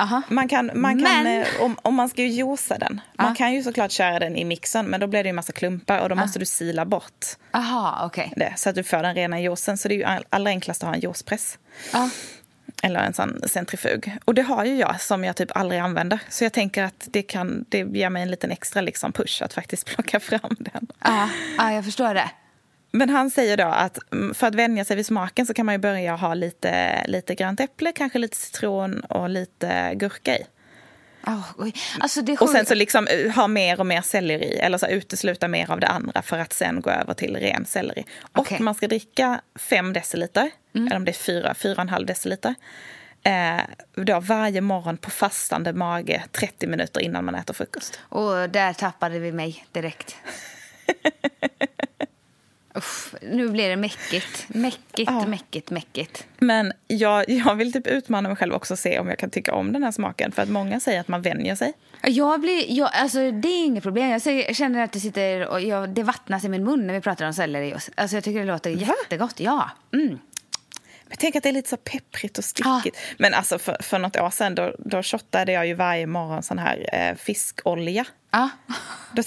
ha... 0.07 0.21
Man 0.29 0.47
kan, 0.47 0.71
man 0.73 1.03
kan, 1.03 1.23
Men- 1.23 1.41
eh, 1.41 1.47
om, 1.61 1.77
om 1.81 1.95
man 1.95 2.09
ska 2.09 2.21
ju 2.21 2.27
juica 2.27 2.77
den, 2.77 3.01
man 3.17 3.27
Ja. 3.29 3.35
kan 3.35 3.53
ju 3.53 3.63
såklart 3.63 3.91
köra 3.91 4.19
den 4.19 4.35
i 4.35 4.45
mixen 4.45 4.85
men 4.85 4.99
då 4.99 5.07
blir 5.07 5.23
det 5.23 5.29
ju 5.29 5.33
massa 5.33 5.51
klumpar 5.53 5.99
och 5.99 6.09
då 6.09 6.15
måste 6.15 6.39
du 6.39 6.45
sila 6.45 6.85
bort 6.85 7.25
Aha, 7.51 8.05
okej. 8.05 8.33
det 8.35 8.53
så 8.57 8.69
att 8.69 8.75
du 8.75 8.83
får 8.83 8.97
den 9.03 9.15
rena 9.15 9.39
juicen. 9.41 9.77
Så 9.77 9.87
det 9.87 9.93
är 9.93 9.97
ju 9.97 10.03
all- 10.03 10.25
allra 10.29 10.49
enklast 10.49 10.83
att 10.83 10.87
ha 10.89 10.95
en 10.95 11.01
juicepress. 11.01 11.57
Eller 12.83 12.99
en 12.99 13.13
sån 13.13 13.41
centrifug. 13.47 14.17
Och 14.25 14.33
det 14.33 14.41
har 14.41 14.65
ju 14.65 14.75
jag 14.75 15.01
som 15.01 15.23
jag 15.23 15.35
typ 15.35 15.57
aldrig 15.57 15.79
använder. 15.81 16.19
Så 16.29 16.43
jag 16.43 16.53
tänker 16.53 16.83
att 16.83 17.07
det, 17.11 17.21
kan, 17.21 17.65
det 17.69 17.77
ger 17.77 18.09
mig 18.09 18.23
en 18.23 18.31
liten 18.31 18.51
extra 18.51 18.81
liksom 18.81 19.11
push 19.11 19.43
att 19.43 19.53
faktiskt 19.53 19.85
plocka 19.95 20.19
fram 20.19 20.55
den. 20.59 20.87
Ja, 21.03 21.29
ja, 21.57 21.73
jag 21.73 21.85
förstår 21.85 22.13
det. 22.13 22.29
Men 22.91 23.09
han 23.09 23.31
säger 23.31 23.57
då 23.57 23.67
att 23.67 23.97
mm, 24.13 24.33
för 24.33 24.47
att 24.47 24.55
vänja 24.55 24.85
sig 24.85 24.95
vid 24.95 25.05
smaken 25.05 25.45
så 25.45 25.53
kan 25.53 25.65
man 25.65 25.75
ju 25.75 25.79
börja 25.79 26.15
ha 26.15 26.33
lite, 26.33 27.03
lite 27.07 27.35
grönt 27.35 27.59
äpple, 27.59 27.91
kanske 27.91 28.19
lite 28.19 28.37
citron 28.37 28.99
och 28.99 29.29
lite 29.29 29.93
gurka 29.95 30.37
i. 30.37 30.45
Oh. 31.27 31.69
Alltså 31.99 32.21
Och 32.39 32.49
sen 32.49 32.65
så 32.65 32.75
liksom 32.75 33.07
eh, 33.07 33.31
ha 33.31 33.47
mer 33.47 33.79
och 33.79 33.85
mer 33.85 34.01
selleri, 34.01 34.57
eller 34.57 34.77
så 34.77 34.87
utesluta 34.87 35.47
mer 35.47 35.71
av 35.71 35.79
det 35.79 35.87
andra 35.87 36.21
för 36.21 36.39
att 36.39 36.53
sen 36.53 36.81
gå 36.81 36.89
över 36.89 37.13
till 37.13 37.35
ren 37.35 37.65
selleri. 37.65 38.05
Okej. 38.31 38.55
Och 38.55 38.61
man 38.61 38.75
ska 38.75 38.87
dricka 38.87 39.41
5 39.55 39.93
deciliter, 39.93 40.51
eller 40.77 40.95
om 40.95 41.05
det 41.05 41.11
är 41.11 41.13
4, 41.13 41.53
4,5 41.53 42.05
deciliter. 42.05 42.55
Eh, 43.23 43.61
då 43.95 44.19
varje 44.19 44.61
morgon 44.61 44.97
på 44.97 45.09
fastande 45.09 45.73
mage 45.73 46.23
30 46.31 46.67
minuter 46.67 47.01
innan 47.01 47.25
man 47.25 47.35
äter 47.35 47.53
frukost. 47.53 47.99
Och 48.09 48.49
där 48.49 48.73
tappade 48.73 49.19
vi 49.19 49.31
mig 49.31 49.65
direkt. 49.71 50.15
Uff, 52.75 53.15
nu 53.21 53.49
blir 53.49 53.69
det 53.69 53.75
mäckigt. 53.75 54.45
Mäckigt, 54.47 55.11
Ja. 55.11 55.27
mäckigt, 55.27 55.69
mäckigt. 55.71 56.27
Men 56.39 56.73
jag, 56.87 57.29
jag 57.29 57.55
vill 57.55 57.73
typ 57.73 57.87
utmana 57.87 58.29
mig 58.29 58.35
själv 58.37 58.53
också 58.53 58.73
och 58.73 58.79
se 58.79 58.99
om 58.99 59.07
jag 59.09 59.19
kan 59.19 59.29
tycka 59.29 59.53
om 59.53 59.73
den 59.73 59.83
här 59.83 59.91
smaken. 59.91 60.31
För 60.31 60.41
att 60.41 60.49
många 60.49 60.79
säger 60.79 60.99
att 60.99 61.07
man 61.07 61.21
vänjer 61.21 61.55
sig. 61.55 61.73
Jag 62.03 62.41
blir, 62.41 62.65
jag, 62.77 62.89
alltså, 62.93 63.31
det 63.31 63.47
är 63.47 63.65
inget 63.65 63.83
problem. 63.83 64.09
Jag 64.09 64.21
säger, 64.21 64.53
känner 64.53 64.83
att 64.83 64.91
det, 64.91 64.99
sitter 64.99 65.47
och 65.47 65.61
jag, 65.61 65.89
det 65.89 66.03
vattnas 66.03 66.43
i 66.43 66.49
min 66.49 66.63
mun 66.63 66.87
när 66.87 66.93
vi 66.93 67.01
pratar 67.01 67.25
om 67.25 67.33
sellerijuice. 67.33 67.89
Alltså, 67.95 68.15
jag 68.17 68.23
tycker 68.23 68.39
det 68.39 68.45
låter 68.45 68.69
jättegott. 68.69 69.39
Ja. 69.39 69.69
Mm. 69.93 70.19
Men 71.07 71.17
tänk 71.19 71.35
att 71.35 71.43
det 71.43 71.49
är 71.49 71.53
lite 71.53 71.69
så 71.69 71.77
pepprigt 71.77 72.37
och 72.37 72.43
stickigt. 72.43 72.97
Men 73.17 73.33
alltså 73.33 73.59
för, 73.59 73.77
för 73.79 73.99
något 73.99 74.15
år 74.15 74.29
sedan 74.29 74.55
då, 74.55 74.75
då 74.79 75.03
shottade 75.03 75.51
jag 75.51 75.67
ju 75.67 75.73
varje 75.73 76.07
morgon 76.07 76.43
sån 76.43 76.59
här 76.59 76.89
eh, 76.93 77.15
fiskolja. 77.15 78.05
Ja. 78.31 78.49
Då, 79.11 79.23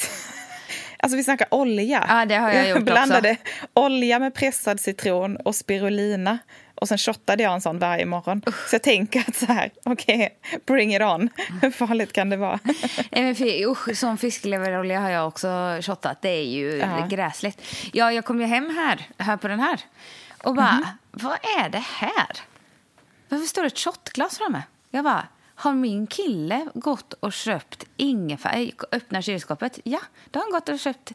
alltså 0.98 1.16
vi 1.16 1.24
snackar 1.24 1.46
olja. 1.54 2.06
Ja, 2.08 2.24
det 2.24 2.34
har 2.36 2.50
jag 2.52 2.68
gjort 2.70 2.82
blandade 2.84 3.36
olja 3.74 4.18
med 4.18 4.34
pressad 4.34 4.80
citron 4.80 5.36
och 5.36 5.54
spirulina. 5.54 6.38
Och 6.74 6.88
sen 6.88 6.98
shottade 6.98 7.42
jag 7.42 7.52
en 7.54 7.60
sån 7.60 7.78
varje 7.78 8.06
morgon. 8.06 8.42
Så 8.68 8.74
jag 8.74 8.82
tänker 8.82 9.24
att 9.28 9.36
så 9.36 9.46
här, 9.46 9.70
okej, 9.84 10.38
bring 10.66 10.94
it 10.96 11.02
on. 11.02 11.28
Hur 11.62 11.70
farligt 11.70 12.12
kan 12.12 12.30
det 12.30 12.36
vara? 12.36 12.58
Nej, 13.10 13.22
men 13.22 13.34
för, 13.34 13.66
usch, 13.70 13.96
som 13.96 14.18
fiskleverolja 14.18 15.00
har 15.00 15.10
jag 15.10 15.28
också 15.28 15.78
shottat. 15.82 16.22
Det 16.22 16.28
är 16.28 16.44
ju 16.44 16.76
Ja. 16.78 17.06
gräsligt. 17.10 17.62
Ja, 17.92 18.12
jag 18.12 18.24
kom 18.24 18.40
ju 18.40 18.46
hem 18.46 18.76
här, 18.76 19.06
här 19.18 19.36
på 19.36 19.48
den 19.48 19.60
här 19.60 19.80
och 20.44 20.54
bara, 20.54 20.72
Mhm. 20.72 20.84
Vad 21.10 21.38
är 21.58 21.68
det 21.68 21.84
här? 21.86 22.40
Varför 23.28 23.46
står 23.46 23.62
det 23.62 23.66
ett 23.66 23.78
shotglas 23.78 24.38
framme? 24.38 24.62
Jag 24.90 25.04
bara, 25.04 25.26
har 25.54 25.72
min 25.72 26.06
kille 26.06 26.68
gått 26.74 27.12
och 27.12 27.32
köpt 27.32 27.84
ingefär? 27.96 28.70
Öppnar 28.92 29.20
kylskåpet. 29.22 29.78
Ja, 29.84 30.00
då 30.30 30.38
har 30.38 30.44
han 30.44 30.52
gått 30.52 30.68
och 30.68 30.78
köpt 30.78 31.12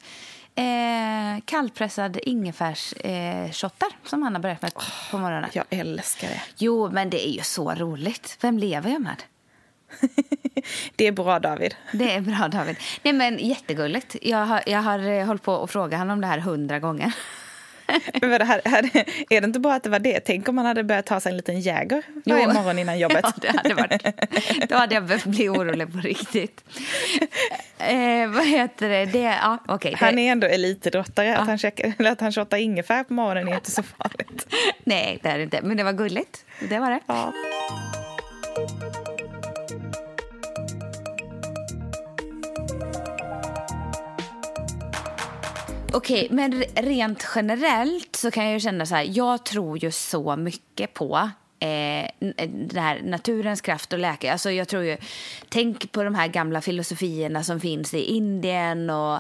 eh, 0.56 1.44
kallpressad 1.46 2.18
ingefärsshottar 2.24 3.88
eh, 3.88 4.10
som 4.10 4.24
han 4.24 4.36
har 4.36 4.42
börjat 4.42 4.62
med 4.62 4.72
på 5.12 5.18
morgonen. 5.18 5.50
Jag 5.54 5.66
älskar 5.70 6.28
det. 6.28 6.42
Jo, 6.58 6.92
men 6.92 7.10
det 7.10 7.28
är 7.28 7.32
ju 7.32 7.42
så 7.42 7.74
roligt. 7.74 8.38
Vem 8.42 8.60
lever 8.60 8.92
jag 8.92 9.02
med? 9.02 9.24
Det 10.96 11.08
är 11.08 11.12
bra 11.12 11.40
David. 11.40 11.76
Det 11.94 12.14
är 12.14 12.22
bra, 12.22 12.48
David. 12.48 12.78
Nej, 13.04 13.14
men 13.14 13.40
jättegulligt. 13.40 14.16
Jag 14.22 14.46
har, 14.46 14.62
jag 14.66 14.80
har 14.80 15.00
eh, 15.00 15.26
hållit 15.26 15.44
på 15.44 15.54
och 15.54 15.70
frågat 15.70 16.00
honom 16.00 16.14
om 16.14 16.22
det 16.22 16.28
här 16.28 16.40
hundra 16.40 16.80
gånger. 16.80 17.14
Men 18.22 18.30
det 18.30 18.46
här, 18.46 18.62
här, 18.66 18.90
är 19.30 19.42
det 19.42 19.46
inte 19.46 19.60
bara 19.60 19.76
att 19.76 19.84
det 19.84 19.90
var 19.90 20.00
det? 20.00 20.20
Tänk 20.20 20.50
om 20.50 20.56
man 20.56 20.66
hade 20.66 20.84
börjat 20.84 21.06
ta 21.06 21.20
sig 21.20 21.30
en 21.30 21.38
liten 21.38 21.60
Jäger 21.60 22.04
varje 22.26 22.44
Jo. 22.44 22.54
morgon 22.54 22.80
innan 22.80 23.00
jobbet. 23.00 23.26
Ja, 23.44 23.52
det 23.52 23.58
hade 23.58 23.74
varit. 23.74 24.70
Då 24.70 24.76
hade 24.76 24.96
jag 24.96 25.04
behövt 25.06 25.26
bli 25.26 25.50
orolig 25.50 25.94
på 25.94 25.98
riktigt. 26.00 26.64
Eh, 27.78 28.30
vad 28.30 28.48
heter 28.48 28.90
det? 28.90 29.06
det 29.06 29.20
ja, 29.20 29.58
okej. 29.68 29.96
Han 30.00 30.20
är 30.20 30.32
ändå 30.32 30.48
elitidrottare. 30.48 31.38
Att 31.38 31.48
han, 31.48 31.58
checkar, 31.58 32.06
att 32.06 32.22
han 32.22 32.32
shottar 32.32 32.58
ingefär 32.58 33.04
på 33.04 33.14
morgonen 33.14 33.48
är 33.48 33.56
inte 33.56 33.72
så 33.72 33.84
farligt. 33.84 34.48
Nej, 34.84 35.20
det 35.24 35.30
är 35.30 35.38
det 35.38 35.44
inte. 35.44 35.60
Men 35.62 35.78
det 35.78 35.84
var 35.84 35.94
gulligt. 35.94 36.46
Det 36.70 36.80
var 36.80 36.90
det. 36.90 37.00
Ja. 37.08 37.34
Okej, 45.96 46.28
men 46.32 46.64
rent 46.76 47.28
generellt 47.36 48.16
så 48.16 48.32
kan 48.32 48.44
jag 48.46 48.54
ju 48.54 48.60
känna 48.60 48.86
så 48.86 48.96
här. 48.96 49.08
Jag 49.10 49.46
tror 49.46 49.84
ju 49.84 49.92
så 49.92 50.36
mycket 50.36 50.94
på 50.94 51.30
eh, 51.60 52.10
den 52.50 52.84
här 52.84 53.02
naturens 53.04 53.62
kraft 53.62 53.94
och 53.94 54.00
läke. 54.00 54.32
Alltså 54.32 54.52
jag 54.52 54.68
tror 54.68 54.84
ju, 54.84 54.98
tänk 55.50 55.92
på 55.92 56.04
de 56.04 56.16
här 56.16 56.28
gamla 56.28 56.62
filosofierna 56.62 57.44
som 57.44 57.60
finns 57.60 57.94
i 57.94 58.00
Indien 58.00 58.90
och 58.90 59.16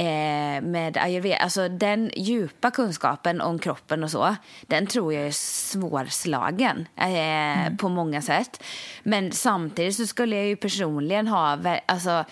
eh, 0.00 0.62
med 0.62 0.96
ayurveda. 0.96 1.36
Alltså 1.36 1.68
den 1.68 2.10
djupa 2.16 2.70
kunskapen 2.70 3.40
om 3.40 3.58
kroppen 3.58 4.04
och 4.04 4.10
så, 4.10 4.36
den 4.62 4.86
tror 4.86 5.14
jag 5.14 5.26
är 5.26 5.30
svårslagen 5.30 6.88
eh, 6.96 7.76
på 7.76 7.88
många 7.88 8.22
sätt. 8.22 8.62
Men 9.02 9.32
samtidigt 9.32 9.96
så 9.96 10.06
skulle 10.06 10.36
jag 10.36 10.46
ju 10.46 10.56
personligen 10.56 11.28
ha, 11.28 11.58
alltså 11.86 12.24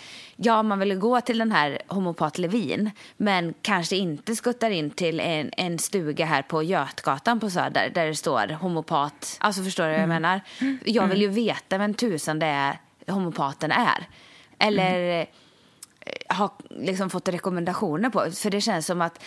ja, 0.43 0.63
man 0.63 0.79
vill 0.79 0.99
gå 0.99 1.21
till 1.21 1.39
den 1.39 1.53
här 1.53 1.79
homopat 1.87 2.39
Levin 2.39 2.91
men 3.17 3.55
kanske 3.63 3.97
inte 3.97 4.37
skuttar 4.37 4.71
in 4.71 4.91
till 4.91 5.21
en, 5.21 5.51
en 5.57 5.79
stuga 5.79 6.25
här 6.25 6.43
på 6.43 6.63
Götgatan 6.63 7.41
på 7.41 7.51
Söder 7.51 7.91
där 7.95 8.07
det 8.07 8.15
står 8.15 8.49
homopat. 8.49 9.37
Alltså 9.41 9.63
förstår 9.63 9.85
du 9.85 9.91
vad 9.91 10.01
jag 10.01 10.09
menar? 10.09 10.41
Jag 10.85 11.07
vill 11.07 11.21
ju 11.21 11.29
veta 11.29 11.79
vem 11.79 11.95
tusan 11.95 12.39
det 12.39 12.47
är 12.47 12.79
homopaten 13.07 13.73
är. 13.73 14.09
Eller 14.59 15.21
eh, 15.21 15.27
har 16.29 16.51
liksom 16.71 17.11
fått 17.11 17.29
rekommendationer 17.29 18.11
på. 18.11 18.31
För 18.31 18.51
det 18.51 18.61
känns 18.61 18.87
som 18.87 19.01
att, 19.01 19.25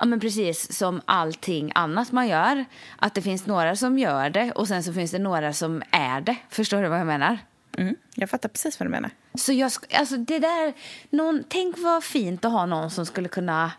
ja 0.00 0.06
men 0.06 0.20
precis 0.20 0.78
som 0.78 1.00
allting 1.04 1.72
annat 1.74 2.12
man 2.12 2.28
gör, 2.28 2.64
att 2.96 3.14
det 3.14 3.22
finns 3.22 3.46
några 3.46 3.76
som 3.76 3.98
gör 3.98 4.30
det 4.30 4.52
och 4.52 4.68
sen 4.68 4.82
så 4.82 4.92
finns 4.92 5.10
det 5.10 5.18
några 5.18 5.52
som 5.52 5.82
är 5.90 6.20
det. 6.20 6.36
Förstår 6.48 6.82
du 6.82 6.88
vad 6.88 7.00
jag 7.00 7.06
menar? 7.06 7.38
Mm, 7.78 7.96
jag 8.14 8.30
fattar 8.30 8.48
precis 8.48 8.80
vad 8.80 8.86
du 8.86 8.90
menar. 8.90 9.10
Så 9.34 9.52
jag, 9.52 9.72
alltså 9.94 10.16
det 10.16 10.38
där, 10.38 10.72
någon, 11.10 11.44
tänk 11.48 11.78
vad 11.78 12.04
fint 12.04 12.44
att 12.44 12.52
ha 12.52 12.66
någon 12.66 12.90
som 12.90 13.06
skulle 13.06 13.28
kunna 13.28 13.72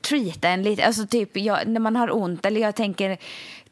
treata 0.00 0.48
en 0.48 0.62
lite, 0.62 0.84
alltså 0.86 1.06
typ 1.06 1.36
jag, 1.36 1.66
när 1.66 1.80
man 1.80 1.96
har 1.96 2.16
ont 2.16 2.46
eller 2.46 2.60
jag 2.60 2.74
tänker, 2.74 3.18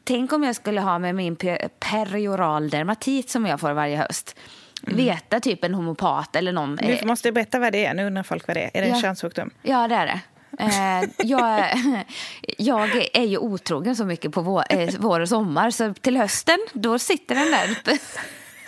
tänk 0.03 0.33
om 0.33 0.43
jag 0.43 0.55
skulle 0.55 0.81
ha 0.81 0.99
med 0.99 1.15
min 1.15 1.35
pe- 1.37 1.69
perioral 1.79 2.69
dermatit 2.69 3.29
som 3.29 3.45
jag 3.45 3.59
får 3.59 3.71
varje 3.73 3.97
höst. 3.97 4.35
Veta 4.83 5.39
typ 5.39 5.63
en 5.63 5.73
homopat 5.73 6.35
eller 6.35 6.51
någon. 6.51 6.75
Du 6.75 6.99
måste 7.05 7.31
berätta 7.31 7.59
vad 7.59 7.71
det 7.71 7.85
är. 7.85 7.93
Nu 7.93 8.05
undrar 8.07 8.23
folk 8.23 8.47
vad 8.47 8.57
det 8.57 8.61
är. 8.63 8.71
Är 8.73 8.81
det 8.81 8.87
en 8.87 8.95
Ja. 8.95 9.01
könssjukdom? 9.01 9.49
Ja, 9.61 9.87
det 9.87 9.95
är 9.95 10.05
det. 10.05 10.19
Eh, 10.59 11.09
jag, 11.27 11.65
jag 12.57 12.89
är 13.13 13.23
ju 13.25 13.37
otrogen 13.37 13.95
så 13.95 14.05
mycket 14.05 14.31
på 14.31 14.41
vår, 14.41 14.63
eh, 14.69 14.89
vår 14.99 15.19
och 15.19 15.29
sommar 15.29 15.71
så 15.71 15.93
till 15.93 16.17
hösten 16.17 16.57
då 16.73 16.99
sitter 16.99 17.35
den 17.35 17.51
där. 17.51 17.77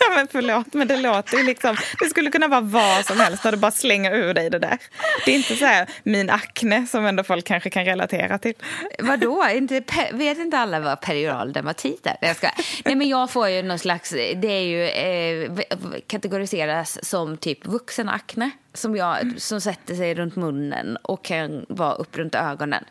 Ja, 0.08 0.14
men 0.14 0.28
förlåt, 0.28 0.74
men 0.74 0.88
det 0.88 0.96
låter 0.96 1.36
ju 1.36 1.42
liksom... 1.44 1.76
Det 2.00 2.08
skulle 2.08 2.30
kunna 2.30 2.48
vara 2.48 2.60
vad 2.60 3.06
som 3.06 3.20
helst 3.20 3.44
när 3.44 3.52
du 3.52 3.58
bara 3.58 3.70
slänger 3.70 4.14
ur 4.14 4.34
dig 4.34 4.50
det 4.50 4.58
där. 4.58 4.78
Det 5.24 5.30
är 5.30 5.34
inte 5.36 5.56
så 5.56 5.64
här 5.64 5.88
min 6.02 6.30
akne 6.30 6.86
som 6.86 7.06
ändå 7.06 7.24
folk 7.24 7.44
kanske 7.44 7.70
kan 7.70 7.84
relatera 7.84 8.38
till. 8.38 8.54
Vadå? 8.98 9.46
Inte, 9.54 9.82
vet 10.12 10.38
inte 10.38 10.58
alla 10.58 10.80
vad 10.80 11.00
perioral 11.00 11.52
dermatit 11.52 12.06
är? 12.06 12.16
Jag 12.20 12.36
ska. 12.36 12.48
Nej, 12.84 12.94
men 12.94 13.08
jag 13.08 13.30
får 13.30 13.48
ju 13.48 13.62
någon 13.62 13.78
slags... 13.78 14.10
Det 14.36 14.48
är 14.48 14.60
ju 14.60 14.88
eh, 14.88 15.64
kategoriseras 16.06 17.04
som 17.04 17.36
typ 17.36 17.66
vuxen 17.66 18.08
akne 18.08 18.50
som, 18.74 18.96
jag, 18.96 19.34
som 19.36 19.60
sätter 19.60 19.94
sig 19.94 20.14
runt 20.14 20.36
munnen 20.36 20.96
och 21.02 21.24
kan 21.24 21.66
vara 21.68 21.92
upp 21.92 22.16
runt 22.16 22.34
ögonen. 22.34 22.84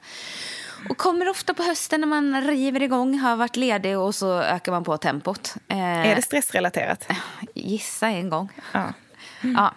Och 0.90 0.98
kommer 0.98 1.30
ofta 1.30 1.54
på 1.54 1.64
hösten 1.64 2.00
när 2.02 2.08
man 2.08 2.42
river 2.48 2.82
igång, 2.84 3.20
har 3.20 3.36
varit 3.36 3.56
ledig 3.56 3.98
och 4.00 4.16
så 4.16 4.40
ökar 4.42 4.72
man 4.72 4.84
på 4.84 4.98
tempot. 4.98 5.56
Eh, 5.68 5.78
Är 6.10 6.16
det 6.16 6.22
stressrelaterat? 6.22 7.08
Gissa 7.54 8.08
en 8.08 8.30
gång. 8.30 8.50
Ja. 8.72 8.94
Ja. 9.42 9.74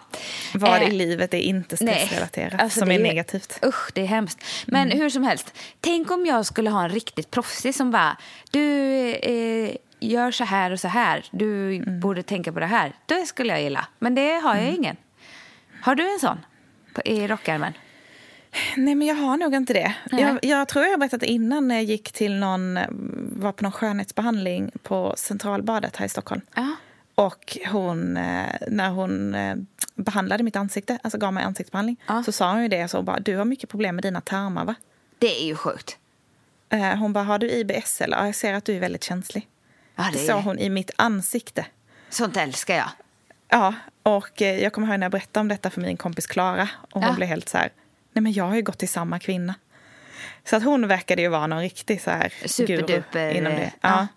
Vad 0.53 0.81
Eh, 0.81 0.87
i 0.87 0.91
livet 0.91 1.33
är 1.33 1.37
inte 1.37 1.77
stressrelaterat 1.77 2.61
alltså 2.61 2.79
som 2.79 2.91
är 2.91 2.97
ju- 2.97 3.03
negativt? 3.03 3.59
Mm. 3.61 3.69
Usch, 3.69 3.91
det 3.93 4.01
är 4.01 4.05
hemskt. 4.05 4.43
Men 4.67 4.91
hur 4.91 5.09
som 5.09 5.23
helst, 5.23 5.53
tänk 5.81 6.11
om 6.11 6.25
jag 6.25 6.45
skulle 6.45 6.69
ha 6.69 6.83
en 6.83 6.89
riktigt 6.89 7.31
proffsig 7.31 7.75
som 7.75 7.91
bara, 7.91 8.17
du, 8.51 8.69
eh, 9.13 9.75
gör 9.99 10.31
så 10.31 10.43
här 10.43 10.71
och 10.71 10.79
så 10.79 10.87
här. 10.87 11.25
Du 11.31 11.75
Mm. 11.75 11.99
borde 11.99 12.23
tänka 12.23 12.51
på 12.53 12.59
det 12.59 12.65
här. 12.65 12.93
Det 13.05 13.25
skulle 13.25 13.53
jag 13.53 13.61
gilla. 13.61 13.87
Men 13.99 14.15
det 14.15 14.33
har 14.39 14.55
jag 14.55 14.65
ingen. 14.73 14.95
Har 15.81 15.95
du 15.95 16.13
en 16.13 16.19
sån 16.19 16.37
på, 16.93 17.01
i 17.05 17.27
rockärmen? 17.27 17.73
Nej, 18.77 18.95
men 18.95 19.07
jag 19.07 19.15
har 19.15 19.37
nog 19.37 19.53
inte 19.55 19.73
det. 19.73 19.95
Jag, 20.11 20.39
jag 20.41 20.67
tror 20.67 20.85
jag 20.85 20.91
har 20.91 20.97
berättat 20.97 21.23
innan 21.23 21.67
när 21.67 21.75
jag 21.75 21.83
gick 21.83 22.11
till 22.11 22.35
någon, 22.35 22.79
var 23.41 23.51
på 23.51 23.63
någon 23.63 23.71
skönhetsbehandling 23.71 24.71
på 24.83 25.13
Centralbadet 25.17 25.95
här 25.95 26.05
i 26.05 26.09
Stockholm. 26.09 26.41
Ja. 26.55 26.75
Och 27.15 27.57
hon, 27.71 28.17
eh, 28.17 28.45
när 28.67 28.89
hon 28.89 29.35
eh, 29.35 29.55
behandlade 29.95 30.43
mitt 30.43 30.55
ansikte, 30.55 30.99
alltså 31.03 31.17
gav 31.17 31.33
mig 31.33 31.43
ansiktsbehandling, 31.43 31.97
Ja. 32.07 32.23
så 32.23 32.31
sa 32.31 32.51
hon 32.51 32.61
ju 32.61 32.67
det. 32.67 32.87
Så 32.87 33.01
bara, 33.01 33.19
du 33.19 33.35
har 33.37 33.45
mycket 33.45 33.69
problem 33.69 33.95
med 33.95 34.03
dina 34.03 34.21
tarmar 34.21 34.65
va? 34.65 34.75
Det 35.19 35.41
är 35.41 35.45
ju 35.45 35.55
sjukt. 35.55 35.97
Eh, 36.69 36.95
Hon 36.95 37.13
bara, 37.13 37.23
har 37.23 37.39
du 37.39 37.51
IBS 37.51 38.01
eller? 38.01 38.17
Ja, 38.17 38.25
jag 38.25 38.35
ser 38.35 38.53
att 38.53 38.65
du 38.65 38.75
är 38.75 38.79
väldigt 38.79 39.03
känslig. 39.03 39.47
Ja, 39.95 40.03
Det 40.13 40.19
det 40.19 40.25
sa 40.25 40.39
hon 40.41 40.59
i 40.59 40.69
mitt 40.69 40.91
ansikte. 40.95 41.65
sånt 42.09 42.37
älskar 42.37 42.75
jag. 42.75 42.89
Ja, 43.49 43.73
och 44.03 44.41
jag 44.41 44.73
kommer 44.73 44.87
ihåg 44.87 44.99
när 44.99 45.05
jag 45.05 45.11
berättade 45.11 45.41
om 45.41 45.47
detta 45.47 45.69
för 45.69 45.81
min 45.81 45.97
kompis 45.97 46.27
Klara. 46.27 46.69
Och 46.81 47.01
hon 47.01 47.09
Ja. 47.09 47.13
blev 47.15 47.29
helt 47.29 47.49
så 47.49 47.57
här, 47.57 47.69
nej 48.17 48.21
men 48.21 48.33
jag 48.33 48.43
har 48.43 48.55
ju 48.55 48.61
gått 48.61 48.77
till 48.77 48.89
samma 48.89 49.19
kvinna. 49.19 49.55
Så 50.43 50.55
att 50.55 50.63
hon 50.63 50.87
verkade 50.87 51.21
ju 51.21 51.27
vara 51.27 51.47
någon 51.47 51.59
riktig 51.61 52.01
så 52.01 52.11
här 52.11 52.33
Superduper, 52.45 53.27
guru 53.27 53.37
inom 53.37 53.53
det. 53.53 53.61
eh, 53.61 53.69
Ja. 53.81 53.89
ja. 53.89 54.07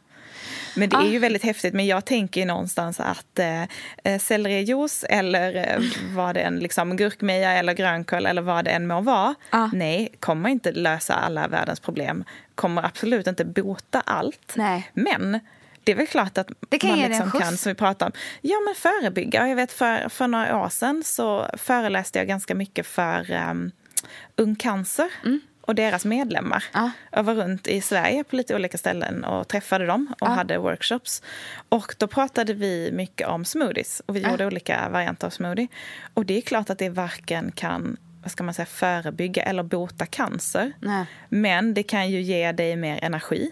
Men 0.76 0.88
det 0.88 0.96
är 0.96 1.10
ju 1.10 1.18
väldigt 1.18 1.42
häftigt. 1.42 1.74
Men 1.74 1.86
jag 1.86 2.04
tänker 2.04 2.40
ju 2.40 2.46
någonstans 2.46 3.00
att 3.00 3.38
eh, 3.38 3.62
eh, 4.04 4.18
sellerijuice 4.20 5.04
eller 5.08 5.56
eh, 5.56 5.84
vad 6.16 6.34
det 6.34 6.40
än, 6.40 6.58
liksom 6.58 6.96
gurkmeja 6.96 7.52
eller 7.52 7.72
grönkål 7.72 8.26
eller 8.26 8.42
vad 8.42 8.64
det 8.64 8.70
än 8.70 8.86
må 8.86 9.00
vara. 9.00 9.34
Ja. 9.50 9.70
Nej, 9.72 10.08
kommer 10.20 10.48
inte 10.48 10.72
lösa 10.72 11.14
alla 11.14 11.48
världens 11.48 11.80
problem. 11.80 12.24
Kommer 12.54 12.82
absolut 12.86 13.26
inte 13.26 13.44
bota 13.44 14.00
allt. 14.06 14.52
Nej. 14.54 14.90
Men 14.94 15.40
det 15.84 15.92
är 15.92 15.96
väl 15.96 16.06
klart 16.06 16.38
att 16.38 16.48
Det 16.68 16.78
kan 16.78 16.90
man 16.90 16.98
liksom 16.98 17.30
kan, 17.30 17.56
som 17.56 17.70
vi 17.70 17.74
pratade 17.74 18.06
om, 18.06 18.12
ja 18.40 18.56
men 18.66 18.74
förebygga. 18.74 19.48
Jag 19.48 19.56
vet 19.56 19.72
för, 19.72 20.08
för 20.08 20.26
några 20.28 20.58
år 20.64 20.68
sedan 20.68 21.02
så 21.04 21.46
föreläste 21.58 22.18
jag 22.18 22.28
ganska 22.28 22.54
mycket 22.54 22.86
för 22.86 23.30
um, 23.50 23.72
Ung 24.36 24.56
Cancer 24.56 25.08
och 25.60 25.74
deras 25.74 26.04
medlemmar. 26.04 26.64
Mm. 26.74 26.84
Ja. 26.84 26.90
Jag 27.18 27.22
var 27.22 27.34
runt 27.34 27.66
i 27.66 27.80
Sverige 27.80 28.24
på 28.24 28.36
lite 28.36 28.54
olika 28.54 28.78
ställen 28.78 29.24
och 29.24 29.48
träffade 29.48 29.86
dem 29.86 30.14
och 30.20 30.28
Ja. 30.28 30.32
hade 30.32 30.58
workshops. 30.58 31.22
Och 31.68 31.94
då 31.98 32.06
pratade 32.06 32.54
vi 32.54 32.90
mycket 32.92 33.28
om 33.28 33.44
smoothies 33.44 34.02
och 34.06 34.16
vi 34.16 34.20
Ja. 34.20 34.30
gjorde 34.30 34.46
olika 34.46 34.88
varianter 34.88 35.26
av 35.26 35.30
smoothie. 35.30 35.68
Och 36.14 36.26
det 36.26 36.36
är 36.36 36.40
klart 36.40 36.70
att 36.70 36.78
det 36.78 36.88
varken 36.88 37.52
kan 37.52 37.96
vad 38.22 38.30
ska 38.30 38.42
man 38.44 38.54
säga, 38.54 38.66
förebygga 38.66 39.42
eller 39.42 39.62
bota 39.62 40.06
cancer. 40.06 40.72
Nej. 40.80 41.06
Men 41.28 41.74
det 41.74 41.82
kan 41.82 42.10
ju 42.10 42.20
ge 42.20 42.52
dig 42.52 42.76
mer 42.76 42.98
energi. 43.04 43.50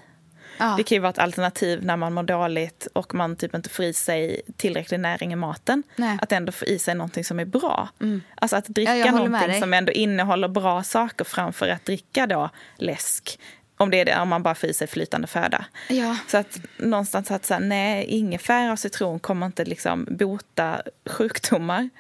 Ja. 0.59 0.75
Det 0.77 0.83
kan 0.83 0.97
ju 0.97 1.01
vara 1.01 1.11
ett 1.11 1.19
alternativ 1.19 1.85
när 1.85 1.97
man 1.97 2.13
mår 2.13 2.23
dåligt 2.23 2.89
och 2.93 3.15
man 3.15 3.37
typ 3.37 3.55
inte 3.55 3.69
får 3.69 3.85
i 3.85 3.93
sig 3.93 4.41
tillräcklig 4.57 5.01
näring 5.01 5.33
i 5.33 5.37
maten. 5.37 5.83
Nej. 5.97 6.19
Att 6.23 6.33
ändå 6.33 6.53
få 6.53 6.65
i 6.65 6.79
sig 6.79 6.95
någonting 6.95 7.25
som 7.25 7.41
är 7.41 7.45
bra. 7.45 7.89
Alltså 8.35 8.57
att 8.57 8.65
Ja, 8.69 8.73
dricka 8.73 9.13
med 9.13 9.15
någonting 9.15 9.61
som 9.61 9.75
ändå 9.75 9.93
innehåller 9.93 10.49
bra 10.49 10.83
saker 10.83 11.25
framför 11.25 11.69
att 11.69 11.85
dricka 11.85 12.27
då 12.27 12.51
läsk. 12.77 13.39
Om, 13.77 13.91
det 13.91 14.01
är 14.01 14.05
det, 14.05 14.21
om 14.21 14.29
man 14.29 14.43
bara 14.43 14.55
får 14.55 14.69
i 14.69 14.75
sig 14.75 14.87
flytande 14.87 15.27
föda. 15.27 15.65
Ja. 15.89 16.17
Så 16.29 16.37
att 16.37 16.59
någonstans 16.77 17.31
att 17.31 17.45
säga, 17.45 17.61
nej, 17.61 18.05
ingefära 18.05 18.73
och 18.73 18.79
citron 18.79 19.21
kommer 19.21 19.47
inte 19.47 19.65
liksom 19.65 20.07
bota 20.11 20.83
sjukdomar. 21.07 21.91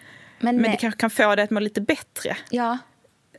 Men, 0.41 0.57
Men 0.57 0.71
det 0.71 0.77
kanske 0.77 1.01
kan 1.01 1.11
få 1.11 1.35
dig 1.35 1.45
att 1.45 1.51
må 1.51 1.61
lite 1.61 1.81
bättre. 1.81 2.37
Ja. 2.51 2.79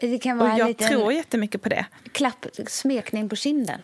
Det 0.02 0.18
kan 0.20 0.42
Och 0.42 0.48
vara 0.48 0.52
en 0.52 0.58
jag 0.68 0.78
tror 0.78 1.14
jättemycket 1.14 1.62
på 1.62 1.70
det. 1.70 1.86
klapp, 2.12 2.46
smekning 2.68 3.30
på 3.30 3.36
kinden. 3.36 3.82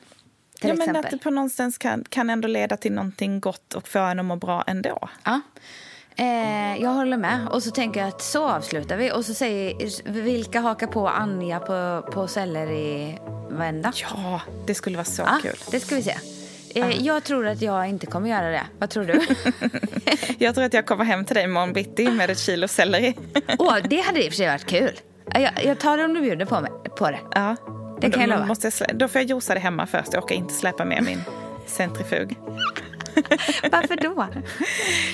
Ja, 0.68 0.74
men 0.74 0.82
exempel. 0.82 1.06
att 1.06 1.12
det 1.12 1.18
på 1.18 1.30
någonstans 1.30 1.78
kan, 1.78 2.04
kan 2.10 2.30
ändå 2.30 2.48
leda 2.48 2.78
till 2.78 2.92
någonting 2.92 3.40
gott 3.40 3.74
och 3.74 3.88
få 3.88 4.00
en 4.00 4.20
att 4.20 4.26
må 4.26 4.36
bra 4.36 4.64
ändå. 4.68 5.10
Ja. 5.24 5.42
Eh, 6.18 6.82
jag 6.82 6.90
håller 6.90 7.18
med. 7.18 7.48
Och 7.52 7.64
så 7.64 7.72
tänker 7.72 8.00
jag 8.00 8.10
att 8.10 8.22
så 8.22 8.50
avslutar 8.50 8.98
vi. 8.98 9.12
Och 9.12 9.26
så 9.26 9.34
säger 9.34 10.12
vilka 10.12 10.60
hakar 10.60 10.88
på 10.88 11.08
Anja 11.10 11.60
på, 11.60 12.06
på 12.12 12.28
sellerivända? 12.28 13.94
Ja, 13.96 14.42
det 14.68 14.76
skulle 14.76 14.98
vara 14.98 15.06
så 15.06 15.22
Ja, 15.22 15.40
kul. 15.42 15.56
det 15.72 15.80
ska 15.80 15.96
vi 15.96 16.04
se. 16.04 16.16
Eh, 16.76 17.02
jag 17.06 17.24
tror 17.24 17.48
att 17.48 17.62
jag 17.62 17.88
inte 17.90 18.06
kommer 18.06 18.30
göra 18.30 18.50
det. 18.50 18.64
Vad 18.80 18.90
tror 18.90 19.04
du? 19.06 19.22
Jag 20.46 20.56
tror 20.56 20.66
att 20.66 20.74
jag 20.74 20.86
kommer 20.86 21.04
hem 21.06 21.26
till 21.26 21.36
dig 21.36 21.44
imorgon 21.44 21.74
bitti 21.74 22.12
med 22.12 22.30
ett 22.30 22.40
kilo 22.40 22.68
selleri. 22.68 23.16
Åh, 23.60 23.78
det 23.90 24.02
hade 24.02 24.20
i 24.26 24.28
och 24.28 24.32
för 24.32 24.38
sig 24.38 24.48
varit 24.48 24.66
kul. 24.66 25.00
Jag, 25.34 25.52
jag 25.64 25.80
tar 25.80 25.98
det 25.98 26.06
om 26.06 26.14
du 26.14 26.22
bjuder 26.22 26.46
på, 26.46 26.62
mig, 26.62 26.72
på 26.98 27.12
det. 27.12 27.20
Ja. 27.32 27.56
Det 28.02 28.10
kan 28.10 28.22
jag 28.22 28.30
lova. 28.30 28.46
måste 28.46 28.72
jag, 28.80 28.98
då 28.98 29.08
får 29.08 29.22
jag 29.22 29.30
josa 29.30 29.54
det 29.54 29.60
hemma 29.60 29.86
först. 29.86 30.14
Jag 30.14 30.24
orkar 30.24 30.36
inte 30.36 30.54
släpa 30.54 30.86
med 30.86 31.04
min 31.04 31.22
centrifug. 31.68 32.38
Varför 33.72 33.96
då? 33.96 34.28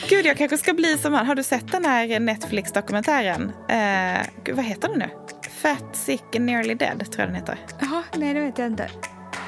Gud, 0.09 0.25
jag 0.25 0.37
kanske 0.37 0.57
ska 0.57 0.73
bli 0.73 0.97
som 0.97 1.13
han. 1.13 1.25
Har 1.25 1.35
du 1.35 1.43
sett 1.43 1.71
den 1.71 1.85
här 1.85 2.19
Netflix-dokumentären? 2.19 3.51
Eh, 3.69 4.27
gud, 4.43 4.55
vad 4.55 4.65
heter 4.65 4.87
den 4.87 4.99
nu? 4.99 5.09
Fat, 5.61 5.95
sick 5.95 6.35
and 6.35 6.45
nearly 6.45 6.73
dead, 6.73 6.99
tror 6.99 7.19
jag 7.19 7.27
den 7.27 7.35
heter. 7.35 7.57
Jaha, 7.79 8.03
nej 8.15 8.33
det 8.33 8.39
vet 8.39 8.57
jag 8.57 8.67
inte. 8.67 8.89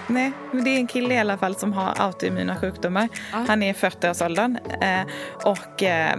Nej, 0.07 0.31
men 0.51 0.63
det 0.63 0.69
är 0.69 0.77
en 0.77 0.87
kille 0.87 1.13
i 1.13 1.17
alla 1.17 1.37
fall 1.37 1.55
som 1.55 1.73
har 1.73 1.93
autoimmuna 1.97 2.55
sjukdomar. 2.55 3.09
Han 3.31 3.63
är 3.63 3.69
i 3.69 3.73
40-årsåldern. 3.73 4.57
Eh, 4.81 5.01
och 5.43 5.83
eh, 5.83 6.17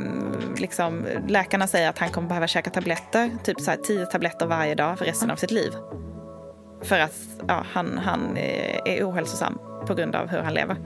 liksom, 0.56 1.06
läkarna 1.28 1.66
säger 1.66 1.88
att 1.88 1.98
han 1.98 2.10
kommer 2.10 2.28
behöva 2.28 2.46
käka 2.46 2.70
tabletter, 2.70 3.30
typ 3.44 3.60
så 3.60 3.70
här 3.70 3.78
10 3.78 4.06
tabletter 4.06 4.46
varje 4.46 4.74
dag 4.74 4.98
för 4.98 5.04
resten 5.04 5.30
av 5.30 5.36
sitt 5.36 5.50
liv. 5.50 5.72
För 6.84 6.98
att 6.98 7.14
ja, 7.48 7.66
han, 7.72 7.98
han 7.98 8.36
är 8.36 8.88
är 8.88 9.10
ohälsosam 9.10 9.58
på 9.86 9.94
grund 9.94 10.14
av 10.14 10.28
hur 10.28 10.38
han 10.38 10.54
lever. 10.54 10.76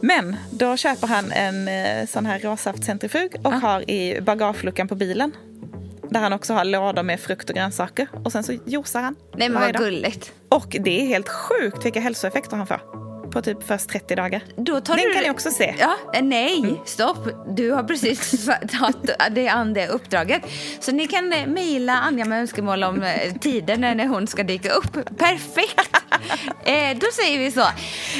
Men 0.00 0.36
då 0.50 0.76
köper 0.76 1.06
han 1.06 1.32
en 1.32 1.68
eh, 1.68 2.06
sån 2.06 2.26
här 2.26 2.38
råsaftcentrifug 2.38 3.36
och 3.42 3.52
har 3.52 3.90
i 3.90 4.20
bagageluckan 4.20 4.88
på 4.88 4.94
bilen. 4.94 5.32
Där 6.10 6.20
han 6.20 6.32
också 6.32 6.54
har 6.54 6.64
lådor 6.64 7.02
med 7.02 7.20
frukt 7.20 7.50
och 7.50 7.56
grönsaker. 7.56 8.06
Och 8.24 8.32
sen 8.32 8.42
så 8.42 8.52
juicar 8.52 9.00
han 9.00 9.16
Nej 9.36 9.48
men 9.48 9.62
vad 9.62 9.76
gulligt. 9.76 10.32
Och 10.48 10.76
det 10.80 11.00
är 11.00 11.06
helt 11.06 11.28
sjukt 11.28 11.84
vilka 11.84 12.00
hälsoeffekter 12.00 12.56
han 12.56 12.66
får. 12.66 13.05
På 13.36 13.42
typ 13.42 13.66
först 13.66 13.88
30 13.88 14.14
dagar. 14.16 14.40
Då 14.56 14.80
tar 14.80 14.96
Den 14.96 15.04
du... 15.04 15.12
kan 15.12 15.22
ni 15.22 15.30
också 15.30 15.50
se. 15.50 15.74
Ja, 15.78 15.96
eh, 16.14 16.22
nej, 16.22 16.80
stopp. 16.84 17.28
Du 17.56 17.70
har 17.70 17.82
precis 17.82 18.46
tagit 18.78 19.10
det 19.30 19.48
an 19.48 19.74
det 19.74 19.88
uppdraget. 19.88 20.42
Så 20.80 20.92
ni 20.92 21.06
kan 21.06 21.32
eh, 21.32 21.46
mejla 21.46 21.92
Anja 21.92 22.24
med 22.24 22.40
önskemål 22.40 22.84
om 22.84 23.02
eh, 23.02 23.32
tider 23.40 23.76
när 23.76 24.06
hon 24.06 24.26
ska 24.26 24.42
dyka 24.42 24.70
upp. 24.72 25.18
Perfekt! 25.18 25.96
Eh, 26.64 26.96
då 26.98 27.06
säger 27.12 27.38
vi 27.38 27.50
så. 27.50 27.64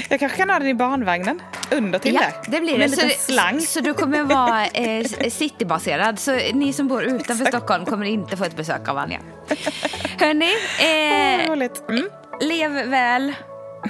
Jag 0.09 0.21
kanske 0.21 0.39
kan 0.39 0.51
ha 0.51 0.59
den 0.59 0.69
i 0.69 0.75
barnvagnen. 0.75 1.41
Under 1.71 1.99
till 1.99 2.15
Ja, 2.15 2.21
där. 2.21 2.33
det 2.51 2.61
blir 2.61 2.79
Med 2.79 2.91
det. 2.91 2.97
Så, 2.97 3.07
det- 3.07 3.19
slang. 3.21 3.61
så 3.61 3.81
du 3.81 3.95
kommer 3.95 4.23
vara 4.23 4.67
eh, 4.67 5.07
citybaserad. 5.31 6.19
Så 6.19 6.37
ni 6.55 6.73
som 6.73 6.89
bor 6.89 7.03
utanför 7.03 7.45
Stockholm 7.45 7.85
kommer 7.85 8.07
inte 8.07 8.37
få 8.37 8.45
ett 8.45 8.57
besök 8.57 8.89
av 8.89 8.99
Anja. 8.99 9.19
Hörni, 10.21 10.51
eh, 10.81 11.51
roligt. 11.51 11.83
Mm. 11.89 12.09
lev 12.41 12.71
väl, 12.73 13.35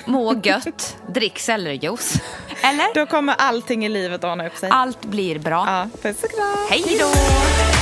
må 0.05 0.35
gött, 0.43 0.97
drick 1.09 1.39
sellerijuice. 1.39 2.21
Eller? 2.63 2.95
Då 2.95 3.07
kommer 3.07 3.35
allting 3.39 3.87
i 3.87 3.89
livet 3.89 4.25
ordna 4.25 4.47
upp 4.47 4.57
sig. 4.57 4.69
Allt 4.73 5.05
blir 5.05 5.39
bra. 5.39 5.65
Ja, 5.67 5.89
puss 6.03 6.23
och 6.23 6.31
kram. 6.31 6.57
Hej 6.71 6.97
då! 7.01 7.76